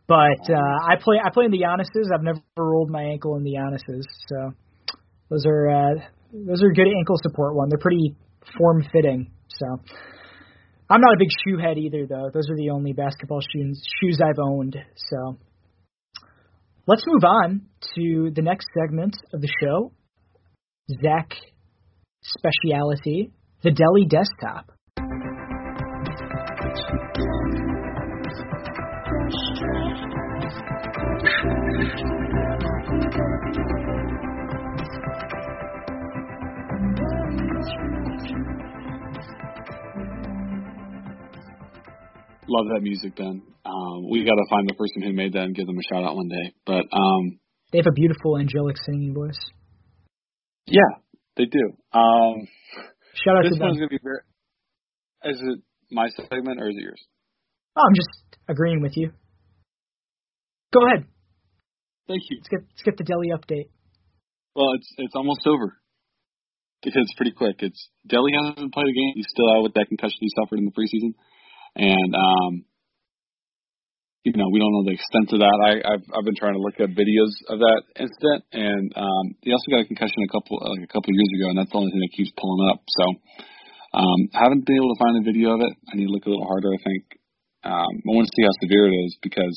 But 0.06 0.50
uh, 0.50 0.76
I 0.88 0.96
play 1.00 1.16
I 1.24 1.30
play 1.30 1.46
in 1.46 1.50
the 1.50 1.62
Giannis's. 1.62 2.10
I've 2.12 2.22
never 2.22 2.40
rolled 2.58 2.90
my 2.90 3.02
ankle 3.02 3.36
in 3.36 3.42
the 3.42 3.54
Giannis's, 3.54 4.06
so 4.28 4.52
those 5.30 5.46
are 5.46 5.70
uh, 5.70 5.94
those 6.32 6.62
are 6.62 6.72
good 6.72 6.88
ankle 6.88 7.16
support 7.22 7.54
one. 7.54 7.68
They're 7.70 7.78
pretty 7.78 8.14
form 8.58 8.84
fitting. 8.92 9.30
So 9.48 9.66
I'm 10.90 11.00
not 11.00 11.14
a 11.14 11.18
big 11.18 11.30
shoe 11.44 11.56
head 11.56 11.78
either, 11.78 12.06
though. 12.06 12.30
Those 12.32 12.50
are 12.50 12.56
the 12.56 12.70
only 12.70 12.92
basketball 12.92 13.40
shoes 13.40 13.82
shoes 14.00 14.20
I've 14.22 14.38
owned. 14.38 14.76
So 14.96 15.38
let's 16.86 17.04
move 17.06 17.24
on 17.24 17.62
to 17.96 18.30
the 18.34 18.42
next 18.42 18.66
segment 18.78 19.16
of 19.32 19.40
the 19.40 19.48
show. 19.62 19.92
Zach 21.02 21.32
speciality, 22.22 23.32
the 23.62 23.70
Deli 23.70 24.06
desktop. 24.06 24.73
Love 26.74 26.82
that 42.68 42.80
music, 42.82 43.14
Ben. 43.16 43.42
Um, 43.64 44.10
we 44.10 44.24
got 44.24 44.34
to 44.34 44.44
find 44.50 44.68
the 44.68 44.74
person 44.74 45.02
who 45.02 45.12
made 45.12 45.32
that 45.34 45.42
and 45.42 45.54
give 45.54 45.66
them 45.66 45.78
a 45.78 45.82
shout 45.94 46.02
out 46.02 46.16
one 46.16 46.28
day. 46.28 46.54
But 46.66 46.86
um, 46.92 47.38
they 47.70 47.78
have 47.78 47.86
a 47.86 47.92
beautiful 47.92 48.36
angelic 48.36 48.76
singing 48.84 49.14
voice. 49.14 49.38
Yeah, 50.66 50.98
they 51.36 51.44
do. 51.44 51.76
Um, 51.92 52.48
shout 53.14 53.36
out 53.36 53.44
this 53.44 53.52
to 53.52 53.58
them. 53.58 53.68
one's 53.68 53.78
gonna 53.78 53.88
be 53.88 54.00
very. 54.02 54.20
Is 55.24 55.40
it 55.40 55.60
my 55.94 56.08
segment 56.10 56.60
or 56.60 56.68
is 56.68 56.76
it 56.76 56.82
yours? 56.82 57.02
Oh, 57.76 57.82
I'm 57.86 57.94
just 57.94 58.10
agreeing 58.48 58.82
with 58.82 58.96
you. 58.96 59.10
Go 60.72 60.80
ahead. 60.86 61.06
Thank 62.06 62.22
you. 62.28 62.38
Let's 62.38 62.48
get 62.48 62.60
let's 62.60 62.82
get 62.84 62.96
the 62.98 63.04
Deli 63.04 63.30
update. 63.30 63.70
Well, 64.54 64.74
it's 64.74 64.90
it's 64.98 65.14
almost 65.14 65.46
over 65.46 65.78
because 66.82 67.00
it's 67.00 67.14
pretty 67.16 67.32
quick. 67.32 67.56
It's 67.60 67.88
Deli 68.06 68.32
hasn't 68.34 68.74
played 68.74 68.90
a 68.90 68.92
game. 68.92 69.12
He's 69.14 69.30
still 69.30 69.48
out 69.56 69.62
with 69.62 69.74
that 69.74 69.86
concussion 69.88 70.18
he 70.20 70.28
suffered 70.36 70.58
in 70.58 70.66
the 70.66 70.76
preseason 70.76 71.14
and 71.76 72.14
um, 72.14 72.64
you 74.22 74.32
know 74.32 74.48
we 74.50 74.58
don't 74.58 74.72
know 74.72 74.84
the 74.86 74.94
extent 74.94 75.32
of 75.34 75.40
that. 75.42 75.58
I, 75.58 75.72
I've 75.82 76.06
I've 76.14 76.24
been 76.26 76.38
trying 76.38 76.54
to 76.54 76.62
look 76.62 76.78
at 76.78 76.94
videos 76.94 77.34
of 77.50 77.58
that 77.58 77.82
incident, 77.98 78.42
and 78.52 78.92
um, 78.96 79.34
he 79.42 79.52
also 79.52 79.70
got 79.70 79.82
a 79.82 79.90
concussion 79.90 80.22
a 80.22 80.30
couple 80.30 80.58
like 80.62 80.86
a 80.86 80.92
couple 80.92 81.12
years 81.12 81.32
ago, 81.38 81.46
and 81.50 81.58
that's 81.58 81.70
the 81.70 81.78
only 81.78 81.90
thing 81.90 82.02
that 82.02 82.14
keeps 82.16 82.32
pulling 82.38 82.70
up. 82.70 82.80
So 82.88 83.04
um, 83.94 84.20
haven't 84.34 84.66
been 84.66 84.76
able 84.76 84.90
to 84.90 84.98
find 84.98 85.22
a 85.22 85.24
video 85.24 85.54
of 85.54 85.60
it. 85.62 85.72
I 85.86 85.94
need 85.94 86.06
to 86.06 86.12
look 86.12 86.26
a 86.26 86.30
little 86.30 86.46
harder. 86.46 86.74
I 86.74 86.82
think 86.82 87.02
um, 87.62 87.94
I 88.02 88.10
want 88.10 88.26
to 88.26 88.34
see 88.34 88.42
how 88.42 88.54
severe 88.60 88.90
it 88.90 88.96
is 89.06 89.16
because 89.22 89.54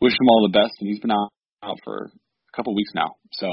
wish 0.00 0.12
him 0.12 0.28
all 0.28 0.44
the 0.44 0.58
best, 0.58 0.76
and 0.80 0.88
he's 0.88 1.00
been 1.00 1.10
out 1.10 1.32
out 1.62 1.78
for 1.84 2.12
a 2.12 2.56
couple 2.56 2.74
weeks 2.74 2.92
now. 2.94 3.16
So 3.32 3.48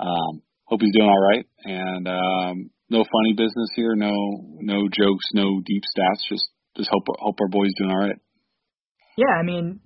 um, 0.00 0.42
hope 0.64 0.80
he's 0.80 0.94
doing 0.94 1.08
all 1.08 1.28
right, 1.30 1.46
and 1.64 2.08
um, 2.08 2.70
no 2.90 3.04
funny 3.04 3.34
business 3.36 3.70
here, 3.76 3.94
no 3.94 4.12
no 4.58 4.88
jokes, 4.90 5.26
no 5.32 5.62
deep 5.64 5.82
stats, 5.96 6.26
just 6.28 6.48
just 6.76 6.90
hope 6.90 7.04
hope 7.18 7.36
our 7.40 7.48
boy's 7.48 7.72
doing 7.78 7.90
all 7.90 8.00
right. 8.00 8.18
Yeah, 9.16 9.34
I 9.38 9.44
mean, 9.44 9.80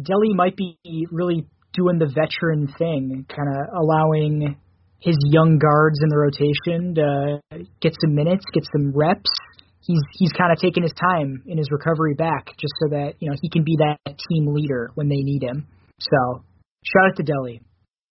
Deli 0.00 0.32
might 0.34 0.56
be 0.56 0.78
really 1.10 1.46
doing 1.72 1.98
the 1.98 2.06
veteran 2.06 2.68
thing, 2.78 3.26
kind 3.28 3.48
of 3.48 3.82
allowing 3.82 4.56
his 5.00 5.16
young 5.32 5.58
guards 5.58 5.98
in 6.02 6.08
the 6.08 6.18
rotation 6.20 6.94
to 6.94 7.64
get 7.80 7.96
some 8.00 8.14
minutes, 8.14 8.44
get 8.52 8.64
some 8.72 8.92
reps. 8.94 9.30
He's 9.80 10.00
he's 10.12 10.32
kind 10.32 10.52
of 10.52 10.58
taking 10.60 10.82
his 10.82 10.92
time 10.92 11.42
in 11.46 11.56
his 11.56 11.68
recovery 11.72 12.14
back, 12.14 12.52
just 12.60 12.74
so 12.84 12.92
that 12.92 13.14
you 13.18 13.30
know 13.30 13.36
he 13.40 13.48
can 13.48 13.64
be 13.64 13.76
that 13.80 13.98
team 14.28 14.52
leader 14.52 14.92
when 14.94 15.08
they 15.08 15.24
need 15.24 15.42
him. 15.42 15.66
So 15.98 16.44
shout 16.84 17.10
out 17.10 17.16
to 17.16 17.22
Deli. 17.24 17.62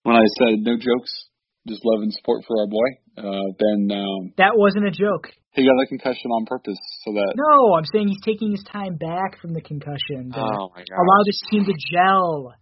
When 0.03 0.15
I 0.15 0.25
said 0.39 0.59
no 0.65 0.75
jokes, 0.75 1.29
just 1.67 1.85
love 1.85 2.01
and 2.01 2.13
support 2.13 2.43
for 2.47 2.57
our 2.59 2.67
boy. 2.67 2.89
Uh, 3.17 3.53
ben. 3.57 3.91
Um, 3.93 4.33
that 4.37 4.57
wasn't 4.57 4.87
a 4.87 4.91
joke. 4.91 5.29
He 5.53 5.65
got 5.65 5.77
a 5.77 5.87
concussion 5.87 6.31
on 6.31 6.45
purpose 6.45 6.79
so 7.05 7.13
that. 7.13 7.33
No, 7.37 7.75
I'm 7.75 7.85
saying 7.85 8.07
he's 8.07 8.23
taking 8.25 8.51
his 8.51 8.63
time 8.65 8.97
back 8.97 9.39
from 9.41 9.53
the 9.53 9.61
concussion. 9.61 10.31
To 10.33 10.39
oh 10.39 10.73
my 10.73 10.81
god! 10.81 10.97
Allow 10.97 11.21
this 11.25 11.41
team 11.51 11.65
to 11.65 11.73
gel. 11.93 12.53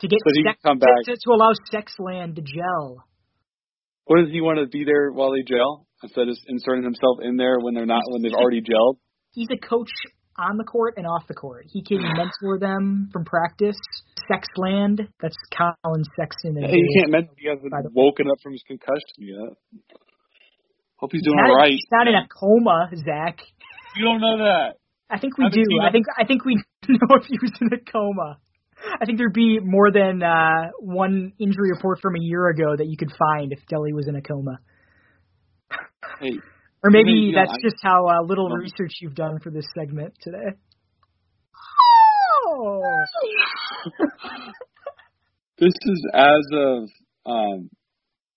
To 0.00 0.08
get 0.08 0.18
so 0.18 0.42
sex, 0.42 0.58
come 0.64 0.78
back. 0.78 1.06
To, 1.06 1.14
to 1.14 1.30
allow 1.30 1.52
Sexland 1.70 2.34
to 2.34 2.42
gel. 2.42 3.04
What 4.04 4.20
does 4.20 4.30
he 4.30 4.40
want 4.40 4.58
to 4.58 4.66
be 4.66 4.84
there 4.84 5.12
while 5.12 5.32
they 5.32 5.42
gel 5.42 5.86
instead 6.02 6.28
of 6.28 6.36
inserting 6.48 6.84
himself 6.84 7.18
in 7.22 7.36
there 7.36 7.58
when 7.60 7.74
they're 7.74 7.86
not 7.86 8.02
when 8.08 8.22
they've 8.22 8.34
already 8.34 8.60
gelled? 8.60 8.96
He's 9.30 9.48
a 9.50 9.56
coach 9.56 9.90
on 10.38 10.56
the 10.56 10.64
court 10.64 10.94
and 10.96 11.06
off 11.06 11.26
the 11.28 11.34
court. 11.34 11.66
He 11.70 11.82
can 11.82 12.02
mentor 12.16 12.58
them 12.58 13.08
from 13.12 13.24
practice. 13.24 13.76
Sexland, 14.30 15.08
that's 15.20 15.36
Collin 15.52 16.04
Sexton. 16.16 16.56
Hey, 16.56 16.76
you 16.76 17.00
can't 17.00 17.10
mention 17.10 17.34
he 17.38 17.48
hasn't 17.48 17.72
woken 17.94 18.26
up 18.30 18.38
from 18.42 18.52
his 18.52 18.62
concussion 18.66 19.18
yet. 19.18 19.54
Hope 20.96 21.10
he's 21.10 21.22
doing 21.22 21.38
all 21.38 21.56
right. 21.56 21.72
He's 21.72 21.90
not 21.90 22.06
in 22.06 22.14
a 22.14 22.26
coma, 22.28 22.88
Zach. 22.94 23.38
You 23.96 24.04
don't 24.04 24.20
know 24.20 24.38
that. 24.38 24.76
I 25.10 25.18
think 25.18 25.36
we 25.36 25.46
I 25.46 25.50
do. 25.50 25.62
I 25.82 25.90
think 25.90 26.06
I 26.18 26.24
think 26.24 26.44
we 26.44 26.54
know 26.88 27.16
if 27.18 27.26
he 27.26 27.38
was 27.42 27.52
in 27.60 27.68
a 27.72 27.90
coma. 27.90 28.38
I 29.00 29.04
think 29.04 29.18
there'd 29.18 29.32
be 29.32 29.58
more 29.60 29.90
than 29.90 30.22
uh, 30.22 30.70
one 30.78 31.32
injury 31.38 31.70
report 31.74 32.00
from 32.00 32.16
a 32.16 32.20
year 32.20 32.48
ago 32.48 32.76
that 32.76 32.86
you 32.86 32.96
could 32.96 33.12
find 33.18 33.52
if 33.52 33.60
Deli 33.68 33.92
was 33.92 34.08
in 34.08 34.16
a 34.16 34.22
coma. 34.22 34.58
Hey, 36.20 36.38
or 36.82 36.90
maybe 36.90 37.32
that's 37.34 37.56
just 37.62 37.76
how 37.82 38.06
uh, 38.08 38.22
little 38.26 38.48
research 38.48 38.92
you've 39.00 39.14
done 39.14 39.38
for 39.40 39.50
this 39.50 39.64
segment 39.76 40.14
today. 40.20 40.56
Oh. 42.48 42.82
this 45.58 45.72
is 45.80 46.06
as 46.12 46.46
of 46.52 46.88
um, 47.24 47.70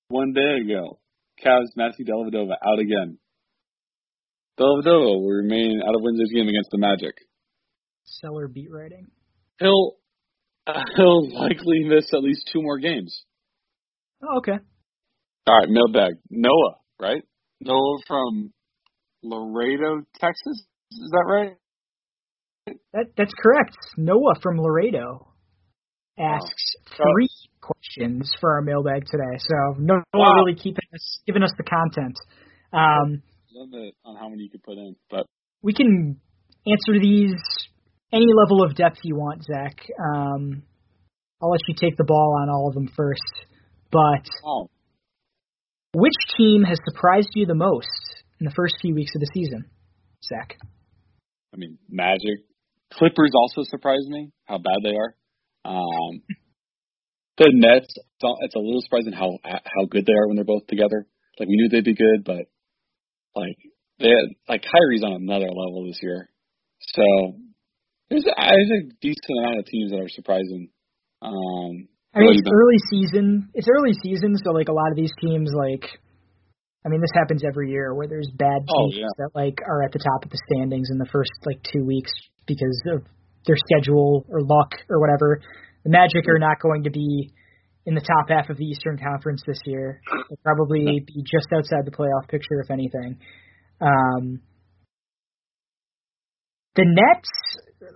one 0.10 0.34
day 0.34 0.60
ago. 0.64 1.00
Cavs 1.44 1.76
Matthew 1.76 2.06
Dellavedova 2.06 2.54
out 2.66 2.80
again. 2.80 3.18
Dellavedova 4.60 5.20
will 5.20 5.30
remain 5.30 5.82
out 5.86 5.96
of 5.96 6.02
Wednesday's 6.02 6.32
game 6.32 6.48
against 6.48 6.70
the 6.72 6.78
Magic. 6.78 7.16
Seller 8.06 8.48
beat 8.48 8.72
writing. 8.72 9.08
He'll 9.60 9.96
he'll 10.96 11.30
likely 11.34 11.84
miss 11.84 12.14
at 12.14 12.24
least 12.24 12.50
two 12.52 12.62
more 12.62 12.80
games. 12.80 13.24
Oh, 14.24 14.38
okay. 14.38 14.60
All 15.48 15.60
right, 15.60 15.70
mailbag. 15.70 16.16
Noah, 16.30 16.78
right? 17.00 17.24
Noah 17.62 18.00
from 18.08 18.52
Laredo, 19.24 20.02
Texas. 20.20 20.66
Is 20.92 21.12
that 21.12 21.26
right? 21.28 21.56
That 22.94 23.06
that's 23.16 23.34
correct. 23.38 23.76
Noah 23.98 24.36
from 24.42 24.58
Laredo 24.58 25.28
asks 26.18 26.76
three 26.96 27.30
questions 27.62 28.32
for 28.40 28.54
our 28.54 28.62
mailbag 28.62 29.06
today. 29.06 29.38
So 29.38 29.80
Noah 29.80 30.04
wow. 30.14 30.44
really 30.44 30.56
keeping 30.56 30.86
us 30.94 31.20
giving 31.28 31.44
us 31.44 31.52
the 31.58 31.64
content. 31.64 32.16
Um, 32.74 33.22
limit 33.54 33.96
on 34.04 34.16
how 34.16 34.30
many 34.30 34.44
you 34.44 34.50
could 34.50 34.64
put 34.64 34.78
in, 34.78 34.96
but 35.10 35.26
we 35.62 35.74
can 35.74 36.20
answer 36.66 37.00
these 37.00 37.36
any 38.16 38.32
level 38.34 38.64
of 38.64 38.76
depth 38.76 39.00
you 39.04 39.16
want, 39.16 39.44
Zach. 39.44 39.76
Um, 40.00 40.64
I'll 41.42 41.52
let 41.52 41.60
you 41.68 41.76
take 41.80 41.98
the 41.98 42.06
ball 42.06 42.38
on 42.42 42.50
all 42.50 42.70
of 42.70 42.74
them 42.74 42.90
first. 42.96 43.22
But 43.92 44.26
oh. 44.46 44.70
which 45.94 46.14
team 46.38 46.64
has 46.64 46.80
surprised 46.86 47.30
you 47.36 47.46
the 47.46 47.56
most 47.56 47.88
in 48.40 48.46
the 48.46 48.54
first 48.56 48.76
few 48.82 48.96
weeks 48.96 49.12
of 49.16 49.22
the 49.22 49.30
season, 49.34 49.66
Zach? 50.24 50.56
I 51.54 51.58
mean, 51.58 51.78
Magic. 51.90 52.44
Clippers 52.94 53.32
also 53.36 53.64
surprised 53.64 54.08
me 54.08 54.32
how 54.46 54.58
bad 54.58 54.80
they 54.84 54.96
are. 54.96 55.16
Um, 55.66 56.22
the 57.38 57.52
Nets. 57.54 57.94
It's 58.42 58.56
a 58.56 58.60
little 58.60 58.82
surprising 58.82 59.14
how 59.14 59.38
how 59.44 59.86
good 59.90 60.06
they 60.06 60.14
are 60.14 60.28
when 60.28 60.36
they're 60.36 60.46
both 60.46 60.68
together. 60.68 61.06
Like 61.40 61.50
we 61.50 61.56
knew 61.56 61.70
they'd 61.70 61.84
be 61.84 61.96
good, 61.96 62.24
but 62.26 62.48
like 63.36 63.58
they 64.00 64.10
had, 64.10 64.36
like 64.48 64.64
Kyrie's 64.64 65.04
on 65.04 65.14
another 65.14 65.48
level 65.48 65.86
this 65.88 66.00
year. 66.02 66.30
So 66.80 67.36
there's 68.10 68.26
a, 68.26 68.34
there's 68.38 68.72
a 68.72 68.82
decent 69.02 69.36
amount 69.40 69.60
of 69.60 69.66
teams 69.66 69.92
that 69.92 70.00
are 70.00 70.10
surprising. 70.10 70.70
Um, 71.22 71.88
I 72.14 72.20
mean, 72.20 72.32
it's 72.32 72.48
early 72.48 72.80
season. 72.90 73.50
It's 73.54 73.68
early 73.68 73.94
season, 74.04 74.36
so 74.44 74.52
like 74.52 74.70
a 74.70 74.74
lot 74.74 74.92
of 74.92 74.96
these 74.96 75.12
teams, 75.20 75.52
like, 75.56 75.84
I 76.86 76.90
mean, 76.90 77.02
this 77.02 77.12
happens 77.14 77.44
every 77.46 77.72
year 77.72 77.94
where 77.94 78.08
there's 78.08 78.30
bad 78.36 78.62
oh, 78.70 78.88
teams 78.88 78.96
oh, 78.98 79.02
yeah. 79.02 79.14
that 79.18 79.30
like 79.36 79.60
are 79.68 79.84
at 79.84 79.92
the 79.92 80.00
top 80.00 80.24
of 80.24 80.30
the 80.30 80.40
standings 80.52 80.90
in 80.92 80.98
the 80.98 81.10
first 81.12 81.32
like 81.46 81.60
two 81.64 81.84
weeks 81.84 82.12
because 82.46 82.82
of 82.94 83.04
their 83.46 83.58
schedule 83.58 84.26
or 84.30 84.42
luck 84.42 84.72
or 84.90 85.00
whatever. 85.00 85.42
The 85.84 85.90
Magic 85.90 86.28
are 86.30 86.40
not 86.40 86.60
going 86.62 86.84
to 86.84 86.90
be 86.92 87.32
in 87.86 87.96
the 87.96 88.02
top 88.02 88.30
half 88.30 88.50
of 88.50 88.58
the 88.58 88.66
Eastern 88.66 88.98
Conference 88.98 89.42
this 89.46 89.60
year. 89.66 90.02
They'll 90.30 90.40
probably 90.44 91.04
be 91.06 91.24
just 91.24 91.48
outside 91.54 91.86
the 91.86 91.92
playoff 91.92 92.28
picture, 92.30 92.62
if 92.64 92.72
anything. 92.72 93.20
Um, 93.82 94.42
the 96.76 96.86
Nets, 96.86 97.30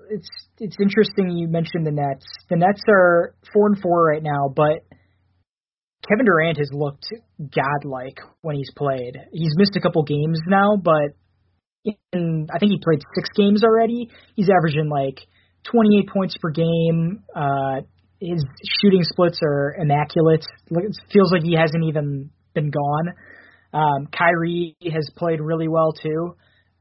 it's 0.09 0.29
it's 0.59 0.77
interesting 0.81 1.37
you 1.37 1.47
mentioned 1.47 1.85
the 1.85 1.91
Nets. 1.91 2.25
The 2.49 2.57
Nets 2.57 2.81
are 2.89 3.35
four 3.53 3.67
and 3.67 3.81
four 3.81 4.05
right 4.05 4.23
now, 4.23 4.51
but 4.53 4.85
Kevin 6.07 6.25
Durant 6.25 6.57
has 6.57 6.69
looked 6.71 7.07
godlike 7.39 8.19
when 8.41 8.55
he's 8.55 8.71
played. 8.75 9.17
He's 9.31 9.53
missed 9.57 9.75
a 9.75 9.81
couple 9.81 10.03
games 10.03 10.39
now, 10.47 10.77
but 10.81 11.13
in 12.13 12.47
I 12.53 12.59
think 12.59 12.71
he 12.71 12.79
played 12.83 13.01
six 13.15 13.29
games 13.35 13.63
already. 13.63 14.09
He's 14.35 14.49
averaging 14.49 14.89
like 14.89 15.19
28 15.71 16.09
points 16.09 16.37
per 16.41 16.51
game. 16.51 17.23
Uh, 17.35 17.81
his 18.19 18.43
shooting 18.81 19.03
splits 19.03 19.39
are 19.43 19.75
immaculate. 19.79 20.45
It 20.71 20.97
feels 21.11 21.31
like 21.31 21.43
he 21.43 21.55
hasn't 21.55 21.83
even 21.85 22.31
been 22.53 22.71
gone. 22.71 23.13
Um, 23.73 24.07
Kyrie 24.07 24.75
has 24.91 25.09
played 25.15 25.39
really 25.39 25.67
well 25.67 25.93
too, 25.93 26.35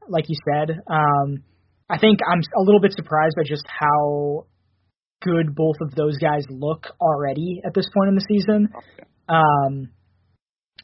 like 0.07 0.25
you 0.27 0.35
said. 0.51 0.71
Um, 0.87 1.43
I 1.89 1.97
think 1.97 2.19
I'm 2.29 2.39
a 2.39 2.61
little 2.61 2.81
bit 2.81 2.93
surprised 2.93 3.35
by 3.35 3.43
just 3.47 3.65
how 3.67 4.45
good 5.21 5.55
both 5.55 5.77
of 5.81 5.95
those 5.95 6.17
guys 6.17 6.45
look 6.49 6.87
already 7.01 7.61
at 7.65 7.73
this 7.73 7.89
point 7.93 8.09
in 8.09 8.15
the 8.15 8.25
season. 8.29 8.69
Um, 9.27 9.89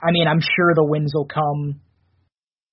I 0.01 0.11
mean, 0.11 0.27
I'm 0.27 0.41
sure 0.41 0.73
the 0.73 0.83
wins 0.83 1.11
will 1.13 1.27
come 1.27 1.81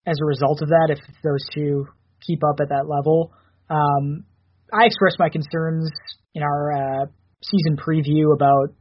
as 0.06 0.16
a 0.20 0.24
result 0.26 0.62
of 0.62 0.68
that 0.68 0.88
if 0.90 0.98
those 1.22 1.44
two 1.54 1.86
keep 2.26 2.42
up 2.42 2.56
at 2.60 2.70
that 2.70 2.88
level. 2.88 3.32
Um, 3.70 4.24
I 4.72 4.86
expressed 4.86 5.18
my 5.18 5.28
concerns 5.28 5.90
in 6.34 6.42
our 6.42 6.72
uh, 6.72 7.06
season 7.44 7.76
preview 7.76 8.34
about 8.34 8.74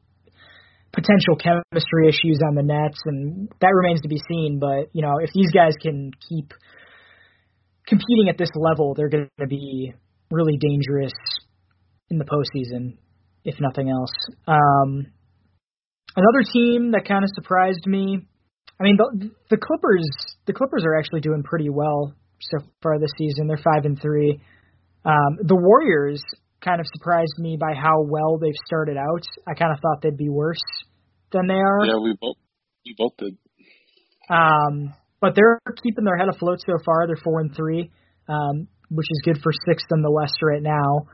potential 0.93 1.35
chemistry 1.37 2.07
issues 2.07 2.39
on 2.47 2.55
the 2.55 2.63
Nets, 2.63 2.99
and 3.05 3.49
that 3.61 3.71
remains 3.73 4.01
to 4.01 4.07
be 4.07 4.19
seen. 4.29 4.59
But 4.59 4.89
you 4.93 5.01
know, 5.01 5.17
if 5.21 5.31
these 5.33 5.51
guys 5.51 5.73
can 5.81 6.11
keep 6.27 6.53
competing 7.91 8.29
at 8.29 8.37
this 8.37 8.49
level, 8.55 8.93
they're 8.95 9.09
going 9.09 9.29
to 9.37 9.47
be 9.47 9.93
really 10.31 10.57
dangerous 10.57 11.11
in 12.09 12.17
the 12.17 12.23
postseason, 12.23 12.97
if 13.43 13.55
nothing 13.59 13.89
else. 13.89 14.13
Um, 14.47 15.07
another 16.15 16.47
team 16.53 16.91
that 16.91 17.05
kind 17.05 17.25
of 17.25 17.29
surprised 17.35 17.85
me. 17.85 18.25
I 18.79 18.83
mean, 18.83 18.97
the, 18.97 19.29
the 19.49 19.57
Clippers. 19.57 20.07
The 20.47 20.53
Clippers 20.53 20.83
are 20.85 20.97
actually 20.97 21.19
doing 21.19 21.43
pretty 21.43 21.69
well 21.69 22.15
so 22.39 22.65
far 22.81 22.97
this 22.97 23.11
season. 23.17 23.47
They're 23.47 23.57
five 23.57 23.83
and 23.83 24.01
three. 24.01 24.39
Um, 25.03 25.39
the 25.43 25.55
Warriors 25.55 26.23
kind 26.63 26.79
of 26.79 26.85
surprised 26.93 27.35
me 27.39 27.57
by 27.59 27.73
how 27.75 28.03
well 28.03 28.37
they've 28.39 28.53
started 28.65 28.95
out. 28.95 29.23
I 29.45 29.53
kind 29.53 29.73
of 29.73 29.79
thought 29.81 30.01
they'd 30.01 30.17
be 30.17 30.29
worse 30.29 30.63
than 31.33 31.47
they 31.47 31.55
are. 31.55 31.85
Yeah, 31.85 31.99
we 32.01 32.15
both 32.19 32.37
we 32.85 32.95
both 32.97 33.17
did. 33.17 33.37
Um, 34.29 34.93
but 35.21 35.35
they're 35.35 35.59
keeping 35.81 36.03
their 36.03 36.17
head 36.17 36.27
afloat 36.27 36.59
so 36.65 36.73
far. 36.83 37.07
They're 37.07 37.15
four 37.23 37.39
and 37.39 37.55
three, 37.55 37.91
um, 38.27 38.67
which 38.89 39.07
is 39.09 39.21
good 39.23 39.39
for 39.41 39.51
sixth 39.67 39.87
in 39.91 40.01
the 40.01 40.11
West 40.11 40.37
right 40.43 40.61
now. 40.61 41.07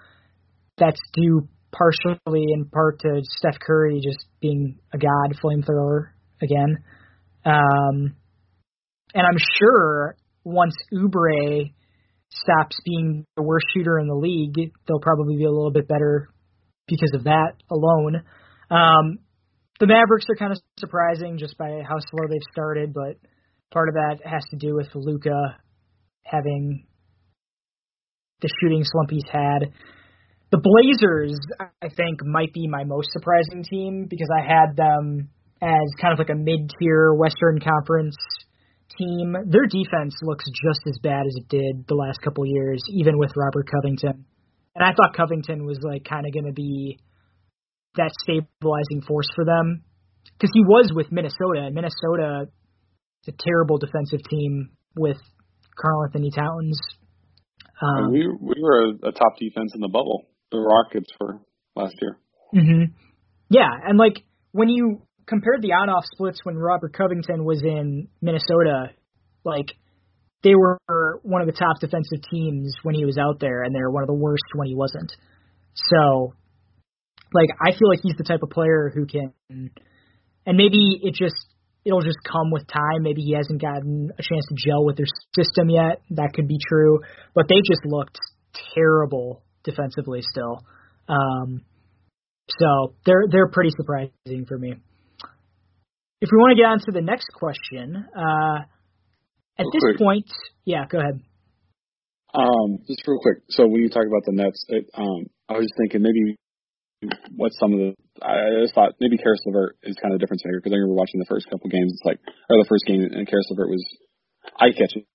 That's 0.77 0.99
due 1.13 1.47
partially 1.71 2.45
in 2.53 2.65
part 2.65 2.99
to 3.01 3.21
Steph 3.23 3.59
Curry 3.59 3.99
just 4.03 4.25
being 4.41 4.79
a 4.93 4.97
god 4.97 5.37
flamethrower 5.43 6.09
again. 6.41 6.77
Um, 7.45 8.15
and 9.13 9.25
I'm 9.25 9.37
sure 9.59 10.15
once 10.43 10.75
Oubre 10.93 11.73
stops 12.29 12.77
being 12.85 13.25
the 13.35 13.43
worst 13.43 13.65
shooter 13.73 13.99
in 13.99 14.07
the 14.07 14.15
league, 14.15 14.71
they'll 14.87 14.99
probably 14.99 15.37
be 15.37 15.45
a 15.45 15.51
little 15.51 15.71
bit 15.71 15.87
better 15.87 16.29
because 16.87 17.11
of 17.13 17.25
that 17.25 17.53
alone. 17.69 18.23
Um, 18.69 19.19
the 19.79 19.87
Mavericks 19.87 20.25
are 20.29 20.35
kind 20.35 20.51
of 20.51 20.59
surprising 20.79 21.37
just 21.37 21.57
by 21.57 21.81
how 21.87 21.99
slow 21.99 22.27
they've 22.29 22.41
started, 22.51 22.93
but 22.93 23.17
part 23.71 23.89
of 23.89 23.95
that 23.95 24.19
has 24.23 24.43
to 24.51 24.57
do 24.57 24.75
with 24.75 24.87
Luka 24.95 25.57
having 26.23 26.85
the 28.41 28.49
shooting 28.61 28.83
slump 28.83 29.09
he's 29.09 29.27
had. 29.31 29.71
The 30.51 30.61
Blazers, 30.63 31.37
I 31.59 31.89
think, 31.89 32.23
might 32.23 32.53
be 32.53 32.67
my 32.67 32.83
most 32.83 33.09
surprising 33.11 33.63
team 33.63 34.07
because 34.09 34.29
I 34.31 34.41
had 34.41 34.75
them 34.75 35.29
as 35.61 35.87
kind 35.99 36.13
of 36.13 36.19
like 36.19 36.29
a 36.29 36.35
mid-tier 36.35 37.13
Western 37.13 37.59
Conference 37.59 38.15
team, 38.97 39.35
their 39.45 39.65
defense 39.65 40.15
looks 40.21 40.45
just 40.45 40.81
as 40.87 40.97
bad 41.01 41.25
as 41.25 41.35
it 41.35 41.49
did 41.49 41.85
the 41.87 41.95
last 41.95 42.21
couple 42.21 42.45
years, 42.45 42.81
even 42.93 43.17
with 43.17 43.31
Robert 43.35 43.67
Covington. 43.69 44.25
And 44.75 44.85
I 44.85 44.93
thought 44.93 45.15
Covington 45.15 45.65
was 45.65 45.79
like 45.81 46.05
kind 46.05 46.25
of 46.25 46.33
going 46.33 46.45
to 46.45 46.53
be 46.53 46.99
that 47.95 48.11
stabilizing 48.21 49.01
force 49.07 49.27
for 49.35 49.43
them 49.43 49.83
because 50.37 50.51
he 50.53 50.61
was 50.61 50.91
with 50.93 51.11
Minnesota, 51.11 51.65
and 51.65 51.73
Minnesota 51.73 52.45
is 53.25 53.33
a 53.33 53.43
terrible 53.43 53.77
defensive 53.77 54.19
team 54.29 54.69
with 54.95 55.17
Karl-Anthony 55.79 56.31
Towns. 56.31 56.79
Um, 57.81 58.11
we 58.11 58.27
we 58.27 58.55
were 58.61 58.85
a, 58.85 59.09
a 59.09 59.11
top 59.11 59.37
defense 59.39 59.73
in 59.75 59.81
the 59.81 59.87
bubble. 59.87 60.27
The 60.51 60.57
Rockets 60.57 61.09
were 61.19 61.41
last 61.75 61.95
year. 62.01 62.17
Mhm. 62.55 62.93
Yeah, 63.49 63.69
and 63.85 63.97
like 63.97 64.23
when 64.51 64.69
you 64.69 65.01
compared 65.27 65.61
the 65.61 65.73
on-off 65.73 66.05
splits 66.05 66.39
when 66.43 66.57
Robert 66.57 66.93
Covington 66.93 67.43
was 67.45 67.61
in 67.61 68.07
Minnesota, 68.21 68.91
like 69.43 69.67
they 70.43 70.55
were 70.55 70.79
one 71.23 71.41
of 71.41 71.47
the 71.47 71.53
top 71.53 71.79
defensive 71.79 72.19
teams 72.31 72.73
when 72.83 72.95
he 72.95 73.05
was 73.05 73.17
out 73.17 73.39
there, 73.39 73.63
and 73.63 73.75
they 73.75 73.79
were 73.79 73.91
one 73.91 74.03
of 74.03 74.07
the 74.07 74.13
worst 74.13 74.43
when 74.53 74.67
he 74.67 74.75
wasn't. 74.75 75.11
So, 75.73 76.33
like, 77.33 77.49
I 77.61 77.71
feel 77.71 77.89
like 77.89 77.99
he's 78.01 78.15
the 78.17 78.23
type 78.23 78.41
of 78.43 78.49
player 78.49 78.91
who 78.93 79.05
can, 79.05 79.33
and 79.49 80.57
maybe 80.57 80.99
it 81.03 81.13
just 81.13 81.35
it'll 81.87 82.01
just 82.01 82.19
come 82.29 82.51
with 82.51 82.67
time. 82.67 83.01
Maybe 83.01 83.21
he 83.21 83.33
hasn't 83.33 83.61
gotten 83.61 84.11
a 84.11 84.21
chance 84.21 84.45
to 84.49 84.55
gel 84.57 84.85
with 84.85 84.97
their 84.97 85.07
system 85.33 85.69
yet. 85.69 86.01
That 86.11 86.33
could 86.35 86.47
be 86.47 86.59
true, 86.67 86.99
but 87.33 87.47
they 87.47 87.55
just 87.65 87.81
looked 87.85 88.17
terrible 88.75 89.43
defensively 89.63 90.21
still. 90.21 90.65
Um, 91.07 91.61
so 92.49 92.95
they're 93.05 93.25
they're 93.31 93.47
pretty 93.47 93.71
surprising 93.77 94.45
for 94.47 94.57
me. 94.57 94.73
If 96.19 96.29
we 96.31 96.37
want 96.37 96.57
to 96.57 96.61
get 96.61 96.67
on 96.67 96.79
to 96.79 96.91
the 96.91 97.01
next 97.01 97.27
question, 97.33 97.95
uh, 97.95 98.59
at 99.57 99.63
real 99.63 99.71
this 99.71 99.81
quick. 99.81 99.97
point, 99.97 100.29
yeah, 100.65 100.85
go 100.89 100.99
ahead. 100.99 101.21
Um, 102.33 102.79
just 102.87 103.07
real 103.07 103.19
quick. 103.21 103.43
So 103.49 103.67
when 103.67 103.81
you 103.81 103.89
talk 103.89 104.05
about 104.05 104.25
the 104.25 104.33
Nets, 104.33 104.65
it, 104.67 104.89
um, 104.93 105.27
I 105.47 105.53
was 105.53 105.65
just 105.65 105.77
thinking 105.77 106.01
maybe 106.01 106.35
what 107.35 107.51
some 107.59 107.73
of 107.73 107.79
the 107.79 107.95
I 108.21 108.61
just 108.61 108.73
thought 108.73 108.95
maybe 108.99 109.17
Caris 109.17 109.39
LeVert 109.45 109.77
is 109.83 109.95
kind 110.01 110.13
of 110.13 110.17
a 110.17 110.19
difference 110.19 110.43
maker 110.45 110.59
because 110.59 110.73
I 110.73 110.77
remember 110.77 110.95
watching 110.95 111.19
the 111.19 111.29
first 111.29 111.49
couple 111.49 111.69
games. 111.69 111.93
It's 111.93 112.05
like 112.05 112.19
or 112.49 112.57
the 112.57 112.69
first 112.69 112.85
game 112.85 113.01
and 113.01 113.27
Caris 113.27 113.47
LeVert 113.51 113.69
was 113.69 113.83
eye 114.59 114.71
catching, 114.71 115.05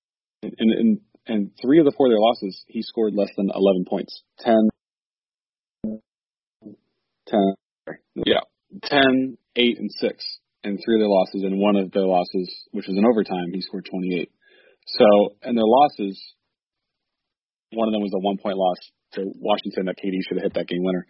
and 0.43 0.71
and 0.71 0.99
and 1.27 1.51
three 1.61 1.79
of 1.79 1.85
the 1.85 1.93
four 1.95 2.07
of 2.07 2.11
their 2.11 2.19
losses 2.19 2.63
he 2.67 2.81
scored 2.81 3.13
less 3.15 3.29
than 3.37 3.49
11 3.53 3.85
points, 3.87 4.23
10, 4.39 4.69
10, 7.27 7.55
yeah, 8.25 8.43
10, 8.83 9.37
8, 9.55 9.79
and 9.79 9.91
six 9.99 10.23
And 10.63 10.79
three 10.83 10.95
of 10.95 11.01
their 11.01 11.07
losses, 11.07 11.43
and 11.43 11.59
one 11.59 11.75
of 11.75 11.91
their 11.91 12.05
losses, 12.05 12.51
which 12.71 12.87
was 12.87 12.97
in 12.97 13.05
overtime, 13.05 13.51
he 13.53 13.61
scored 13.61 13.87
28. 13.89 14.29
So, 14.87 15.05
and 15.41 15.57
their 15.57 15.65
losses, 15.65 16.19
one 17.71 17.87
of 17.87 17.93
them 17.93 18.01
was 18.01 18.11
a 18.13 18.19
one 18.19 18.37
point 18.37 18.57
loss 18.57 18.77
to 19.13 19.31
Washington 19.39 19.85
that 19.85 19.97
KD 19.97 20.19
should 20.27 20.37
have 20.37 20.43
hit 20.43 20.53
that 20.55 20.67
game 20.67 20.83
winner. 20.83 21.05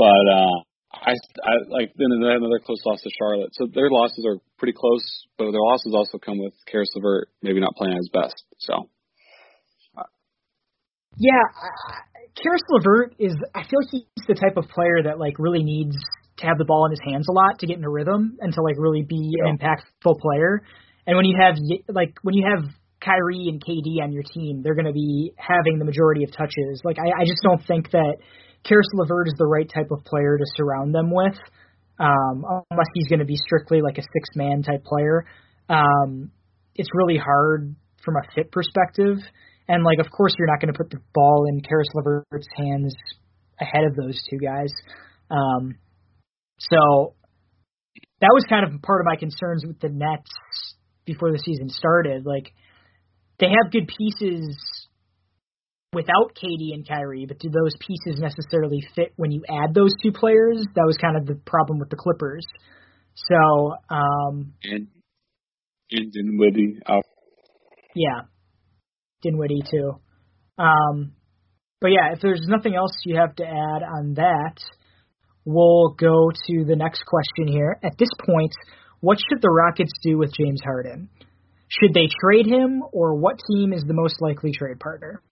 But 0.00 0.24
uh, 0.32 0.56
I, 0.96 1.12
I 1.12 1.52
like 1.68 1.92
then 2.00 2.08
they 2.08 2.32
had 2.32 2.40
another 2.40 2.64
close 2.64 2.80
loss 2.88 3.02
to 3.04 3.10
Charlotte. 3.20 3.52
So 3.52 3.68
their 3.68 3.92
losses 3.92 4.24
are 4.24 4.40
pretty 4.56 4.72
close, 4.72 5.04
but 5.36 5.52
their 5.52 5.60
losses 5.60 5.92
also 5.92 6.16
come 6.16 6.40
with 6.40 6.54
Caris 6.64 6.88
LeVert 6.96 7.28
maybe 7.42 7.60
not 7.60 7.76
playing 7.76 7.96
his 7.96 8.08
best. 8.08 8.40
So. 8.58 8.88
Yeah, 11.18 11.42
Caris 12.40 12.62
LeVert 12.70 13.16
is. 13.18 13.36
I 13.54 13.62
feel 13.68 13.80
like 13.82 13.90
he's 13.92 14.26
the 14.26 14.34
type 14.34 14.56
of 14.56 14.70
player 14.70 15.02
that 15.04 15.18
like 15.18 15.34
really 15.38 15.62
needs 15.62 15.96
to 16.38 16.46
have 16.46 16.56
the 16.56 16.64
ball 16.64 16.86
in 16.86 16.92
his 16.92 17.00
hands 17.04 17.26
a 17.28 17.32
lot 17.32 17.58
to 17.58 17.66
get 17.66 17.76
in 17.76 17.84
a 17.84 17.90
rhythm 17.90 18.38
and 18.40 18.54
to 18.54 18.62
like 18.62 18.76
really 18.78 19.02
be 19.02 19.36
yeah. 19.36 19.50
an 19.50 19.58
impactful 19.58 20.18
player. 20.20 20.62
And 21.06 21.16
when 21.16 21.26
you 21.26 21.36
have 21.38 21.56
like 21.88 22.14
when 22.22 22.34
you 22.34 22.46
have 22.48 22.64
Kyrie 23.04 23.48
and 23.52 23.60
KD 23.60 24.02
on 24.02 24.12
your 24.12 24.22
team, 24.22 24.62
they're 24.62 24.76
going 24.76 24.86
to 24.86 24.96
be 24.96 25.32
having 25.36 25.78
the 25.78 25.84
majority 25.84 26.24
of 26.24 26.32
touches. 26.32 26.80
Like 26.84 26.98
I, 26.98 27.22
I 27.22 27.24
just 27.24 27.42
don't 27.42 27.60
think 27.66 27.90
that 27.90 28.16
Caris 28.64 28.86
LeVert 28.94 29.28
is 29.28 29.34
the 29.38 29.46
right 29.46 29.68
type 29.72 29.90
of 29.90 30.04
player 30.04 30.36
to 30.36 30.44
surround 30.56 30.94
them 30.94 31.10
with, 31.10 31.38
um, 31.98 32.44
unless 32.70 32.86
he's 32.94 33.08
going 33.08 33.20
to 33.20 33.24
be 33.24 33.36
strictly 33.36 33.80
like 33.82 33.98
a 33.98 34.02
six 34.02 34.28
man 34.36 34.62
type 34.62 34.84
player. 34.84 35.24
Um, 35.68 36.30
it's 36.74 36.88
really 36.94 37.18
hard 37.18 37.74
from 38.04 38.16
a 38.16 38.22
fit 38.34 38.52
perspective. 38.52 39.18
And 39.68 39.84
like, 39.84 39.98
of 39.98 40.10
course, 40.10 40.34
you're 40.38 40.48
not 40.48 40.60
going 40.60 40.72
to 40.72 40.78
put 40.78 40.90
the 40.90 41.00
ball 41.14 41.46
in 41.48 41.60
Caris 41.60 41.88
LeVert's 41.94 42.48
hands 42.56 42.94
ahead 43.60 43.84
of 43.84 43.94
those 43.94 44.20
two 44.28 44.38
guys. 44.38 44.72
Um, 45.30 45.76
so 46.58 47.14
that 48.20 48.30
was 48.32 48.44
kind 48.48 48.66
of 48.66 48.82
part 48.82 49.00
of 49.00 49.06
my 49.06 49.16
concerns 49.16 49.64
with 49.66 49.80
the 49.80 49.88
Nets 49.88 50.30
before 51.04 51.32
the 51.32 51.38
season 51.38 51.68
started. 51.68 52.26
Like, 52.26 52.52
they 53.38 53.46
have 53.46 53.72
good 53.72 53.88
pieces 53.88 54.56
without 55.92 56.36
KD 56.36 56.72
and 56.72 56.86
Kyrie, 56.86 57.26
but 57.26 57.38
do 57.38 57.48
those 57.48 57.72
pieces 57.80 58.20
necessarily 58.20 58.82
fit 58.94 59.12
when 59.16 59.32
you 59.32 59.42
add 59.48 59.74
those 59.74 59.90
two 60.02 60.12
players? 60.12 60.64
That 60.74 60.84
was 60.86 60.96
kind 60.96 61.16
of 61.16 61.26
the 61.26 61.34
problem 61.34 61.78
with 61.78 61.90
the 61.90 61.96
Clippers. 61.96 62.44
So, 63.14 63.74
um, 63.90 64.54
and 64.62 64.88
and 65.90 66.12
Dinwiddie 66.12 66.78
out. 66.86 67.04
Yeah, 67.94 68.22
Dinwiddie 69.22 69.62
too. 69.68 70.00
Um, 70.58 71.12
but 71.80 71.88
yeah, 71.88 72.12
if 72.12 72.20
there's 72.20 72.46
nothing 72.46 72.74
else 72.74 72.92
you 73.04 73.16
have 73.16 73.34
to 73.36 73.44
add 73.44 73.82
on 73.82 74.14
that, 74.14 74.56
we'll 75.44 75.90
go 75.98 76.30
to 76.30 76.64
the 76.64 76.76
next 76.76 77.04
question 77.04 77.48
here. 77.48 77.78
At 77.82 77.98
this 77.98 78.10
point, 78.24 78.52
what 79.00 79.18
should 79.18 79.42
the 79.42 79.50
Rockets 79.50 79.92
do 80.02 80.18
with 80.18 80.32
James 80.32 80.60
Harden? 80.62 81.08
Should 81.68 81.94
they 81.94 82.08
trade 82.22 82.46
him, 82.46 82.82
or 82.92 83.14
what 83.14 83.40
team 83.50 83.72
is 83.72 83.84
the 83.84 83.94
most 83.94 84.20
likely 84.20 84.52
trade 84.52 84.78
partner? 84.78 85.22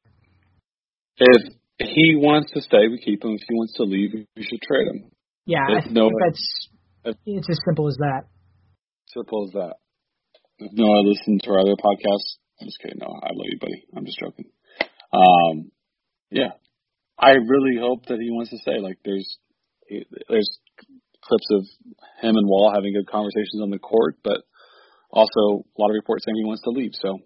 If 1.19 1.53
he 1.79 2.17
wants 2.17 2.53
to 2.53 2.61
stay, 2.61 2.89
we 2.89 2.99
keep 2.99 3.25
him. 3.25 3.35
If 3.35 3.43
he 3.49 3.55
wants 3.55 3.75
to 3.75 3.85
leave, 3.85 4.13
we 4.13 4.43
should 4.43 4.63
trade 4.63 4.89
him. 4.89 5.11
Yeah, 5.47 5.67
I 5.67 5.81
think 5.83 5.93
no, 5.93 6.11
that's 6.25 6.69
it's 7.05 7.49
as 7.49 7.59
simple 7.65 7.89
as 7.89 7.97
that. 7.99 8.25
Simple 9.07 9.47
as 9.47 9.53
that. 9.53 9.75
If 10.59 10.73
no, 10.73 10.93
I 10.93 11.01
listen 11.01 11.39
to 11.43 11.51
our 11.51 11.61
other 11.61 11.77
podcasts. 11.77 12.39
I'm 12.61 12.67
just 12.67 12.81
kidding. 12.81 12.99
No, 12.99 13.07
I 13.07 13.31
love 13.33 13.47
you, 13.47 13.59
buddy. 13.61 13.85
I'm 13.97 14.05
just 14.05 14.19
joking. 14.19 14.51
Um, 15.13 15.71
yeah, 16.31 16.53
I 17.19 17.31
really 17.31 17.79
hope 17.81 18.07
that 18.07 18.21
he 18.21 18.31
wants 18.31 18.51
to 18.51 18.59
stay. 18.59 18.79
Like, 18.81 18.99
there's 19.05 19.39
there's 20.29 20.59
clips 21.23 21.47
of 21.51 21.63
him 22.21 22.37
and 22.37 22.47
Wall 22.49 22.73
having 22.75 22.93
good 22.93 23.11
conversations 23.11 23.63
on 23.63 23.71
the 23.71 23.79
court, 23.79 24.17
but 24.23 24.43
also 25.11 25.65
a 25.65 25.79
lot 25.81 25.91
of 25.91 25.95
reports 25.95 26.25
saying 26.25 26.37
he 26.37 26.45
wants 26.45 26.63
to 26.63 26.71
leave. 26.71 26.93
So 26.95 27.19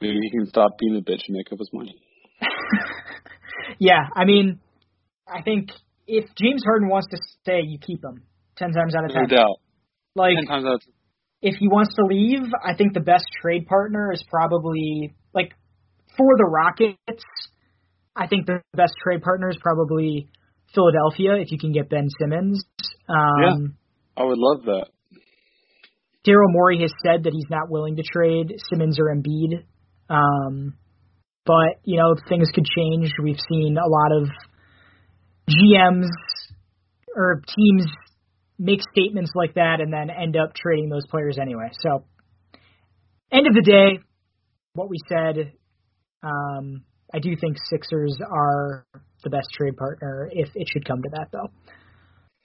maybe 0.00 0.18
he 0.22 0.30
can 0.30 0.46
stop 0.46 0.78
being 0.78 0.96
a 0.96 1.00
bitch 1.00 1.26
and 1.26 1.36
make 1.36 1.52
up 1.52 1.58
his 1.58 1.70
mind. 1.72 1.90
Yeah, 3.78 4.08
I 4.14 4.24
mean, 4.24 4.60
I 5.26 5.42
think 5.42 5.70
if 6.06 6.24
James 6.36 6.62
Harden 6.64 6.88
wants 6.88 7.08
to 7.10 7.18
stay, 7.42 7.60
you 7.64 7.78
keep 7.78 8.02
him 8.02 8.22
ten 8.56 8.72
times 8.72 8.94
out 8.96 9.04
of 9.04 9.10
ten. 9.12 9.22
No 9.28 9.36
doubt. 9.36 9.56
Like 10.14 10.34
ten 10.36 10.46
times 10.46 10.64
out 10.66 10.74
of 10.74 10.80
10. 10.80 10.92
if 11.42 11.54
he 11.58 11.68
wants 11.68 11.94
to 11.96 12.04
leave, 12.04 12.50
I 12.64 12.74
think 12.74 12.94
the 12.94 13.00
best 13.00 13.26
trade 13.40 13.66
partner 13.66 14.10
is 14.12 14.24
probably 14.28 15.14
like 15.34 15.52
for 16.16 16.36
the 16.36 16.44
Rockets. 16.44 17.24
I 18.16 18.26
think 18.26 18.46
the 18.46 18.62
best 18.74 18.94
trade 19.02 19.22
partner 19.22 19.48
is 19.48 19.58
probably 19.60 20.28
Philadelphia 20.74 21.34
if 21.40 21.52
you 21.52 21.58
can 21.58 21.72
get 21.72 21.88
Ben 21.88 22.08
Simmons. 22.20 22.64
Um, 23.08 23.76
yeah, 24.16 24.22
I 24.22 24.24
would 24.24 24.38
love 24.38 24.64
that. 24.64 24.86
Daryl 26.26 26.50
Morey 26.50 26.80
has 26.82 26.92
said 27.04 27.24
that 27.24 27.32
he's 27.32 27.48
not 27.48 27.70
willing 27.70 27.96
to 27.96 28.02
trade 28.02 28.52
Simmons 28.68 28.98
or 28.98 29.14
Embiid. 29.14 29.62
Um, 30.10 30.74
but, 31.48 31.80
you 31.82 31.96
know, 31.96 32.14
things 32.28 32.50
could 32.54 32.66
change. 32.66 33.10
We've 33.22 33.40
seen 33.50 33.78
a 33.78 33.88
lot 33.88 34.12
of 34.12 34.28
GMs 35.48 36.10
or 37.16 37.42
teams 37.56 37.86
make 38.58 38.80
statements 38.92 39.32
like 39.34 39.54
that 39.54 39.80
and 39.80 39.90
then 39.90 40.10
end 40.10 40.36
up 40.36 40.54
trading 40.54 40.90
those 40.90 41.06
players 41.06 41.38
anyway. 41.40 41.70
So, 41.80 42.04
end 43.32 43.46
of 43.46 43.54
the 43.54 43.62
day, 43.62 44.00
what 44.74 44.90
we 44.90 44.98
said, 45.08 45.54
um, 46.22 46.84
I 47.14 47.18
do 47.18 47.34
think 47.40 47.56
Sixers 47.70 48.18
are 48.30 48.84
the 49.24 49.30
best 49.30 49.48
trade 49.56 49.78
partner 49.78 50.28
if 50.30 50.50
it 50.54 50.68
should 50.70 50.86
come 50.86 51.00
to 51.00 51.08
that, 51.12 51.28
though. 51.32 51.48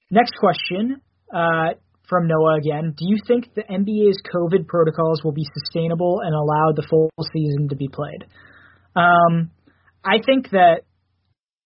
Next 0.10 0.34
question. 0.40 1.02
Uh, 1.34 1.74
from 2.08 2.28
Noah 2.28 2.58
again. 2.60 2.94
Do 2.98 3.06
you 3.08 3.18
think 3.26 3.54
the 3.56 3.64
NBA's 3.64 4.22
COVID 4.36 4.68
protocols 4.68 5.24
will 5.24 5.32
be 5.32 5.48
sustainable 5.54 6.20
and 6.24 6.36
allow 6.36 6.72
the 6.76 6.86
full 6.90 7.10
season 7.34 7.70
to 7.70 7.76
be 7.76 7.88
played? 7.88 8.26
Um, 8.96 9.52
I 10.04 10.20
think 10.26 10.50
that 10.52 10.82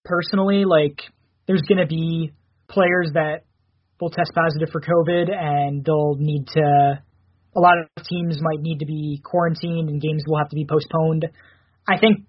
personally, 0.06 0.66
like, 0.66 1.02
there's 1.48 1.64
going 1.68 1.80
to 1.80 1.88
be 1.88 2.32
players 2.70 3.12
that 3.14 3.44
will 4.00 4.10
test 4.10 4.32
positive 4.36 4.70
for 4.72 4.82
COVID 4.82 5.32
and 5.34 5.84
they'll 5.84 6.16
need 6.18 6.48
to. 6.54 7.02
A 7.56 7.60
lot 7.60 7.74
of 7.80 8.04
teams 8.04 8.38
might 8.40 8.62
need 8.62 8.80
to 8.80 8.86
be 8.86 9.20
quarantined 9.24 9.90
and 9.90 10.00
games 10.00 10.24
will 10.28 10.38
have 10.38 10.50
to 10.50 10.56
be 10.56 10.68
postponed. 10.70 11.26
I 11.90 11.98
think 11.98 12.28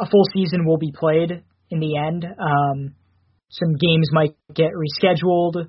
a 0.00 0.06
full 0.06 0.24
season 0.34 0.66
will 0.66 0.78
be 0.78 0.92
played 0.92 1.44
in 1.70 1.78
the 1.78 1.96
end. 1.96 2.24
Um, 2.24 2.94
some 3.50 3.74
games 3.74 4.08
might 4.10 4.34
get 4.52 4.72
rescheduled. 4.72 5.68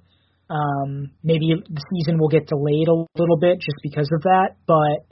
Um, 0.49 1.11
maybe 1.23 1.53
the 1.53 1.84
season 1.93 2.19
will 2.19 2.30
get 2.30 2.47
delayed 2.47 2.88
a 2.88 3.05
little 3.19 3.38
bit 3.39 3.59
just 3.59 3.78
because 3.84 4.09
of 4.13 4.23
that, 4.23 4.55
but 4.65 5.05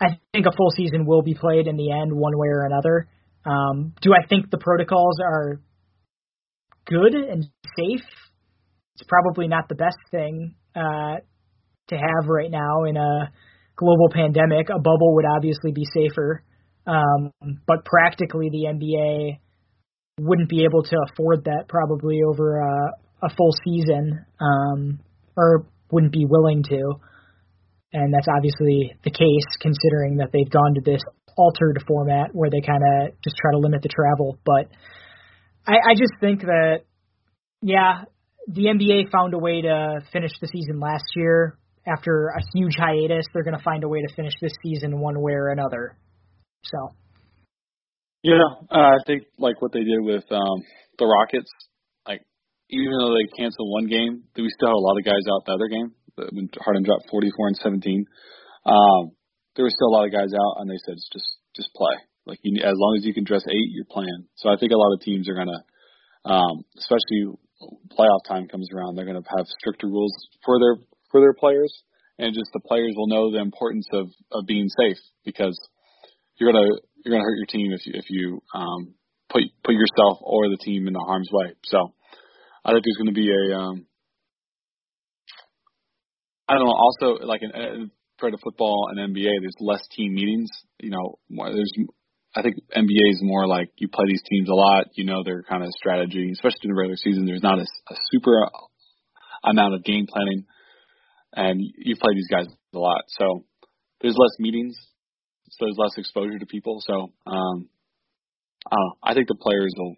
I 0.00 0.18
think 0.32 0.46
a 0.46 0.56
full 0.56 0.70
season 0.70 1.04
will 1.04 1.22
be 1.22 1.34
played 1.34 1.66
in 1.66 1.76
the 1.76 1.92
end, 1.92 2.12
one 2.12 2.36
way 2.36 2.48
or 2.48 2.64
another. 2.64 3.08
Um, 3.44 3.94
do 4.00 4.12
I 4.12 4.26
think 4.26 4.50
the 4.50 4.58
protocols 4.58 5.18
are 5.22 5.60
good 6.86 7.14
and 7.14 7.44
safe? 7.76 8.06
It's 8.94 9.06
probably 9.06 9.48
not 9.48 9.68
the 9.68 9.74
best 9.74 9.98
thing 10.10 10.54
uh, 10.74 11.16
to 11.88 11.96
have 11.96 12.28
right 12.28 12.50
now 12.50 12.84
in 12.84 12.96
a 12.96 13.30
global 13.76 14.08
pandemic. 14.12 14.68
A 14.70 14.78
bubble 14.78 15.14
would 15.16 15.26
obviously 15.36 15.72
be 15.72 15.84
safer, 15.92 16.44
um, 16.86 17.32
but 17.66 17.84
practically 17.84 18.48
the 18.50 18.66
NBA 18.68 19.38
wouldn't 20.20 20.48
be 20.48 20.64
able 20.64 20.82
to 20.82 20.96
afford 21.10 21.44
that 21.44 21.64
probably 21.68 22.20
over 22.26 22.60
a, 22.60 23.26
a 23.26 23.30
full 23.36 23.52
season, 23.64 24.24
um, 24.40 25.00
or 25.36 25.66
wouldn't 25.90 26.12
be 26.12 26.26
willing 26.28 26.62
to. 26.64 27.00
And 27.92 28.14
that's 28.14 28.28
obviously 28.28 28.94
the 29.02 29.10
case 29.10 29.46
considering 29.60 30.18
that 30.18 30.30
they've 30.32 30.50
gone 30.50 30.74
to 30.74 30.80
this 30.80 31.02
altered 31.36 31.82
format 31.86 32.30
where 32.32 32.50
they 32.50 32.60
kind 32.60 32.82
of 32.82 33.14
just 33.22 33.36
try 33.36 33.52
to 33.52 33.58
limit 33.58 33.82
the 33.82 33.88
travel. 33.88 34.38
But 34.44 34.70
I, 35.66 35.90
I 35.90 35.94
just 35.94 36.12
think 36.20 36.42
that, 36.42 36.84
yeah, 37.62 38.04
the 38.46 38.66
NBA 38.66 39.10
found 39.10 39.34
a 39.34 39.38
way 39.38 39.62
to 39.62 40.00
finish 40.12 40.32
the 40.40 40.48
season 40.48 40.80
last 40.80 41.04
year. 41.16 41.56
After 41.86 42.28
a 42.28 42.40
huge 42.54 42.74
hiatus, 42.76 43.24
they're 43.32 43.42
going 43.42 43.56
to 43.56 43.64
find 43.64 43.82
a 43.84 43.88
way 43.88 44.02
to 44.02 44.14
finish 44.14 44.34
this 44.40 44.52
season 44.62 45.00
one 45.00 45.20
way 45.20 45.32
or 45.32 45.48
another. 45.48 45.96
So. 46.62 46.94
Yeah, 48.22 48.44
I 48.70 48.98
think 49.06 49.24
like 49.38 49.62
what 49.62 49.72
they 49.72 49.80
did 49.80 50.00
with 50.02 50.24
um, 50.30 50.62
the 50.98 51.06
Rockets, 51.06 51.50
like 52.06 52.20
even 52.68 52.92
though 52.98 53.14
they 53.14 53.24
canceled 53.36 53.72
one 53.72 53.86
game, 53.86 54.24
we 54.36 54.48
still 54.54 54.68
have 54.68 54.76
a 54.76 54.78
lot 54.78 54.98
of 54.98 55.04
guys 55.04 55.24
out 55.26 55.46
the 55.46 55.52
other 55.52 55.68
game. 55.68 55.92
When 56.16 56.48
Harden 56.60 56.84
dropped 56.84 57.10
44 57.10 57.48
and 57.48 57.56
17, 57.56 58.06
um, 58.66 59.12
there 59.56 59.64
were 59.64 59.74
still 59.74 59.88
a 59.88 59.96
lot 59.96 60.06
of 60.06 60.12
guys 60.12 60.32
out, 60.32 60.60
and 60.60 60.70
they 60.70 60.78
said 60.84 60.96
just 61.12 61.28
just 61.56 61.70
play. 61.74 61.94
Like 62.26 62.38
you, 62.42 62.62
as 62.62 62.76
long 62.76 62.96
as 62.96 63.04
you 63.04 63.14
can 63.14 63.24
dress 63.24 63.44
eight, 63.48 63.70
you're 63.72 63.88
playing. 63.90 64.26
So 64.36 64.48
I 64.48 64.56
think 64.56 64.72
a 64.72 64.78
lot 64.78 64.94
of 64.94 65.00
teams 65.00 65.28
are 65.28 65.34
gonna, 65.34 65.64
um, 66.24 66.64
especially 66.78 67.34
playoff 67.98 68.24
time 68.28 68.48
comes 68.48 68.68
around, 68.72 68.94
they're 68.94 69.06
gonna 69.06 69.26
have 69.36 69.46
stricter 69.58 69.86
rules 69.86 70.14
for 70.44 70.58
their 70.58 70.76
for 71.10 71.20
their 71.20 71.34
players, 71.34 71.72
and 72.18 72.34
just 72.34 72.50
the 72.52 72.60
players 72.60 72.94
will 72.96 73.08
know 73.08 73.32
the 73.32 73.40
importance 73.40 73.88
of 73.92 74.08
of 74.30 74.46
being 74.46 74.68
safe 74.68 74.98
because 75.24 75.58
you're 76.36 76.52
gonna 76.52 76.68
you're 77.04 77.12
gonna 77.12 77.24
hurt 77.24 77.38
your 77.38 77.46
team 77.46 77.72
if 77.72 77.86
you 77.86 77.92
if 77.96 78.04
you 78.08 78.42
um, 78.54 78.94
put 79.30 79.42
put 79.64 79.74
yourself 79.74 80.18
or 80.20 80.48
the 80.48 80.58
team 80.62 80.86
in 80.86 80.92
the 80.92 81.00
harm's 81.00 81.30
way. 81.32 81.54
So 81.64 81.92
I 82.64 82.72
think 82.72 82.84
there's 82.84 82.96
to 83.06 83.12
be 83.12 83.30
a, 83.30 83.56
um, 83.56 83.86
I 86.50 86.54
don't 86.54 86.66
know. 86.66 86.74
Also, 86.74 87.24
like 87.24 87.42
in, 87.42 87.50
in 87.54 87.90
for 88.18 88.30
the 88.30 88.38
football 88.42 88.88
and 88.90 88.98
NBA, 88.98 89.40
there's 89.40 89.54
less 89.60 89.86
team 89.96 90.14
meetings. 90.14 90.50
You 90.80 90.90
know, 90.90 91.18
more, 91.30 91.52
there's. 91.52 91.72
I 92.34 92.42
think 92.42 92.56
NBA 92.76 93.10
is 93.10 93.20
more 93.22 93.46
like 93.46 93.70
you 93.76 93.88
play 93.88 94.04
these 94.08 94.22
teams 94.28 94.48
a 94.48 94.54
lot. 94.54 94.86
You 94.94 95.04
know 95.04 95.22
their 95.24 95.44
kind 95.44 95.62
of 95.62 95.70
strategy, 95.78 96.30
especially 96.32 96.64
in 96.64 96.70
the 96.70 96.76
regular 96.76 96.96
season. 96.96 97.24
There's 97.24 97.42
not 97.42 97.58
a, 97.58 97.62
a 97.62 97.96
super 98.10 98.48
amount 99.44 99.74
of 99.74 99.84
game 99.84 100.06
planning, 100.08 100.44
and 101.34 101.60
you 101.60 101.94
play 101.96 102.14
these 102.14 102.28
guys 102.28 102.46
a 102.74 102.78
lot. 102.78 103.02
So 103.06 103.44
there's 104.00 104.16
less 104.18 104.34
meetings, 104.40 104.76
so 105.50 105.66
there's 105.66 105.78
less 105.78 105.98
exposure 105.98 106.38
to 106.38 106.46
people. 106.46 106.80
So 106.84 107.12
um, 107.26 107.68
I. 108.70 109.10
I 109.10 109.14
think 109.14 109.28
the 109.28 109.38
players 109.40 109.72
will 109.76 109.94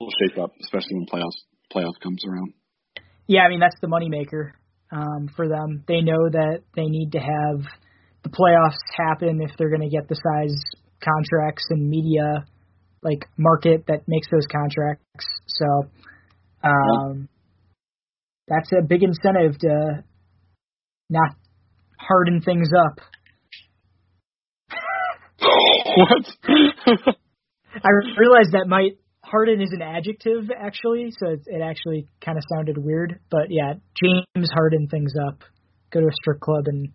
will 0.00 0.12
shape 0.20 0.38
up, 0.38 0.52
especially 0.64 0.96
when 0.96 1.06
playoffs 1.06 1.40
playoff 1.74 1.98
comes 2.02 2.22
around. 2.26 2.52
yeah, 3.26 3.40
I 3.40 3.48
mean 3.48 3.60
that's 3.60 3.80
the 3.80 3.88
moneymaker 3.88 4.52
um, 4.92 5.28
for 5.34 5.48
them. 5.48 5.82
They 5.88 6.00
know 6.02 6.28
that 6.30 6.60
they 6.76 6.84
need 6.84 7.12
to 7.12 7.18
have 7.18 7.64
the 8.22 8.30
playoffs 8.30 8.78
happen 8.96 9.40
if 9.42 9.50
they're 9.56 9.70
going 9.70 9.88
to 9.88 9.88
get 9.88 10.08
the 10.08 10.14
size 10.14 10.54
contracts 11.02 11.64
and 11.70 11.88
media 11.90 12.44
like 13.02 13.26
market 13.36 13.84
that 13.88 14.06
makes 14.06 14.28
those 14.30 14.46
contracts. 14.46 15.26
So 15.48 15.90
um, 16.62 17.28
that's 18.46 18.70
a 18.72 18.82
big 18.86 19.02
incentive 19.02 19.58
to 19.60 20.04
not 21.10 21.30
harden 21.98 22.40
things 22.40 22.68
up. 22.76 23.00
what? 25.96 26.26
I 27.74 27.88
realized 28.18 28.52
that 28.52 28.66
might 28.68 28.98
harden 29.32 29.60
is 29.60 29.70
an 29.72 29.82
adjective 29.82 30.50
actually, 30.56 31.08
so 31.18 31.30
it, 31.30 31.40
it 31.46 31.60
actually 31.62 32.06
kind 32.24 32.38
of 32.38 32.44
sounded 32.54 32.76
weird. 32.78 33.18
But 33.30 33.46
yeah, 33.48 33.74
James 34.00 34.48
harden 34.54 34.86
things 34.88 35.12
up. 35.26 35.42
Go 35.90 36.00
to 36.00 36.06
a 36.06 36.12
strip 36.22 36.38
club 36.40 36.64
and 36.66 36.88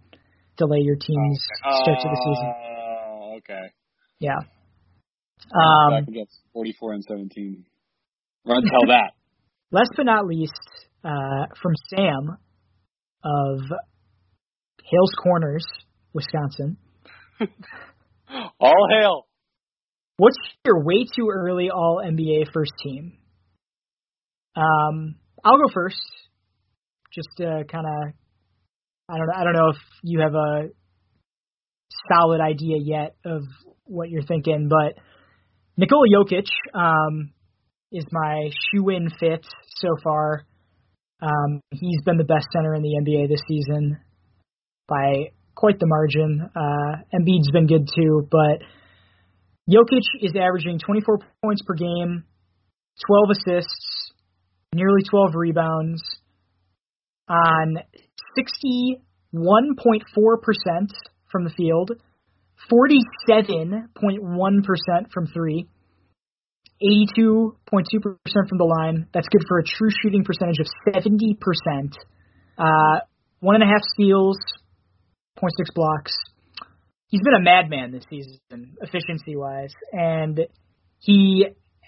delay 0.58 0.80
your 0.82 0.96
team's 0.96 1.40
oh, 1.66 1.82
start 1.84 2.00
to 2.02 2.08
the 2.10 2.22
season. 2.26 2.54
Oh, 2.56 3.34
okay. 3.40 3.74
Yeah. 4.20 4.40
Back 5.90 6.04
Um, 6.04 6.06
against 6.08 6.40
44 6.54 6.94
and 6.94 7.04
17. 7.04 7.66
Run 8.46 8.64
tell 8.64 8.88
that. 8.88 9.12
last 9.72 9.92
but 9.98 10.04
not 10.06 10.26
least, 10.26 10.54
uh, 11.04 11.46
from 11.62 11.74
Sam 11.90 12.38
of 13.24 13.60
Hales 14.84 15.12
Corners, 15.22 15.66
Wisconsin. 16.14 16.78
All 18.60 18.88
hail. 19.00 19.27
What's 20.18 20.38
your 20.66 20.84
way 20.84 21.06
too 21.16 21.30
early 21.32 21.70
All 21.70 22.02
NBA 22.04 22.52
first 22.52 22.72
team? 22.84 23.14
Um, 24.56 25.16
I'll 25.46 25.58
go 25.58 25.72
first. 25.72 26.02
Just 27.14 27.30
to 27.38 27.64
kind 27.72 27.86
of, 27.86 28.14
I 29.10 29.18
don't, 29.18 29.30
I 29.36 29.44
don't 29.44 29.54
know 29.54 29.70
if 29.70 29.78
you 30.04 30.20
have 30.22 30.34
a 30.34 30.70
solid 32.12 32.42
idea 32.42 32.78
yet 32.84 33.16
of 33.26 33.44
what 33.86 34.10
you're 34.10 34.24
thinking, 34.24 34.70
but 34.70 35.02
Nikola 35.78 36.08
Jokic 36.12 36.48
um, 36.74 37.32
is 37.92 38.06
my 38.12 38.50
shoe-in 38.72 39.10
fit 39.20 39.46
so 39.80 39.90
far. 40.04 40.46
Um, 41.22 41.62
he's 41.72 42.02
been 42.04 42.18
the 42.18 42.24
best 42.24 42.48
center 42.52 42.74
in 42.76 42.82
the 42.82 43.00
NBA 43.02 43.30
this 43.30 43.42
season 43.48 44.00
by 44.88 45.32
quite 45.56 45.80
the 45.80 45.88
margin. 45.88 46.50
Uh, 46.56 47.04
Embiid's 47.14 47.52
been 47.52 47.68
good 47.68 47.88
too, 47.96 48.28
but 48.30 48.66
Jokic 49.70 50.04
is 50.22 50.34
averaging 50.36 50.80
24 50.80 51.20
points 51.44 51.62
per 51.66 51.74
game, 51.74 52.24
12 53.06 53.30
assists, 53.32 54.14
nearly 54.74 55.02
12 55.10 55.36
rebounds 55.36 56.02
on 57.30 57.78
61.4% 58.38 59.02
from 61.30 61.44
the 61.44 61.50
field, 61.50 61.92
47.1% 62.72 65.12
from 65.14 65.28
three, 65.28 65.68
82.2% 66.82 67.54
from 68.48 68.58
the 68.58 68.74
line. 68.80 69.08
That's 69.14 69.28
good 69.28 69.44
for 69.48 69.60
a 69.60 69.64
true 69.64 69.90
shooting 70.02 70.24
percentage 70.24 70.60
of 70.60 70.68
70%. 70.94 71.38
Uh, 72.58 73.02
one 73.40 73.56
and 73.56 73.64
a 73.64 73.68
half 73.68 73.84
steals, 73.94 74.38
0.6 75.38 75.74
blocks. 75.74 76.18
He's 77.10 77.22
been 77.22 77.36
a 77.36 77.42
madman 77.42 77.92
this 77.92 78.04
season, 78.10 78.76
efficiency 78.82 79.36
wise, 79.36 79.74
and 79.94 80.42
he 81.00 81.46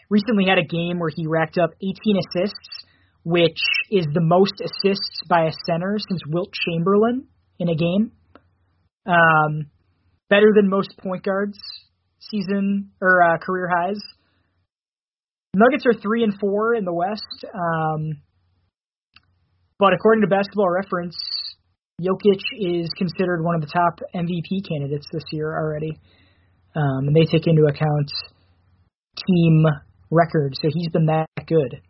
recently 0.09 0.45
had 0.47 0.57
a 0.57 0.65
game 0.65 0.99
where 0.99 1.11
he 1.13 1.27
racked 1.27 1.57
up 1.57 1.71
18 1.81 1.93
assists, 2.17 2.85
which 3.23 3.59
is 3.91 4.05
the 4.13 4.21
most 4.21 4.53
assists 4.61 5.21
by 5.27 5.45
a 5.45 5.51
center 5.65 5.97
since 6.09 6.21
Wilt 6.27 6.53
Chamberlain 6.53 7.27
in 7.59 7.67
a 7.67 7.75
game. 7.75 8.11
Um, 9.05 9.65
better 10.29 10.53
than 10.55 10.69
most 10.69 10.97
point 10.97 11.23
guards 11.23 11.59
season 12.19 12.91
or 13.01 13.21
uh, 13.21 13.37
career 13.39 13.69
highs. 13.69 13.99
Nuggets 15.55 15.85
are 15.85 15.99
three 15.99 16.23
and 16.23 16.33
four 16.39 16.75
in 16.75 16.85
the 16.85 16.93
West, 16.93 17.45
um, 17.53 18.21
but 19.79 19.93
according 19.93 20.21
to 20.21 20.27
Basketball 20.27 20.69
Reference, 20.69 21.17
Jokic 21.99 22.41
is 22.57 22.89
considered 22.97 23.43
one 23.43 23.55
of 23.55 23.61
the 23.61 23.67
top 23.67 23.99
MVP 24.15 24.67
candidates 24.67 25.05
this 25.11 25.23
year 25.31 25.51
already, 25.51 25.99
um, 26.75 27.07
and 27.07 27.15
they 27.15 27.25
take 27.25 27.47
into 27.47 27.63
account 27.63 28.11
team 29.27 29.65
record, 30.09 30.55
so 30.55 30.69
he's 30.73 30.89
been 30.89 31.07
that 31.07 31.27
good. 31.45 31.81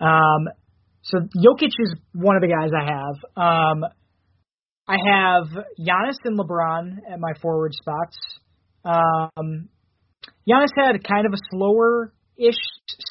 Um, 0.00 0.48
so 1.02 1.18
Jokic 1.18 1.72
is 1.78 1.94
one 2.14 2.36
of 2.36 2.42
the 2.42 2.48
guys 2.48 2.70
I 2.76 2.84
have. 2.84 3.14
Um, 3.36 3.84
I 4.86 4.96
have 5.06 5.44
Giannis 5.78 6.16
and 6.24 6.38
LeBron 6.38 6.98
at 7.10 7.20
my 7.20 7.32
forward 7.40 7.72
spots. 7.74 8.18
Um, 8.84 9.68
Giannis 10.48 10.70
had 10.76 11.02
kind 11.04 11.26
of 11.26 11.32
a 11.32 11.38
slower 11.50 12.12
ish 12.36 12.56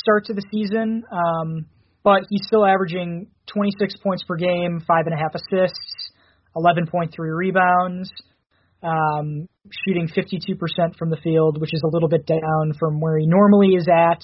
start 0.01 0.25
to 0.25 0.33
the 0.33 0.43
season, 0.51 1.03
um, 1.11 1.65
but 2.03 2.23
he's 2.29 2.41
still 2.45 2.65
averaging 2.65 3.27
26 3.47 3.95
points 4.03 4.23
per 4.23 4.35
game, 4.35 4.81
five 4.87 5.05
and 5.05 5.13
a 5.13 5.17
half 5.17 5.35
assists, 5.35 5.88
11.3 6.55 7.11
rebounds, 7.17 8.11
um, 8.83 9.47
shooting 9.85 10.07
52% 10.07 10.95
from 10.97 11.09
the 11.09 11.17
field, 11.23 11.59
which 11.59 11.73
is 11.73 11.81
a 11.83 11.89
little 11.89 12.09
bit 12.09 12.25
down 12.25 12.73
from 12.79 12.99
where 12.99 13.17
he 13.17 13.25
normally 13.27 13.75
is 13.75 13.87
at. 13.87 14.23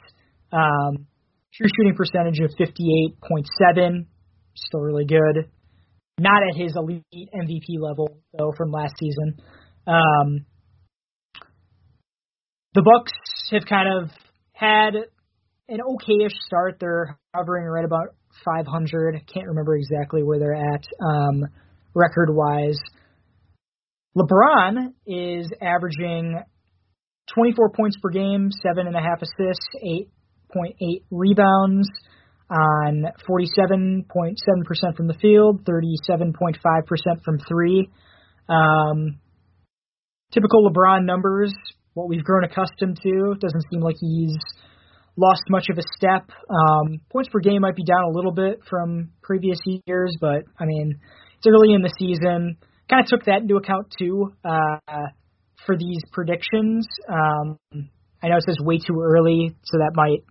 Um, 0.52 1.08
true 1.54 1.68
shooting 1.78 1.96
percentage 1.96 2.40
of 2.40 2.52
58.7, 2.60 4.06
still 4.56 4.82
really 4.82 5.06
good. 5.06 5.50
Not 6.18 6.42
at 6.50 6.56
his 6.56 6.74
elite 6.76 7.04
MVP 7.14 7.80
level 7.80 8.22
though 8.38 8.54
from 8.58 8.72
last 8.72 8.94
season. 8.98 9.38
Um, 9.86 10.46
the 12.74 12.82
Bucks 12.82 13.12
have 13.52 13.66
kind 13.66 13.88
of 14.02 14.12
had 14.54 14.96
an 15.68 15.80
okayish 15.80 16.34
start. 16.46 16.78
They're 16.80 17.18
hovering 17.34 17.66
right 17.66 17.86
about 17.86 18.16
500. 18.44 19.22
Can't 19.34 19.48
remember 19.48 19.76
exactly 19.76 20.24
where 20.24 20.40
they're 20.40 20.56
at 20.56 20.84
um, 21.02 21.46
record 21.96 22.30
wise. 22.32 22.78
LeBron 24.16 24.94
is 25.08 25.52
averaging 25.62 26.40
24 27.34 27.72
points 27.72 27.98
per 28.02 28.10
game, 28.10 28.50
seven 28.62 28.88
and 28.88 28.96
a 28.96 29.00
half 29.00 29.22
assists, 29.22 29.68
8.8 30.54 31.02
rebounds 31.12 31.88
on 32.50 33.06
47.7% 33.28 34.96
from 34.96 35.08
the 35.08 35.16
field, 35.20 35.66
37.5% 35.66 37.24
from 37.24 37.40
three. 37.48 37.90
Um, 38.48 39.20
typical 40.32 40.70
LeBron 40.70 41.06
numbers, 41.06 41.54
what 41.94 42.08
we've 42.08 42.24
grown 42.24 42.44
accustomed 42.44 43.00
to. 43.02 43.36
Doesn't 43.40 43.64
seem 43.72 43.82
like 43.82 43.96
he's 44.00 44.38
lost 45.18 45.44
much 45.50 45.70
of 45.70 45.78
a 45.78 45.84
step. 45.98 46.30
Um, 46.50 47.00
points 47.10 47.30
per 47.30 47.40
game 47.40 47.62
might 47.62 47.76
be 47.76 47.84
down 47.84 48.04
a 48.04 48.16
little 48.16 48.34
bit 48.34 48.60
from 48.70 49.12
previous 49.24 49.58
years, 49.88 50.16
but 50.22 50.44
I 50.60 50.66
mean, 50.66 51.00
early 51.48 51.74
in 51.74 51.82
the 51.82 51.94
season. 51.98 52.58
Kind 52.90 53.04
of 53.04 53.08
took 53.08 53.26
that 53.26 53.42
into 53.42 53.56
account 53.56 53.94
too 53.98 54.34
uh, 54.44 55.08
for 55.66 55.78
these 55.78 56.02
predictions. 56.12 56.86
Um, 57.10 57.58
I 58.22 58.30
know 58.30 58.38
it 58.38 58.44
says 58.46 58.58
way 58.60 58.78
too 58.78 59.02
early, 59.02 59.56
so 59.64 59.78
that 59.80 59.92
might 59.94 60.24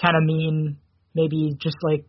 kind 0.00 0.16
of 0.16 0.22
mean 0.24 0.76
maybe 1.14 1.54
just 1.58 1.76
like 1.82 2.04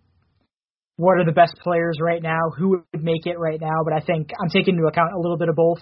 what 0.98 1.20
are 1.20 1.26
the 1.26 1.32
best 1.32 1.56
players 1.62 1.98
right 2.02 2.22
now, 2.22 2.50
who 2.58 2.70
would 2.70 3.04
make 3.04 3.26
it 3.26 3.40
right 3.40 3.60
now. 3.62 3.84
But 3.86 3.94
I 3.94 4.00
think 4.00 4.32
I'm 4.42 4.50
taking 4.50 4.76
into 4.76 4.88
account 4.88 5.14
a 5.14 5.20
little 5.20 5.38
bit 5.38 5.50
of 5.50 5.56
both. 5.56 5.82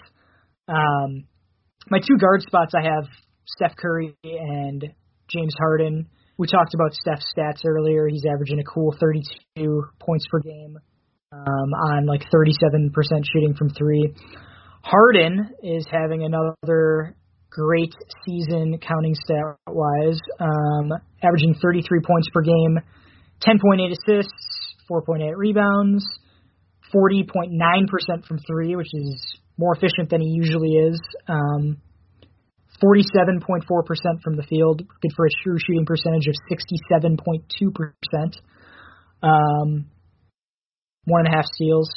Um, 0.67 1.25
my 1.89 1.99
two 1.99 2.17
guard 2.17 2.41
spots 2.41 2.73
I 2.75 2.83
have 2.83 3.07
Steph 3.45 3.75
Curry 3.77 4.15
and 4.23 4.81
James 5.29 5.53
Harden. 5.57 6.07
We 6.37 6.47
talked 6.47 6.73
about 6.73 6.93
Steph's 6.93 7.31
stats 7.37 7.65
earlier. 7.65 8.07
He's 8.07 8.25
averaging 8.25 8.59
a 8.59 8.63
cool 8.63 8.93
32 8.99 9.83
points 9.99 10.25
per 10.29 10.39
game 10.39 10.77
um, 11.31 11.73
on 11.91 12.05
like 12.05 12.21
37% 12.33 12.91
shooting 13.33 13.55
from 13.57 13.69
three. 13.69 14.13
Harden 14.81 15.49
is 15.63 15.85
having 15.89 16.23
another 16.23 17.15
great 17.49 17.93
season 18.25 18.77
counting 18.79 19.15
stat 19.15 19.57
wise, 19.67 20.19
um, 20.39 20.91
averaging 21.23 21.55
33 21.61 22.01
points 22.05 22.27
per 22.33 22.41
game, 22.41 22.79
10.8 23.41 23.91
assists, 23.91 24.75
4.8 24.89 25.31
rebounds, 25.35 26.05
40.9% 26.93 28.25
from 28.27 28.39
three, 28.45 28.75
which 28.75 28.93
is 28.93 29.39
more 29.57 29.75
efficient 29.75 30.09
than 30.09 30.21
he 30.21 30.27
usually 30.27 30.73
is. 30.73 31.01
Um, 31.27 31.81
47.4% 32.83 33.63
from 34.21 34.35
the 34.35 34.43
field, 34.43 34.83
good 35.01 35.11
for 35.15 35.25
a 35.25 35.29
true 35.43 35.57
shooting 35.65 35.85
percentage 35.85 36.27
of 36.27 36.35
67.2%. 36.51 38.37
Um, 39.23 39.85
one 41.05 41.25
and 41.25 41.33
a 41.33 41.37
half 41.37 41.45
steals. 41.53 41.89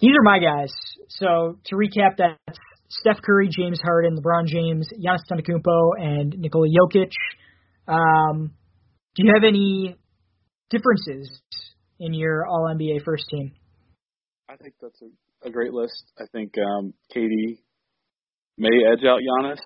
These 0.00 0.12
are 0.18 0.22
my 0.22 0.38
guys. 0.38 0.72
So 1.08 1.58
to 1.66 1.76
recap, 1.76 2.16
that's 2.16 2.58
Steph 2.88 3.22
Curry, 3.22 3.48
James 3.50 3.80
Harden, 3.82 4.16
LeBron 4.16 4.46
James, 4.46 4.88
Giannis 4.98 5.20
Antetokounmpo, 5.30 5.90
and 5.98 6.34
Nikola 6.38 6.66
Jokic. 6.68 7.12
Um, 7.86 8.52
do 9.14 9.24
you 9.24 9.32
have 9.34 9.44
any 9.46 9.96
differences 10.70 11.40
in 11.98 12.14
your 12.14 12.46
All 12.46 12.68
NBA 12.74 13.04
first 13.04 13.24
team? 13.30 13.52
I 14.48 14.56
think 14.56 14.74
that's 14.80 15.00
a, 15.02 15.48
a 15.48 15.50
great 15.50 15.72
list. 15.72 16.04
I 16.18 16.24
think 16.32 16.54
um, 16.58 16.94
KD 17.14 17.58
may 18.58 18.68
edge 18.90 19.04
out 19.04 19.20
Giannis, 19.20 19.60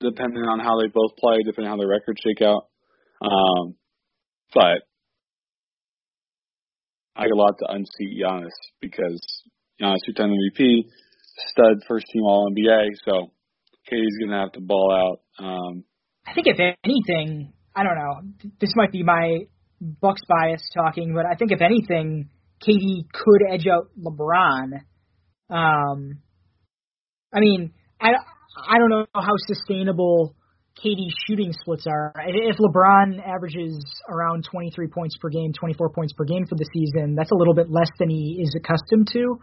depending 0.00 0.42
on 0.42 0.58
how 0.58 0.80
they 0.80 0.88
both 0.88 1.16
play, 1.18 1.36
depending 1.44 1.70
on 1.70 1.78
how 1.78 1.82
their 1.82 1.88
records 1.88 2.20
shake 2.24 2.42
out. 2.42 2.68
Um, 3.20 3.76
but 4.54 4.82
I 7.16 7.22
got 7.22 7.32
a 7.32 7.36
lot 7.36 7.58
to 7.58 7.72
unseat 7.72 8.18
Giannis 8.20 8.56
because 8.80 9.20
Giannis 9.80 9.98
two-time 10.06 10.30
MVP, 10.30 10.84
stud 11.50 11.82
first 11.86 12.06
team 12.12 12.22
All 12.24 12.50
NBA, 12.50 12.88
so 13.04 13.32
KD's 13.90 14.18
gonna 14.24 14.40
have 14.40 14.52
to 14.52 14.60
ball 14.60 14.92
out. 14.92 15.44
Um, 15.44 15.84
I 16.26 16.34
think 16.34 16.46
if 16.46 16.58
anything, 16.84 17.52
I 17.74 17.82
don't 17.82 17.96
know. 17.96 18.50
This 18.60 18.72
might 18.76 18.92
be 18.92 19.02
my 19.02 19.40
Bucks 19.80 20.22
bias 20.28 20.62
talking, 20.74 21.12
but 21.14 21.26
I 21.26 21.34
think 21.34 21.50
if 21.50 21.60
anything, 21.60 22.30
KD 22.66 23.10
could 23.12 23.42
edge 23.50 23.66
out 23.66 23.88
LeBron. 24.00 24.80
Um, 25.50 26.20
I 27.34 27.40
mean, 27.40 27.72
I 28.00 28.10
I 28.68 28.78
don't 28.78 28.90
know 28.90 29.06
how 29.14 29.34
sustainable 29.36 30.36
KD's 30.78 31.14
shooting 31.26 31.52
splits 31.52 31.86
are. 31.86 32.12
If 32.26 32.56
LeBron 32.56 33.20
averages 33.24 33.84
around 34.08 34.44
23 34.50 34.88
points 34.88 35.16
per 35.20 35.28
game, 35.28 35.52
24 35.52 35.90
points 35.90 36.12
per 36.12 36.24
game 36.24 36.46
for 36.46 36.54
the 36.54 36.66
season, 36.72 37.14
that's 37.14 37.30
a 37.30 37.34
little 37.34 37.54
bit 37.54 37.70
less 37.70 37.90
than 37.98 38.08
he 38.08 38.40
is 38.42 38.54
accustomed 38.56 39.08
to. 39.12 39.38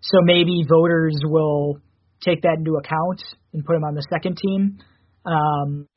So 0.00 0.18
maybe 0.22 0.64
voters 0.68 1.16
will 1.24 1.80
take 2.22 2.42
that 2.42 2.56
into 2.58 2.76
account 2.76 3.22
and 3.52 3.64
put 3.64 3.76
him 3.76 3.84
on 3.84 3.94
the 3.94 4.06
second 4.10 4.38
team. 4.38 4.78
Um, 5.26 5.88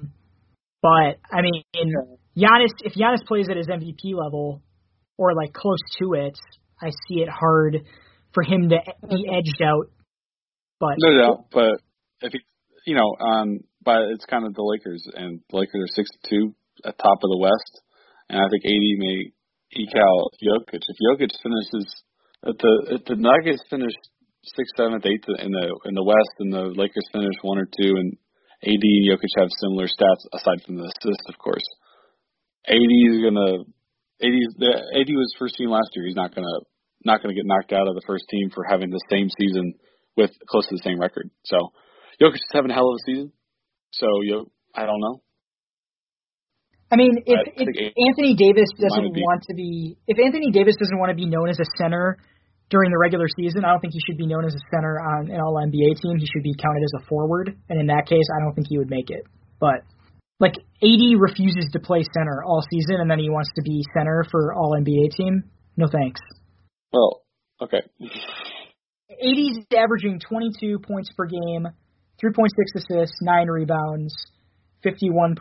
but 0.82 1.20
I 1.32 1.42
mean, 1.42 1.64
Giannis, 2.38 2.74
if 2.80 2.94
Giannis 2.94 3.26
plays 3.28 3.48
at 3.50 3.58
his 3.58 3.68
MVP 3.68 4.14
level 4.16 4.62
or 5.18 5.36
like 5.36 5.54
close 5.54 5.82
to 6.00 6.14
it, 6.14 6.38
I 6.82 6.90
see 7.08 7.22
it 7.22 7.30
hard 7.30 7.86
for 8.34 8.44
him 8.44 8.70
to 8.70 8.78
be 9.08 9.26
edged 9.30 9.62
out. 9.62 9.92
But 10.80 10.96
no 10.98 11.22
doubt, 11.22 11.46
but 11.52 11.82
if 12.22 12.34
he, 12.34 12.40
you 12.88 12.96
know, 12.96 13.16
um, 13.24 13.60
but 13.84 14.14
it's 14.14 14.26
kind 14.26 14.46
of 14.46 14.54
the 14.54 14.64
Lakers, 14.64 15.06
and 15.14 15.42
the 15.50 15.58
Lakers 15.58 15.82
are 15.82 15.96
six 15.96 16.10
two 16.30 16.54
at 16.86 16.98
top 16.98 17.20
of 17.24 17.30
the 17.30 17.42
West, 17.42 17.82
and 18.30 18.40
I 18.40 18.48
think 18.50 18.66
AD 18.66 18.88
may 18.98 19.32
eke 19.74 19.98
out 19.98 20.34
Jokic. 20.42 20.84
If 20.86 20.98
Jokic 21.02 21.34
finishes, 21.42 21.88
if 22.44 22.58
the 22.58 22.74
if 23.00 23.06
the 23.06 23.16
Nuggets 23.16 23.64
finish 23.70 23.94
sixth, 24.44 24.74
seventh, 24.78 25.06
eighth 25.06 25.28
in 25.40 25.52
the 25.52 25.68
in 25.86 25.94
the 25.94 26.04
West, 26.04 26.36
and 26.40 26.54
the 26.54 26.74
Lakers 26.76 27.08
finish 27.12 27.36
one 27.42 27.58
or 27.58 27.66
two, 27.66 27.94
and 27.98 28.18
AD 28.64 28.82
and 28.82 29.08
Jokic 29.10 29.34
have 29.38 29.50
similar 29.62 29.88
stats 29.88 30.24
aside 30.34 30.62
from 30.66 30.78
the 30.78 30.86
assist, 30.86 31.24
of 31.30 31.38
course. 31.38 31.66
AD 32.68 32.78
is 32.78 33.22
gonna 33.24 33.66
AD 34.22 34.36
AD 34.94 35.10
was 35.10 35.36
first 35.40 35.56
team 35.56 35.70
last 35.70 35.90
year. 35.96 36.06
He's 36.06 36.16
not 36.16 36.36
gonna 36.36 36.62
not 37.04 37.22
gonna 37.22 37.34
get 37.34 37.46
knocked 37.46 37.74
out 37.74 37.88
of 37.88 37.96
the 37.96 38.06
first 38.06 38.26
team 38.30 38.50
for 38.54 38.64
having 38.64 38.90
the 38.90 39.02
same 39.10 39.30
season 39.40 39.74
with 40.16 40.32
close 40.48 40.68
to 40.68 40.76
the 40.76 40.84
same 40.84 41.00
record. 41.00 41.30
So 41.46 41.58
Jokic 42.22 42.36
is 42.36 42.54
having 42.54 42.72
a 42.72 42.74
hell 42.74 42.90
of 42.90 43.00
a 43.02 43.06
season. 43.06 43.32
So 43.92 44.08
you, 44.22 44.50
I 44.76 44.86
don't 44.86 45.00
know. 45.00 45.22
I 46.92 46.98
mean, 46.98 47.24
if, 47.26 47.40
I 47.40 47.52
if 47.56 47.94
Anthony 47.96 48.36
Davis 48.36 48.68
doesn't 48.76 49.16
want 49.16 49.44
to 49.48 49.54
be, 49.54 49.96
if 50.08 50.20
Anthony 50.20 50.52
Davis 50.52 50.76
doesn't 50.76 51.00
want 51.00 51.10
to 51.10 51.16
be 51.16 51.26
known 51.26 51.48
as 51.48 51.58
a 51.60 51.68
center 51.80 52.18
during 52.70 52.92
the 52.92 52.98
regular 53.00 53.28
season, 53.40 53.64
I 53.64 53.72
don't 53.72 53.80
think 53.80 53.94
he 53.94 54.02
should 54.06 54.18
be 54.18 54.28
known 54.28 54.44
as 54.44 54.54
a 54.54 54.64
center 54.76 55.00
on 55.00 55.32
an 55.32 55.40
All 55.40 55.56
NBA 55.56 56.02
team. 56.02 56.20
He 56.20 56.28
should 56.28 56.44
be 56.44 56.54
counted 56.56 56.84
as 56.84 57.04
a 57.04 57.06
forward, 57.08 57.56
and 57.70 57.80
in 57.80 57.88
that 57.88 58.08
case, 58.08 58.28
I 58.36 58.44
don't 58.44 58.54
think 58.54 58.68
he 58.70 58.78
would 58.78 58.90
make 58.90 59.10
it. 59.10 59.24
But 59.60 59.88
like 60.40 60.56
AD 60.58 61.04
refuses 61.20 61.70
to 61.74 61.80
play 61.80 62.04
center 62.18 62.44
all 62.44 62.62
season, 62.70 63.00
and 63.00 63.10
then 63.10 63.20
he 63.20 63.30
wants 63.30 63.52
to 63.56 63.62
be 63.62 63.84
center 63.96 64.26
for 64.30 64.54
All 64.54 64.76
NBA 64.76 65.16
team. 65.16 65.44
No 65.78 65.88
thanks. 65.88 66.20
Well, 66.92 67.24
okay. 67.62 67.82
AD's 69.12 69.66
averaging 69.78 70.20
22 70.20 70.80
points 70.80 71.12
per 71.16 71.26
game, 71.28 71.68
3.6 72.24 72.48
assists, 72.76 73.18
9 73.22 73.48
rebounds, 73.48 74.14
51% 74.86 75.36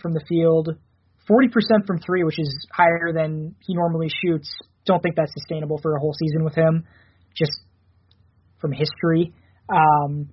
from 0.00 0.12
the 0.12 0.22
field, 0.28 0.70
40% 1.30 1.86
from 1.86 1.98
three, 1.98 2.24
which 2.24 2.38
is 2.38 2.66
higher 2.72 3.12
than 3.14 3.54
he 3.60 3.74
normally 3.74 4.08
shoots. 4.08 4.50
Don't 4.86 5.02
think 5.02 5.16
that's 5.16 5.32
sustainable 5.32 5.78
for 5.82 5.96
a 5.96 6.00
whole 6.00 6.14
season 6.18 6.44
with 6.44 6.54
him, 6.54 6.84
just 7.34 7.52
from 8.60 8.72
history. 8.72 9.32
Um, 9.68 10.28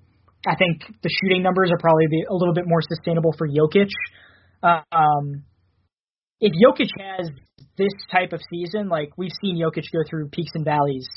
I 0.46 0.56
think 0.56 0.82
the 1.02 1.10
shooting 1.22 1.44
numbers 1.44 1.72
are 1.72 1.78
probably 1.78 2.06
a 2.30 2.34
little 2.34 2.54
bit 2.54 2.66
more 2.68 2.82
sustainable 2.82 3.34
for 3.38 3.48
Jokic. 3.48 3.92
Um, 4.64 5.44
if 6.42 6.52
Jokic 6.52 6.89
has 7.00 7.30
this 7.78 7.94
type 8.12 8.34
of 8.34 8.42
season, 8.50 8.89
like 8.89 9.12
we've 9.18 9.32
seen 9.42 9.58
Jokic 9.58 9.86
go 9.94 10.00
through 10.10 10.30
peaks 10.30 10.52
and 10.56 10.66
valleys 10.66 11.08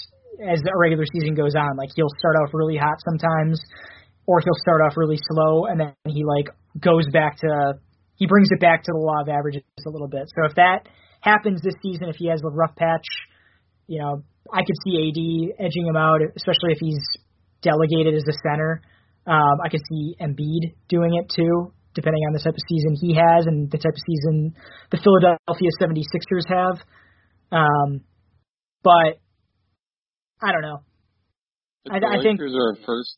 as 0.43 0.61
the 0.63 0.73
regular 0.77 1.05
season 1.13 1.35
goes 1.35 1.55
on. 1.55 1.77
Like 1.77 1.91
he'll 1.95 2.13
start 2.19 2.37
off 2.43 2.51
really 2.53 2.77
hot 2.77 2.99
sometimes, 3.05 3.61
or 4.27 4.41
he'll 4.41 4.61
start 4.61 4.81
off 4.81 4.97
really 4.97 5.19
slow 5.31 5.67
and 5.67 5.81
then 5.81 5.93
he 6.07 6.25
like 6.25 6.49
goes 6.81 7.05
back 7.13 7.39
to 7.39 7.75
he 8.17 8.27
brings 8.27 8.49
it 8.51 8.61
back 8.61 8.83
to 8.85 8.93
the 8.93 8.99
law 8.99 9.23
of 9.23 9.29
averages 9.29 9.63
a 9.87 9.91
little 9.91 10.09
bit. 10.09 10.31
So 10.39 10.47
if 10.49 10.55
that 10.55 10.89
happens 11.21 11.63
this 11.63 11.75
season, 11.83 12.09
if 12.09 12.17
he 12.17 12.29
has 12.29 12.41
a 12.45 12.49
rough 12.49 12.75
patch, 12.77 13.07
you 13.87 13.99
know, 13.99 14.23
I 14.53 14.63
could 14.63 14.77
see 14.85 14.95
AD 14.97 15.67
edging 15.67 15.87
him 15.87 15.97
out, 15.97 16.21
especially 16.37 16.73
if 16.73 16.79
he's 16.79 17.03
delegated 17.63 18.15
as 18.15 18.25
a 18.29 18.37
center. 18.47 18.83
Um, 19.27 19.59
I 19.65 19.69
could 19.69 19.81
see 19.89 20.15
Embiid 20.21 20.77
doing 20.89 21.15
it 21.15 21.33
too, 21.35 21.73
depending 21.95 22.23
on 22.29 22.33
the 22.35 22.39
type 22.39 22.55
of 22.55 22.65
season 22.69 22.95
he 23.01 23.15
has 23.15 23.47
and 23.47 23.71
the 23.71 23.79
type 23.79 23.93
of 23.93 24.03
season 24.07 24.55
the 24.91 24.99
Philadelphia 24.99 25.71
76ers 25.81 26.47
have. 26.49 26.79
Um, 27.51 28.01
but 28.83 29.19
I 30.43 30.53
don't 30.53 30.63
know. 30.63 30.81
I, 31.91 31.97
I 31.97 32.23
think 32.23 32.39
Lakers 32.39 32.55
are 32.55 32.77
first 32.87 33.17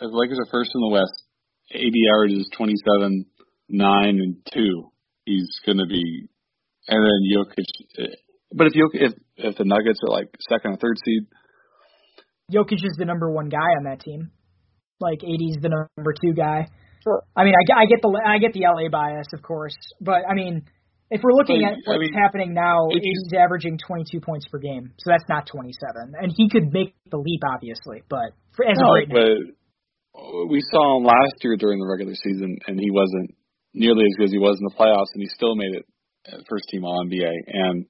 the 0.00 0.08
Lakers 0.12 0.38
are 0.38 0.50
first 0.50 0.70
in 0.74 0.80
the 0.80 0.92
West, 0.92 1.24
AD 1.74 1.96
averages 2.14 2.48
27, 2.56 3.26
9, 3.68 4.08
and 4.08 4.36
2. 4.52 4.92
He's 5.24 5.48
going 5.64 5.78
to 5.78 5.86
be, 5.88 6.28
and 6.88 7.02
then 7.02 7.20
Jokic. 7.32 8.04
Uh, 8.04 8.14
but 8.52 8.68
if 8.68 8.74
Jokic, 8.74 9.10
if 9.10 9.12
if 9.36 9.56
the 9.56 9.64
Nuggets 9.64 10.00
are 10.06 10.10
like 10.12 10.28
second 10.48 10.72
or 10.72 10.76
third 10.76 10.96
seed, 11.04 11.24
Jokic 12.52 12.84
is 12.84 12.96
the 12.96 13.04
number 13.04 13.30
one 13.30 13.48
guy 13.48 13.74
on 13.78 13.84
that 13.84 14.00
team. 14.00 14.30
Like 15.00 15.18
AD's 15.24 15.60
the 15.60 15.68
number 15.68 16.14
two 16.22 16.32
guy. 16.32 16.68
Sure. 17.02 17.22
I 17.36 17.44
mean, 17.44 17.54
I, 17.54 17.82
I 17.82 17.86
get 17.86 18.02
the 18.02 18.22
I 18.24 18.38
get 18.38 18.52
the 18.52 18.62
LA 18.70 18.88
bias, 18.88 19.26
of 19.34 19.42
course, 19.42 19.76
but 20.00 20.22
I 20.30 20.34
mean, 20.34 20.62
if 21.10 21.20
we're 21.22 21.34
looking 21.34 21.62
but, 21.62 21.72
at 21.72 21.78
what's 21.84 22.06
I 22.06 22.10
mean, 22.10 22.14
happening 22.14 22.54
now, 22.54 22.86
AD's 22.94 23.34
averaging 23.36 23.78
22 23.78 24.20
points 24.20 24.46
per 24.46 24.58
game, 24.58 24.92
so 24.98 25.10
that's 25.10 25.26
not 25.28 25.46
27, 25.46 26.14
and 26.14 26.32
he 26.36 26.48
could 26.48 26.72
make 26.72 26.94
the 27.10 27.18
leap, 27.18 27.42
obviously, 27.46 28.02
but 28.08 28.30
for, 28.54 28.64
as 28.64 28.78
no, 28.78 28.88
of 28.88 28.94
right 28.94 29.08
now 29.08 29.52
we 30.48 30.60
saw 30.70 30.98
him 30.98 31.04
last 31.04 31.36
year 31.42 31.56
during 31.56 31.78
the 31.78 31.86
regular 31.86 32.14
season, 32.14 32.58
and 32.66 32.78
he 32.78 32.90
wasn't 32.90 33.34
nearly 33.74 34.04
as 34.04 34.16
good 34.16 34.26
as 34.26 34.32
he 34.32 34.38
was 34.38 34.58
in 34.58 34.64
the 34.64 34.74
playoffs, 34.78 35.12
and 35.14 35.22
he 35.22 35.28
still 35.28 35.54
made 35.54 35.74
it 35.74 35.84
first 36.48 36.64
team 36.70 36.84
All 36.84 37.04
NBA. 37.04 37.30
And 37.46 37.86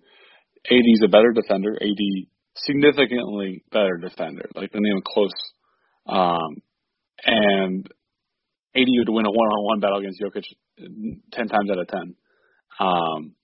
AD's 0.70 1.02
a 1.04 1.08
better 1.08 1.32
defender. 1.32 1.76
AD 1.80 2.02
significantly 2.56 3.62
better 3.70 3.98
defender, 3.98 4.48
like 4.54 4.72
the 4.72 4.80
name 4.80 5.00
close. 5.06 5.30
Um, 6.06 6.62
and 7.24 7.86
AD 8.74 8.88
would 8.98 9.08
win 9.08 9.26
a 9.26 9.30
one-on-one 9.30 9.80
battle 9.80 9.98
against 9.98 10.20
Jokic 10.20 10.44
ten 11.32 11.48
times 11.48 11.70
out 11.70 11.78
of 11.78 11.88
ten. 11.88 12.14
Um, 12.78 13.34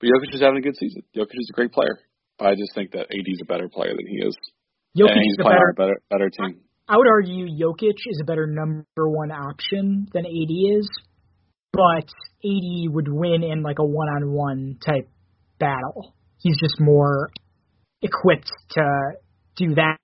but 0.00 0.08
Jokic 0.08 0.34
is 0.34 0.40
having 0.40 0.58
a 0.58 0.62
good 0.62 0.76
season. 0.76 1.02
Jokic 1.14 1.38
is 1.38 1.50
a 1.52 1.56
great 1.56 1.72
player, 1.72 1.98
but 2.38 2.48
I 2.48 2.54
just 2.54 2.74
think 2.74 2.92
that 2.92 3.10
AD 3.10 3.26
is 3.26 3.40
a 3.42 3.46
better 3.46 3.68
player 3.68 3.94
than 3.94 4.06
he 4.06 4.16
is. 4.26 4.36
Jokic 4.98 5.12
and 5.12 5.22
he's 5.22 5.32
is 5.32 5.42
playing 5.42 5.58
better, 5.58 5.68
on 5.68 5.70
a 5.70 5.74
better, 5.74 6.02
better 6.10 6.30
team. 6.30 6.60
I 6.90 6.96
would 6.96 7.06
argue 7.06 7.46
Jokic 7.46 7.94
is 8.04 8.18
a 8.20 8.24
better 8.24 8.48
number 8.48 9.08
one 9.08 9.30
option 9.30 10.08
than 10.12 10.26
AD 10.26 10.50
is, 10.50 10.90
but 11.72 12.08
AD 12.44 12.92
would 12.92 13.06
win 13.06 13.44
in 13.44 13.62
like 13.62 13.78
a 13.78 13.84
one 13.84 14.08
on 14.08 14.32
one 14.32 14.76
type 14.84 15.08
battle. 15.60 16.16
He's 16.38 16.58
just 16.58 16.80
more 16.80 17.30
equipped 18.02 18.50
to 18.70 18.82
do 19.54 19.76
that 19.76 19.98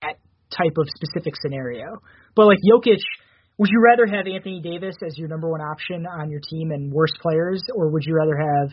type 0.49 0.77
of 0.77 0.87
specific 0.95 1.33
scenario. 1.41 1.97
But 2.37 2.45
like 2.45 2.59
Jokic, 2.63 3.01
would 3.57 3.69
you 3.69 3.81
rather 3.83 4.05
have 4.05 4.25
Anthony 4.25 4.61
Davis 4.61 4.95
as 5.05 5.17
your 5.17 5.27
number 5.27 5.49
one 5.49 5.59
option 5.59 6.05
on 6.05 6.29
your 6.29 6.39
team 6.49 6.71
and 6.71 6.93
worst 6.93 7.15
players, 7.21 7.61
or 7.75 7.91
would 7.91 8.03
you 8.05 8.15
rather 8.15 8.37
have 8.37 8.69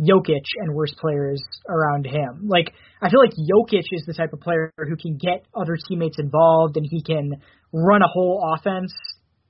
Jokic 0.00 0.44
and 0.58 0.74
worse 0.74 0.94
players 0.98 1.42
around 1.68 2.06
him. 2.06 2.46
Like 2.46 2.72
I 3.02 3.10
feel 3.10 3.20
like 3.20 3.32
Jokic 3.32 3.84
is 3.90 4.04
the 4.06 4.14
type 4.14 4.32
of 4.32 4.40
player 4.40 4.72
who 4.76 4.96
can 4.96 5.16
get 5.16 5.44
other 5.54 5.76
teammates 5.88 6.18
involved 6.18 6.76
and 6.76 6.86
he 6.88 7.02
can 7.02 7.32
run 7.72 8.02
a 8.02 8.08
whole 8.08 8.54
offense 8.56 8.92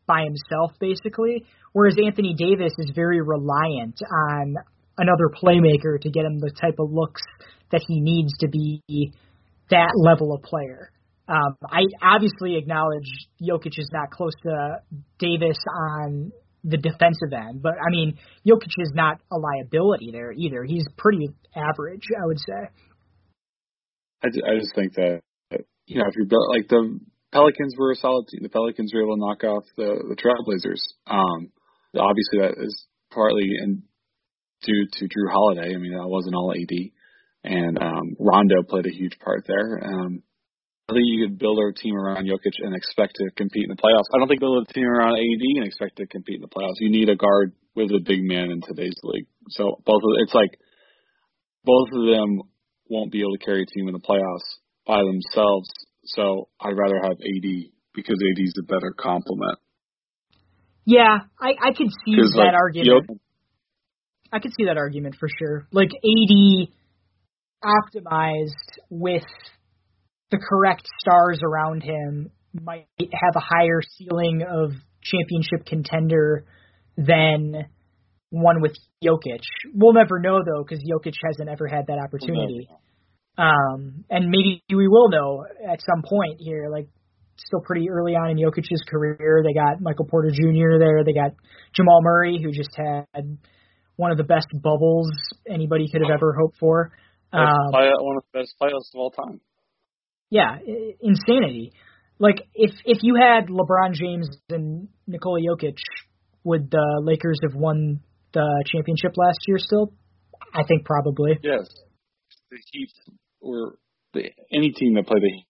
by 0.06 0.24
himself 0.24 0.72
basically, 0.80 1.44
whereas 1.72 1.96
Anthony 2.02 2.34
Davis 2.36 2.72
is 2.78 2.92
very 2.94 3.20
reliant 3.20 4.00
on 4.30 4.54
another 4.96 5.28
playmaker 5.42 6.00
to 6.00 6.10
get 6.10 6.24
him 6.24 6.38
the 6.38 6.50
type 6.60 6.78
of 6.78 6.90
looks 6.90 7.22
that 7.70 7.82
he 7.86 8.00
needs 8.00 8.32
to 8.40 8.48
be 8.48 8.82
that 9.70 9.92
level 9.94 10.34
of 10.34 10.42
player. 10.42 10.90
Um, 11.28 11.56
I 11.70 11.82
obviously 12.02 12.56
acknowledge 12.56 13.06
Jokic 13.42 13.78
is 13.78 13.90
not 13.92 14.10
close 14.10 14.32
to 14.44 14.78
Davis 15.18 15.58
on 15.92 16.32
the 16.64 16.76
defensive 16.76 17.32
end. 17.32 17.62
But 17.62 17.74
I 17.74 17.90
mean, 17.90 18.18
Jokic 18.46 18.72
is 18.78 18.92
not 18.94 19.20
a 19.30 19.36
liability 19.36 20.10
there 20.12 20.32
either. 20.32 20.64
He's 20.64 20.86
pretty 20.96 21.28
average, 21.54 22.04
I 22.20 22.26
would 22.26 22.38
say. 22.38 22.68
I, 24.22 24.26
I 24.26 24.58
just 24.58 24.74
think 24.74 24.94
that 24.94 25.20
you 25.86 25.98
know 25.98 26.06
if 26.08 26.14
you're 26.16 26.26
like 26.50 26.68
the 26.68 26.98
Pelicans 27.32 27.74
were 27.78 27.92
a 27.92 27.96
solid 27.96 28.26
team. 28.28 28.40
The 28.42 28.48
Pelicans 28.48 28.92
were 28.92 29.02
able 29.02 29.16
to 29.16 29.20
knock 29.20 29.44
off 29.44 29.64
the 29.76 30.02
the 30.08 30.16
Trailblazers. 30.16 30.80
Um, 31.06 31.50
obviously 31.96 32.40
that 32.40 32.62
is 32.62 32.86
partly 33.12 33.50
in 33.62 33.82
due 34.62 34.86
to 34.92 35.04
Jrue 35.04 35.30
Holiday. 35.30 35.74
I 35.74 35.78
mean 35.78 35.92
that 35.92 36.08
wasn't 36.08 36.34
all 36.34 36.52
AD, 36.52 36.90
and 37.44 37.78
um, 37.80 38.16
Rondo 38.18 38.62
played 38.62 38.86
a 38.86 38.94
huge 38.94 39.18
part 39.18 39.44
there. 39.46 39.84
Um, 39.84 40.22
I 40.88 40.94
think 40.94 41.04
you 41.04 41.26
could 41.26 41.38
build 41.38 41.58
a 41.58 41.72
team 41.74 41.94
around 41.94 42.24
Jokic 42.24 42.64
and 42.64 42.74
expect 42.74 43.16
to 43.16 43.30
compete 43.36 43.64
in 43.64 43.68
the 43.68 43.76
playoffs. 43.76 44.08
I 44.14 44.18
don't 44.18 44.26
think 44.26 44.40
build 44.40 44.66
a 44.66 44.72
team 44.72 44.86
around 44.86 45.18
AD 45.18 45.44
and 45.56 45.66
expect 45.66 45.96
to 45.98 46.06
compete 46.06 46.36
in 46.36 46.40
the 46.40 46.48
playoffs. 46.48 46.80
You 46.80 46.88
need 46.88 47.10
a 47.10 47.16
guard 47.16 47.52
with 47.76 47.90
a 47.90 48.00
big 48.00 48.22
man 48.22 48.50
in 48.50 48.62
today's 48.62 48.96
league. 49.02 49.26
So 49.50 49.82
both 49.84 50.00
of 50.02 50.10
it's 50.24 50.32
like 50.32 50.58
both 51.62 51.88
of 51.92 52.06
them 52.06 52.40
won't 52.88 53.12
be 53.12 53.20
able 53.20 53.36
to 53.36 53.44
carry 53.44 53.62
a 53.64 53.66
team 53.66 53.88
in 53.88 53.92
the 53.92 54.00
playoffs 54.00 54.48
by 54.86 55.04
themselves. 55.04 55.68
So 56.06 56.48
I'd 56.58 56.72
rather 56.72 57.00
have 57.02 57.20
AD 57.20 57.48
because 57.94 58.16
AD 58.16 58.40
is 58.40 58.54
a 58.58 58.64
better 58.64 58.94
complement. 58.98 59.58
Yeah, 60.86 61.18
I 61.38 61.52
I 61.68 61.72
could 61.76 61.92
see 62.06 62.16
that 62.16 62.32
like, 62.34 62.54
argument. 62.54 63.20
I 64.32 64.38
could 64.38 64.52
see 64.56 64.64
that 64.64 64.78
argument 64.78 65.16
for 65.20 65.28
sure. 65.38 65.68
Like 65.70 65.90
AD 65.90 66.68
optimized 67.62 68.78
with 68.88 69.24
the 70.30 70.38
correct 70.38 70.88
stars 71.00 71.40
around 71.42 71.82
him 71.82 72.30
might 72.52 72.86
have 72.98 73.36
a 73.36 73.40
higher 73.40 73.80
ceiling 73.96 74.42
of 74.42 74.72
championship 75.02 75.66
contender 75.66 76.44
than 76.96 77.66
one 78.30 78.60
with 78.60 78.72
Jokic. 79.02 79.42
We'll 79.74 79.94
never 79.94 80.18
know 80.18 80.40
though 80.44 80.62
because 80.62 80.84
Jokic 80.84 81.14
hasn't 81.24 81.48
ever 81.48 81.66
had 81.66 81.86
that 81.86 81.98
opportunity. 81.98 82.68
Um, 83.36 84.04
and 84.10 84.28
maybe 84.28 84.62
we 84.68 84.88
will 84.88 85.10
know 85.10 85.44
at 85.66 85.80
some 85.80 86.02
point 86.02 86.38
here. 86.40 86.68
Like 86.70 86.88
still 87.36 87.60
pretty 87.60 87.88
early 87.88 88.14
on 88.14 88.30
in 88.30 88.36
Jokic's 88.36 88.82
career. 88.88 89.42
They 89.46 89.54
got 89.54 89.80
Michael 89.80 90.06
Porter 90.06 90.30
Jr. 90.30 90.78
there. 90.78 91.04
They 91.04 91.12
got 91.12 91.32
Jamal 91.74 92.00
Murray, 92.02 92.40
who 92.42 92.50
just 92.50 92.70
had 92.76 93.38
one 93.96 94.10
of 94.10 94.18
the 94.18 94.24
best 94.24 94.48
bubbles 94.52 95.10
anybody 95.48 95.86
could 95.90 96.02
have 96.02 96.10
ever 96.10 96.34
hoped 96.38 96.58
for. 96.58 96.92
Um, 97.32 97.40
one 97.72 98.16
of 98.16 98.24
the 98.32 98.40
best 98.40 98.54
players 98.58 98.90
of 98.94 98.98
all 98.98 99.10
time 99.10 99.40
yeah, 100.30 100.56
insanity. 101.00 101.72
Like 102.18 102.42
if 102.54 102.72
if 102.84 102.98
you 103.02 103.16
had 103.16 103.48
LeBron 103.48 103.92
James 103.92 104.28
and 104.50 104.88
Nikola 105.06 105.40
Jokic, 105.40 105.78
would 106.44 106.70
the 106.70 107.00
Lakers 107.02 107.38
have 107.48 107.54
won 107.54 108.00
the 108.32 108.64
championship 108.66 109.12
last 109.16 109.38
year? 109.46 109.58
Still, 109.58 109.92
I 110.54 110.64
think 110.66 110.84
probably. 110.84 111.38
Yes, 111.42 111.68
the 112.50 112.58
Heat 112.72 112.90
or 113.40 113.76
the, 114.14 114.30
any 114.52 114.70
team 114.70 114.94
that 114.94 115.06
played 115.06 115.22
the. 115.22 115.42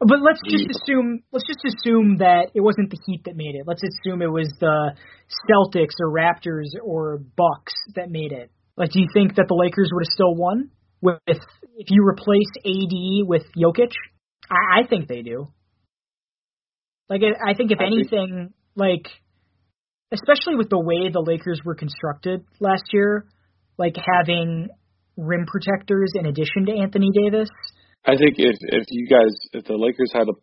But 0.00 0.20
let's 0.22 0.38
just 0.48 0.64
assume 0.70 1.24
let's 1.32 1.46
just 1.46 1.64
assume 1.66 2.18
that 2.18 2.52
it 2.54 2.60
wasn't 2.60 2.90
the 2.90 2.98
Heat 3.06 3.24
that 3.24 3.34
made 3.34 3.56
it. 3.56 3.64
Let's 3.66 3.82
assume 3.82 4.22
it 4.22 4.30
was 4.30 4.52
the 4.60 4.94
Celtics 5.50 5.98
or 6.00 6.12
Raptors 6.12 6.70
or 6.84 7.18
Bucks 7.36 7.74
that 7.96 8.08
made 8.08 8.30
it. 8.30 8.52
Like, 8.76 8.92
do 8.92 9.00
you 9.00 9.08
think 9.12 9.34
that 9.34 9.46
the 9.48 9.56
Lakers 9.56 9.90
would 9.92 10.04
have 10.04 10.12
still 10.12 10.36
won? 10.36 10.70
With 11.00 11.18
if 11.26 11.86
you 11.90 12.04
replace 12.06 12.50
AD 12.64 13.28
with 13.28 13.44
Jokic? 13.56 13.92
I, 14.50 14.80
I 14.80 14.86
think 14.86 15.08
they 15.08 15.22
do. 15.22 15.48
Like 17.08 17.22
I 17.22 17.54
think 17.54 17.72
if 17.72 17.78
I 17.80 17.86
anything, 17.86 18.50
think... 18.50 18.52
like 18.76 19.06
especially 20.12 20.56
with 20.56 20.70
the 20.70 20.78
way 20.78 21.10
the 21.12 21.24
Lakers 21.24 21.60
were 21.64 21.74
constructed 21.74 22.44
last 22.60 22.84
year, 22.92 23.26
like 23.78 23.96
having 23.96 24.68
rim 25.16 25.46
protectors 25.46 26.12
in 26.14 26.26
addition 26.26 26.66
to 26.66 26.72
Anthony 26.72 27.10
Davis. 27.12 27.48
I 28.04 28.16
think 28.16 28.34
if 28.38 28.56
if 28.60 28.84
you 28.90 29.08
guys 29.08 29.34
if 29.52 29.64
the 29.64 29.76
Lakers 29.76 30.12
had 30.12 30.24
to 30.24 30.34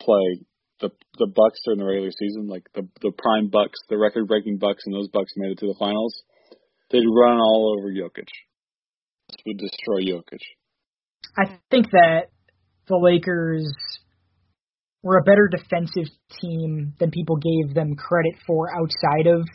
play 0.00 0.44
the 0.80 0.90
the 1.18 1.26
Bucks 1.26 1.60
during 1.64 1.78
the 1.78 1.86
regular 1.86 2.10
season, 2.18 2.48
like 2.48 2.64
the 2.74 2.88
the 3.00 3.12
prime 3.16 3.48
Bucks, 3.48 3.78
the 3.88 3.98
record 3.98 4.28
breaking 4.28 4.58
Bucks, 4.58 4.82
and 4.86 4.94
those 4.94 5.08
Bucks 5.12 5.32
made 5.36 5.52
it 5.52 5.58
to 5.58 5.66
the 5.66 5.76
finals, 5.78 6.22
they'd 6.90 7.04
run 7.06 7.38
all 7.38 7.76
over 7.78 7.90
Jokic 7.90 8.28
would 9.46 9.58
destroy 9.58 10.02
Jokic. 10.02 10.42
I 11.36 11.58
think 11.70 11.90
that 11.92 12.30
the 12.88 12.96
Lakers 12.96 13.72
were 15.02 15.18
a 15.18 15.22
better 15.22 15.48
defensive 15.48 16.12
team 16.40 16.94
than 16.98 17.10
people 17.10 17.36
gave 17.36 17.74
them 17.74 17.96
credit 17.96 18.34
for 18.46 18.68
outside 18.70 19.26
of 19.26 19.46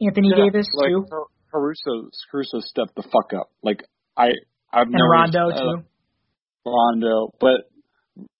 Anthony 0.00 0.30
yeah, 0.30 0.44
Davis 0.44 0.66
like 0.74 0.90
too. 0.90 1.06
Caruso, 1.50 2.10
Caruso 2.30 2.60
stepped 2.60 2.94
the 2.96 3.02
fuck 3.02 3.32
up. 3.38 3.48
Like 3.62 3.82
I, 4.16 4.28
I've 4.72 4.88
and 4.92 5.10
Rondo 5.10 5.50
uh, 5.50 5.58
too. 5.58 5.82
Rondo, 6.66 7.32
but 7.40 7.70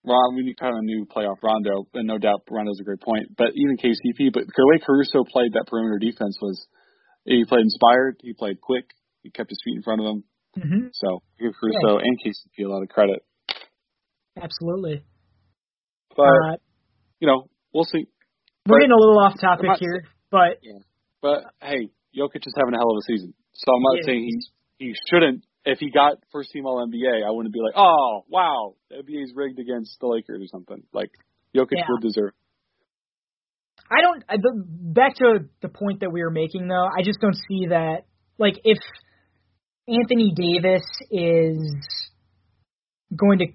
Ron, 0.05 0.37
we 0.37 0.55
kind 0.59 0.77
of 0.77 0.85
knew 0.85 1.07
playoff 1.07 1.43
Rondo, 1.43 1.87
and 1.95 2.07
no 2.07 2.19
doubt 2.19 2.43
Rondo's 2.51 2.81
a 2.81 2.85
great 2.85 3.01
point. 3.01 3.35
But 3.37 3.49
even 3.55 3.77
KCP, 3.77 4.33
but 4.33 4.45
the 4.47 4.67
way 4.73 4.81
Caruso 4.85 5.25
played 5.25 5.53
that 5.53 5.67
perimeter 5.67 5.99
defense 5.99 6.37
was 6.41 6.67
he 7.25 7.45
played 7.45 7.63
inspired, 7.63 8.17
he 8.21 8.33
played 8.33 8.61
quick, 8.61 8.85
he 9.23 9.31
kept 9.31 9.51
his 9.51 9.59
feet 9.65 9.77
in 9.77 9.83
front 9.83 10.01
of 10.01 10.07
him. 10.07 10.25
Mm-hmm. 10.59 10.89
So 10.93 11.23
give 11.39 11.53
Caruso 11.61 11.99
yeah. 11.99 12.05
and 12.05 12.19
KCP 12.21 12.65
a 12.65 12.69
lot 12.69 12.83
of 12.83 12.89
credit. 12.89 13.23
Absolutely. 14.41 15.03
But 16.17 16.23
uh, 16.23 16.57
you 17.21 17.27
know, 17.27 17.49
we'll 17.73 17.85
see. 17.85 18.09
We're 18.67 18.77
but, 18.77 18.81
getting 18.81 18.93
a 18.93 18.99
little 19.01 19.19
off 19.19 19.41
topic 19.41 19.71
here, 19.79 20.05
but 20.31 20.59
yeah. 20.63 20.81
But 21.23 21.45
hey, 21.61 21.91
Jokic 22.17 22.47
is 22.47 22.55
having 22.57 22.75
a 22.75 22.79
hell 22.79 22.91
of 22.91 22.99
a 22.99 23.07
season. 23.07 23.35
So 23.55 23.73
I'm 23.73 23.83
not 23.83 24.05
saying 24.05 24.25
he 24.25 24.87
he 24.87 24.95
shouldn't. 25.11 25.45
If 25.65 25.79
he 25.79 25.91
got 25.91 26.19
first 26.33 26.51
team 26.53 26.65
All 26.65 26.87
NBA, 26.87 27.27
I 27.27 27.31
wouldn't 27.31 27.53
be 27.53 27.61
like, 27.61 27.75
oh 27.77 28.25
wow, 28.29 28.75
the 28.89 28.97
NBA's 28.97 29.33
rigged 29.35 29.59
against 29.59 29.99
the 30.01 30.07
Lakers 30.07 30.41
or 30.43 30.47
something. 30.47 30.83
Like 30.93 31.11
Jokic 31.55 31.77
yeah. 31.77 31.85
would 31.89 32.03
deserve. 32.03 32.33
I 33.91 34.03
don't. 34.03 34.25
I, 34.29 34.37
the, 34.37 34.65
back 34.67 35.15
to 35.17 35.47
the 35.63 35.69
point 35.69 36.01
that 36.01 36.11
we 36.11 36.23
were 36.23 36.31
making, 36.31 36.67
though. 36.69 36.87
I 36.87 37.03
just 37.03 37.21
don't 37.21 37.37
see 37.49 37.67
that. 37.69 38.07
Like, 38.39 38.61
if 38.65 38.79
Anthony 39.89 40.33
Davis 40.35 40.83
is 41.11 41.61
going 43.15 43.39
to 43.39 43.47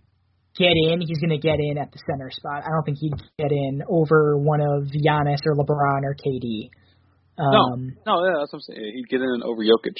get 0.58 0.74
in, 0.76 1.02
he's 1.02 1.20
going 1.20 1.32
to 1.32 1.38
get 1.38 1.60
in 1.60 1.78
at 1.78 1.92
the 1.92 2.00
center 2.10 2.30
spot. 2.32 2.64
I 2.64 2.70
don't 2.70 2.84
think 2.84 2.98
he'd 3.00 3.14
get 3.38 3.52
in 3.52 3.84
over 3.88 4.38
one 4.38 4.62
of 4.62 4.84
Giannis 4.88 5.40
or 5.46 5.56
LeBron 5.56 6.04
or 6.04 6.16
KD. 6.16 6.70
Um, 7.38 7.96
no, 8.06 8.16
no, 8.16 8.26
yeah, 8.26 8.34
that's 8.40 8.54
what 8.54 8.62
I'm 8.68 8.76
saying. 8.76 8.92
He'd 8.96 9.10
get 9.10 9.22
in 9.22 9.42
over 9.44 9.62
Jokic. 9.64 9.98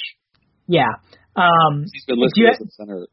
Yeah. 0.66 0.92
Um, 1.36 1.84
he's 1.92 2.04
been 2.04 2.20
listed 2.20 2.44
as 2.50 2.60
a 2.60 2.70
center. 2.70 3.06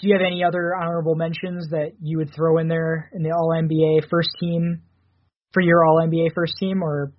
Do 0.00 0.08
you 0.08 0.14
have 0.14 0.22
any 0.26 0.44
other 0.44 0.74
honorable 0.74 1.14
mentions 1.14 1.70
that 1.70 1.92
you 2.00 2.18
would 2.18 2.34
throw 2.34 2.58
in 2.58 2.68
there 2.68 3.10
in 3.12 3.22
the 3.22 3.30
All 3.30 3.50
NBA 3.54 4.08
first 4.08 4.30
team 4.40 4.82
for 5.52 5.60
your 5.60 5.84
All 5.84 6.00
NBA 6.00 6.34
first 6.34 6.54
team, 6.58 6.82
or? 6.82 7.12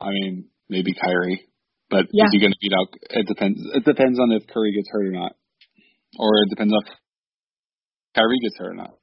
I 0.00 0.10
mean, 0.10 0.46
maybe 0.68 0.92
Kyrie. 0.94 1.47
But 1.90 2.06
yeah. 2.12 2.24
is 2.26 2.30
he 2.32 2.40
going 2.40 2.52
to 2.52 2.58
beat 2.60 2.72
out? 2.72 2.88
It 3.10 3.26
depends. 3.26 3.60
It 3.74 3.84
depends 3.84 4.18
on 4.20 4.32
if 4.32 4.46
Curry 4.52 4.72
gets 4.72 4.88
hurt 4.90 5.06
or 5.06 5.12
not, 5.12 5.32
or 6.18 6.42
it 6.44 6.50
depends 6.50 6.72
on 6.72 6.80
if 6.84 6.92
Kyrie 8.14 8.40
gets 8.42 8.58
hurt 8.58 8.72
or 8.72 8.74
not. 8.74 8.94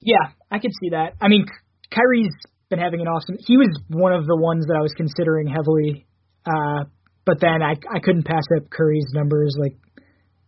Yeah, 0.00 0.34
I 0.50 0.58
could 0.58 0.72
see 0.80 0.90
that. 0.90 1.14
I 1.20 1.28
mean, 1.28 1.46
Kyrie's 1.90 2.34
been 2.70 2.78
having 2.78 3.00
an 3.00 3.08
awesome. 3.08 3.36
He 3.46 3.56
was 3.56 3.70
one 3.88 4.12
of 4.12 4.26
the 4.26 4.36
ones 4.36 4.66
that 4.66 4.76
I 4.76 4.82
was 4.82 4.92
considering 4.96 5.46
heavily, 5.46 6.06
uh, 6.44 6.84
but 7.24 7.40
then 7.40 7.62
I 7.62 7.74
I 7.90 8.00
couldn't 8.00 8.24
pass 8.24 8.44
up 8.56 8.70
Curry's 8.70 9.06
numbers. 9.12 9.56
Like 9.58 9.76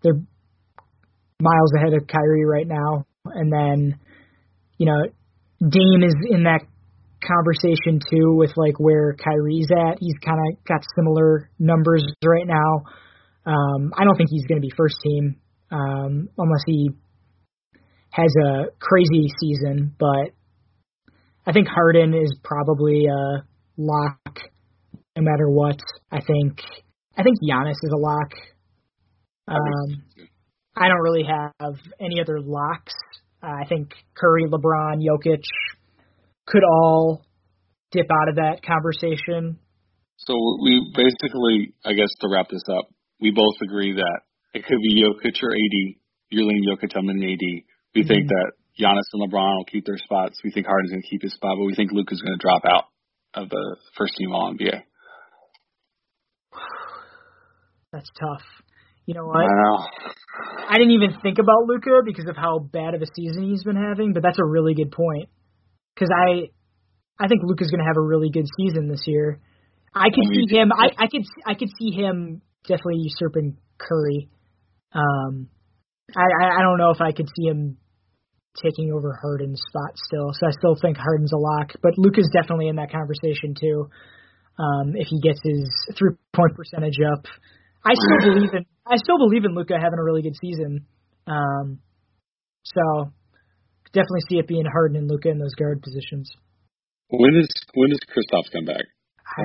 they're 0.03 0.21
miles 1.41 1.73
ahead 1.77 1.95
of 1.95 2.07
Kyrie 2.07 2.45
right 2.45 2.67
now, 2.67 3.07
and 3.27 3.53
then 3.53 3.99
you 4.79 4.87
know 4.87 5.05
Dame 5.61 6.03
is 6.03 6.15
in 6.31 6.45
that 6.45 6.61
conversation 7.31 8.01
too 8.11 8.35
with 8.35 8.51
like 8.57 8.79
where 8.79 9.15
Kyrie's 9.15 9.69
at. 9.71 9.99
He's 10.01 10.19
kind 10.25 10.39
of 10.39 10.65
got 10.65 10.81
similar 10.97 11.51
numbers 11.59 12.05
right 12.25 12.47
now. 12.47 12.85
Um, 13.47 13.93
I 13.97 14.05
don't 14.05 14.17
think 14.17 14.31
he's 14.31 14.47
going 14.47 14.61
to 14.61 14.67
be 14.67 14.73
first 14.77 14.97
team 15.03 15.37
um, 15.71 16.29
unless 16.37 16.63
he 16.67 16.91
has 18.11 18.33
a 18.45 18.65
crazy 18.79 19.29
season. 19.41 19.95
But 19.99 20.35
I 21.47 21.53
think 21.53 21.69
Harden 21.69 22.15
is 22.15 22.37
probably 22.43 23.07
a 23.07 23.45
lock 23.77 24.41
no 25.17 25.23
matter 25.23 25.49
what. 25.49 25.79
I 26.11 26.21
think 26.21 26.61
I 27.17 27.23
think 27.23 27.37
Giannis 27.43 27.83
is 27.83 27.93
a 27.93 27.99
lock. 27.99 28.33
Um, 29.49 30.03
I 30.77 30.89
don't 30.89 31.01
really 31.01 31.25
have 31.25 31.75
any 32.01 32.21
other 32.21 32.41
locks. 32.41 32.95
Uh, 33.43 33.63
I 33.63 33.67
think 33.69 33.93
Curry, 34.17 34.45
LeBron, 34.47 35.03
Jokic, 35.03 35.43
could 36.51 36.65
all 36.65 37.23
dip 37.93 38.07
out 38.11 38.29
of 38.29 38.37
that 38.37 38.63
conversation. 38.67 39.59
So 40.19 40.35
we 40.63 40.93
basically, 40.95 41.73
I 41.85 41.95
guess, 41.95 42.11
to 42.21 42.29
wrap 42.29 42.49
this 42.51 42.63
up, 42.69 42.89
we 43.21 43.31
both 43.31 43.57
agree 43.63 43.95
that 43.95 44.21
it 44.53 44.65
could 44.65 44.79
be 44.83 45.03
Jokic 45.03 45.43
or 45.43 45.53
AD. 45.53 45.97
You're 46.31 46.45
leaning 46.45 46.65
Jokic, 46.69 46.97
I'm 46.97 47.07
leaning 47.07 47.33
AD. 47.33 47.41
We 47.95 48.03
mm-hmm. 48.03 48.09
think 48.09 48.29
that 48.29 48.53
Giannis 48.79 49.09
and 49.13 49.23
LeBron 49.23 49.57
will 49.57 49.65
keep 49.65 49.87
their 49.87 49.99
spots. 49.99 50.39
We 50.45 50.51
think 50.51 50.67
Harden's 50.67 50.91
going 50.91 51.03
to 51.03 51.09
keep 51.09 51.23
his 51.23 51.35
spot, 51.35 51.57
but 51.59 51.65
we 51.65 51.75
think 51.75 51.93
Luka's 51.93 52.21
going 52.21 52.37
to 52.39 52.43
drop 52.43 52.63
out. 52.65 52.85
of 53.35 53.49
the 53.49 53.77
first 53.97 54.15
team 54.17 54.33
All 54.33 54.53
NBA. 54.53 54.83
That's 57.93 58.11
tough. 58.19 58.43
You 59.07 59.15
know 59.15 59.27
what? 59.27 59.39
I 59.39 59.47
know. 59.47 59.87
I 60.69 60.75
didn't 60.79 60.93
even 60.93 61.19
think 61.23 61.39
about 61.39 61.67
Luka 61.67 62.03
because 62.05 62.27
of 62.29 62.37
how 62.37 62.59
bad 62.61 62.95
of 62.95 63.03
a 63.03 63.07
season 63.17 63.51
he's 63.51 63.65
been 63.65 63.77
having, 63.77 64.13
but 64.13 64.23
that's 64.23 64.39
a 64.39 64.45
really 64.45 64.75
good 64.75 64.93
point. 64.93 65.29
Because 65.95 66.11
I, 66.15 66.51
I 67.23 67.29
think 67.29 67.43
Luka's 67.45 67.71
going 67.71 67.81
to 67.81 67.87
have 67.87 67.97
a 67.97 68.07
really 68.07 68.31
good 68.31 68.47
season 68.57 68.89
this 68.89 69.05
year. 69.07 69.41
I 69.95 70.09
could 70.11 70.25
see 70.33 70.47
him. 70.49 70.71
I, 70.73 70.89
I 70.97 71.07
could. 71.09 71.25
I 71.47 71.55
could 71.55 71.71
see 71.79 71.91
him 71.91 72.43
definitely 72.63 73.03
usurping 73.03 73.57
Curry. 73.77 74.29
Um, 74.93 75.49
I, 76.17 76.59
I 76.59 76.63
don't 76.63 76.79
know 76.79 76.91
if 76.91 77.01
I 77.01 77.13
could 77.13 77.29
see 77.37 77.47
him 77.47 77.77
taking 78.63 78.93
over 78.93 79.19
Harden's 79.21 79.61
spot 79.69 79.97
still. 79.97 80.31
So 80.35 80.47
I 80.47 80.51
still 80.51 80.77
think 80.81 80.97
Harden's 80.97 81.33
a 81.33 81.37
lock, 81.37 81.73
but 81.83 81.97
Luka's 81.97 82.31
definitely 82.33 82.69
in 82.69 82.77
that 82.77 82.91
conversation 82.91 83.55
too. 83.59 83.89
Um, 84.59 84.93
if 84.95 85.09
he 85.09 85.21
gets 85.21 85.41
his 85.43 85.71
three 85.97 86.15
point 86.35 86.55
percentage 86.55 86.99
up, 87.01 87.25
I 87.85 87.95
still 87.95 88.33
believe 88.35 88.55
in 88.55 88.67
I 88.87 88.97
still 88.97 89.19
believe 89.19 89.45
in 89.45 89.55
Luka 89.55 89.75
having 89.75 89.99
a 89.99 90.05
really 90.05 90.23
good 90.23 90.37
season. 90.41 90.87
Um, 91.27 91.79
so 92.65 93.13
definitely 93.93 94.25
see 94.29 94.39
it 94.39 94.47
being 94.49 94.65
Harden 94.67 94.97
and 94.97 95.09
Luka 95.09 95.29
in 95.29 95.39
those 95.39 95.55
guard 95.55 95.83
positions. 95.83 96.31
When 97.09 97.35
does 97.35 97.49
when 97.75 97.91
does 97.91 98.01
Kristaps 98.07 98.51
come 98.53 98.65
back? 98.65 98.85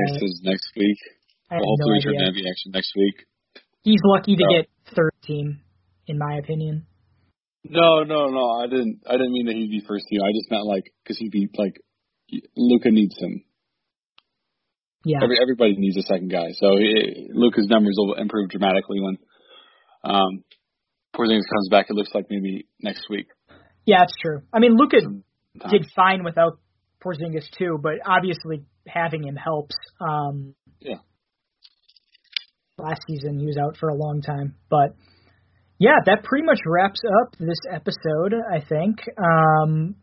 This 0.09 0.21
is 0.21 0.41
next 0.43 0.69
week. 0.75 0.97
I 1.51 1.55
have 1.55 1.63
no 1.63 1.93
idea. 1.93 2.19
heavy 2.25 2.43
action 2.49 2.71
next 2.73 2.91
week. 2.95 3.15
He's 3.83 4.01
lucky 4.03 4.35
to 4.35 4.43
So- 4.43 4.55
get 4.55 4.69
third 4.95 5.13
team, 5.23 5.61
in 6.07 6.17
my 6.17 6.37
opinion. 6.37 6.87
No, 7.67 8.03
no, 8.03 8.29
no. 8.29 8.51
I 8.61 8.67
didn't. 8.67 9.01
I 9.07 9.13
didn't 9.13 9.33
mean 9.33 9.47
that 9.47 9.55
he'd 9.55 9.71
be 9.71 9.81
first 9.87 10.05
team. 10.07 10.21
I 10.21 10.31
just 10.33 10.51
meant 10.51 10.65
like 10.65 10.85
because 11.03 11.17
he'd 11.17 11.31
be 11.31 11.49
like 11.57 11.73
Luka 12.55 12.91
needs 12.91 13.17
him. 13.17 13.43
Yeah, 15.03 15.19
Every 15.21 15.37
everybody 15.41 15.75
needs 15.77 15.97
a 15.97 16.01
second 16.01 16.31
guy. 16.31 16.49
So 16.53 16.77
he, 16.77 17.29
Luka's 17.33 17.67
numbers 17.67 17.95
will 17.97 18.15
improve 18.15 18.49
dramatically 18.49 18.99
when 19.01 19.17
um, 20.03 20.43
Porzingis 21.15 21.45
comes 21.49 21.69
back. 21.69 21.87
It 21.89 21.93
looks 21.93 22.13
like 22.13 22.25
maybe 22.29 22.67
next 22.81 23.05
week. 23.09 23.27
Yeah, 23.85 24.03
it's 24.03 24.15
true. 24.21 24.41
I 24.53 24.59
mean, 24.59 24.75
Luka 24.75 24.97
did 25.69 25.85
fine 25.95 26.23
without 26.23 26.59
Porzingis 27.03 27.45
too, 27.57 27.77
but 27.81 27.93
obviously 28.05 28.65
having 28.87 29.23
him 29.23 29.35
helps. 29.35 29.75
Um, 30.01 30.55
Yeah. 30.79 30.97
Last 32.77 33.01
season 33.07 33.39
he 33.39 33.45
was 33.45 33.57
out 33.57 33.77
for 33.77 33.87
a 33.89 33.95
long 33.95 34.21
time, 34.21 34.55
but 34.69 34.95
yeah, 35.77 35.95
that 36.05 36.23
pretty 36.23 36.45
much 36.45 36.59
wraps 36.65 37.01
up 37.21 37.35
this 37.39 37.59
episode. 37.71 38.33
I 38.33 38.59
think. 38.67 38.99
Um, 39.17 39.95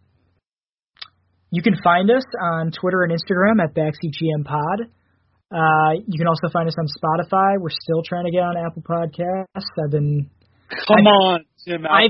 you 1.51 1.61
can 1.63 1.75
find 1.85 2.11
us 2.11 2.25
on 2.41 2.71
Twitter 2.73 3.03
and 3.03 3.13
Instagram 3.13 3.63
at 3.63 3.75
BackseatGM 3.75 4.45
Pod. 4.47 4.89
Uh, 5.53 6.01
you 6.07 6.17
can 6.17 6.27
also 6.27 6.49
find 6.51 6.67
us 6.67 6.75
on 6.79 6.87
Spotify. 6.87 7.61
We're 7.61 7.69
still 7.69 8.03
trying 8.03 8.25
to 8.25 8.31
get 8.31 8.41
on 8.41 8.57
Apple 8.57 8.83
Podcasts. 8.83 9.85
I've 9.85 9.91
been 9.91 10.31
Come 10.89 11.07
on, 11.07 11.41
Tim 11.41 11.47
I've- 11.91 12.09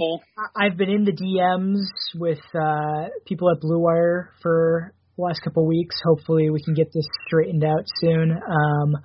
I've 0.56 0.76
been 0.76 0.90
in 0.90 1.04
the 1.04 1.12
DMs 1.12 1.86
with 2.18 2.40
uh, 2.54 3.08
people 3.26 3.50
at 3.50 3.60
Blue 3.60 3.78
Wire 3.80 4.30
for 4.42 4.94
the 5.16 5.22
last 5.22 5.40
couple 5.44 5.64
of 5.64 5.68
weeks. 5.68 5.96
Hopefully, 6.04 6.50
we 6.50 6.62
can 6.62 6.74
get 6.74 6.92
this 6.92 7.06
straightened 7.26 7.62
out 7.64 7.84
soon. 8.00 8.32
Um, 8.32 8.96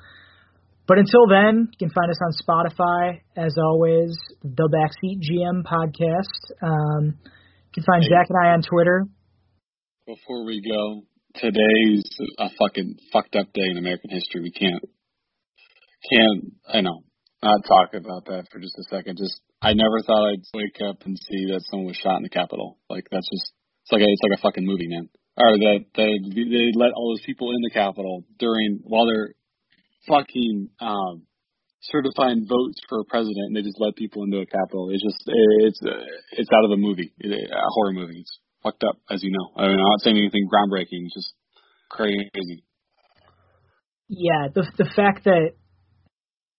but 0.87 0.97
until 0.99 1.27
then, 1.27 1.67
you 1.71 1.77
can 1.87 1.89
find 1.93 2.09
us 2.09 2.19
on 2.23 2.31
Spotify, 2.41 3.19
as 3.35 3.57
always, 3.57 4.17
the 4.41 4.69
Backseat 4.71 5.19
GM 5.19 5.63
podcast. 5.63 6.63
Um, 6.63 7.17
you 7.25 7.71
can 7.73 7.83
find 7.83 8.03
Hey. 8.03 8.09
Zach 8.09 8.27
and 8.29 8.37
I 8.41 8.53
on 8.53 8.61
Twitter. 8.61 9.05
Before 10.05 10.45
we 10.45 10.61
go, 10.61 11.01
today's 11.35 12.05
a 12.39 12.49
fucking 12.57 12.95
fucked 13.11 13.35
up 13.35 13.51
day 13.53 13.67
in 13.69 13.77
American 13.77 14.09
history. 14.11 14.41
We 14.41 14.51
can't, 14.51 14.81
can't, 16.09 16.53
I 16.73 16.79
know, 16.81 17.03
not 17.43 17.65
talk 17.65 17.93
about 17.93 18.25
that 18.27 18.45
for 18.49 18.59
just 18.59 18.77
a 18.79 18.83
second. 18.89 19.17
Just, 19.17 19.41
I 19.61 19.73
never 19.73 20.01
thought 20.05 20.29
I'd 20.29 20.45
wake 20.53 20.77
up 20.87 21.01
and 21.05 21.17
see 21.17 21.51
that 21.51 21.63
someone 21.69 21.87
was 21.87 21.97
shot 21.97 22.17
in 22.17 22.23
the 22.23 22.29
Capitol. 22.29 22.77
Like, 22.89 23.07
that's 23.11 23.27
just, 23.29 23.53
it's 23.83 23.91
like 23.91 24.01
a, 24.01 24.05
it's 24.07 24.21
like 24.23 24.37
a 24.37 24.41
fucking 24.41 24.65
movie, 24.65 24.87
man. 24.87 25.09
Or 25.37 25.57
that 25.57 25.85
they, 25.95 26.17
they 26.33 26.71
let 26.73 26.93
all 26.93 27.13
those 27.13 27.25
people 27.25 27.51
in 27.51 27.61
the 27.61 27.71
Capitol 27.73 28.23
during, 28.39 28.79
while 28.83 29.07
they're 29.07 29.33
fucking, 30.07 30.69
um, 30.79 31.23
certifying 31.81 32.45
votes 32.49 32.81
for 32.89 32.99
a 32.99 33.05
president 33.05 33.47
and 33.47 33.55
they 33.55 33.61
just 33.61 33.79
let 33.79 33.95
people 33.95 34.23
into 34.23 34.39
a 34.39 34.45
Capitol. 34.45 34.89
It's 34.91 35.03
just, 35.03 35.21
it's, 35.25 35.79
it's 36.33 36.49
out 36.53 36.65
of 36.65 36.71
a 36.71 36.77
movie, 36.77 37.13
a 37.23 37.69
horror 37.69 37.93
movie. 37.93 38.19
It's 38.19 38.39
fucked 38.63 38.83
up, 38.83 38.97
as 39.09 39.23
you 39.23 39.31
know. 39.31 39.53
I 39.55 39.67
mean, 39.67 39.77
I'm 39.77 39.89
not 39.89 40.01
saying 40.01 40.17
anything 40.17 40.49
groundbreaking. 40.51 41.05
Just 41.13 41.33
crazy. 41.89 42.63
Yeah, 44.09 44.47
the 44.53 44.63
the 44.77 44.89
fact 44.95 45.25
that 45.25 45.51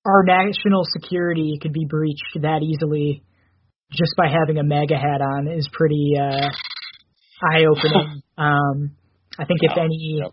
our 0.09 0.25
national 0.25 0.85
security 0.85 1.59
could 1.61 1.73
be 1.73 1.85
breached 1.85 2.39
that 2.41 2.63
easily 2.63 3.23
just 3.93 4.13
by 4.17 4.29
having 4.29 4.59
a 4.59 4.65
MAGA 4.65 4.97
hat 4.97 5.21
on 5.21 5.49
is 5.49 5.69
pretty 5.73 6.13
uh, 6.19 6.49
eye 7.43 7.65
opening. 7.71 8.23
um, 8.39 8.97
I 9.39 9.45
think 9.45 9.61
if 9.63 9.77
any 9.77 10.21
yep. 10.23 10.33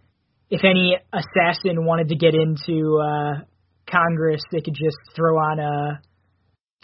if 0.50 0.62
any 0.64 0.98
assassin 1.12 1.86
wanted 1.86 2.10
to 2.10 2.16
get 2.16 2.34
into 2.34 3.00
uh, 3.00 3.44
Congress, 3.90 4.42
they 4.52 4.62
could 4.62 4.74
just 4.74 4.98
throw 5.16 5.36
on 5.36 5.60
a 5.60 6.00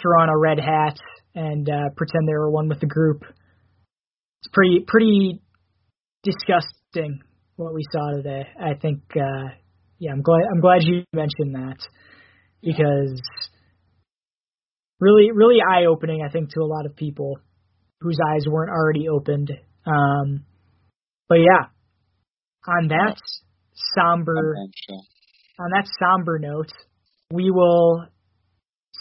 throw 0.02 0.22
on 0.22 0.30
a 0.30 0.38
red 0.38 0.60
hat 0.60 0.98
and 1.34 1.70
uh, 1.70 1.90
pretend 1.96 2.28
they 2.28 2.34
were 2.34 2.52
one 2.52 2.68
with 2.68 2.80
the 2.80 2.88
group. 2.88 3.24
It's 3.24 4.52
pretty 4.52 4.84
pretty 4.86 5.42
disgusting 6.24 7.22
what 7.56 7.74
we 7.74 7.84
saw 7.92 8.12
today. 8.18 8.48
I 8.60 8.74
think 8.74 9.02
uh, 9.16 9.56
yeah, 10.00 10.12
I'm 10.12 10.22
glad 10.22 10.42
I'm 10.54 10.62
glad 10.62 10.84
you 10.84 11.04
mentioned 11.14 11.56
that 11.56 11.78
because 12.62 13.22
really 15.00 15.32
really 15.32 15.58
eye 15.62 15.86
opening 15.86 16.24
I 16.28 16.32
think 16.32 16.52
to 16.52 16.62
a 16.62 16.66
lot 16.66 16.86
of 16.86 16.96
people 16.96 17.38
whose 18.02 18.18
eyes 18.34 18.46
weren't 18.48 18.72
already 18.72 19.08
opened. 19.08 19.52
Um, 19.86 20.46
but 21.30 21.40
yeah, 21.40 21.68
on 22.68 22.88
that 22.90 23.16
somber 23.96 24.56
on 25.60 25.70
that 25.72 25.88
somber 26.00 26.40
note, 26.40 26.72
we 27.32 27.52
will 27.52 28.06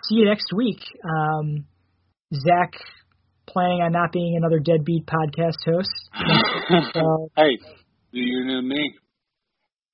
see 0.09 0.17
you 0.17 0.27
next 0.27 0.53
week. 0.55 0.81
Um, 1.05 1.67
Zach 2.33 2.73
planning 3.49 3.81
on 3.83 3.93
not 3.93 4.13
being 4.13 4.37
another 4.37 4.61
deadbeat 4.61 5.07
podcast 5.07 5.59
host. 5.65 5.91
So 6.95 7.31
hey, 7.37 7.59
do 8.13 8.21
you 8.21 8.45
know 8.45 8.63
me? 8.63 8.95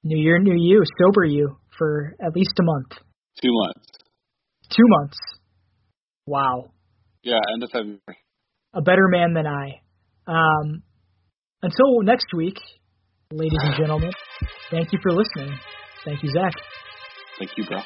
New 0.04 0.18
Year, 0.18 0.38
new 0.38 0.54
you, 0.54 0.82
sober 1.00 1.24
you 1.24 1.56
for 1.76 2.14
at 2.24 2.34
least 2.34 2.52
a 2.60 2.62
month, 2.62 2.92
Two 3.42 3.50
months. 3.52 3.86
two 4.70 4.84
months. 4.88 5.16
Wow, 6.26 6.70
Yeah, 7.22 7.38
end 7.52 7.62
of 7.62 7.70
February. 7.70 8.00
a 8.74 8.82
better 8.82 9.06
man 9.08 9.34
than 9.34 9.46
I. 9.46 9.80
Um, 10.26 10.82
until 11.62 12.02
next 12.02 12.26
week, 12.34 12.56
ladies 13.30 13.58
and 13.62 13.76
gentlemen, 13.76 14.10
thank 14.70 14.92
you 14.92 14.98
for 15.02 15.12
listening. 15.12 15.56
Thank 16.04 16.22
you, 16.22 16.30
Zach. 16.30 16.52
Thank 17.38 17.50
you, 17.56 17.64
bro. 17.66 17.78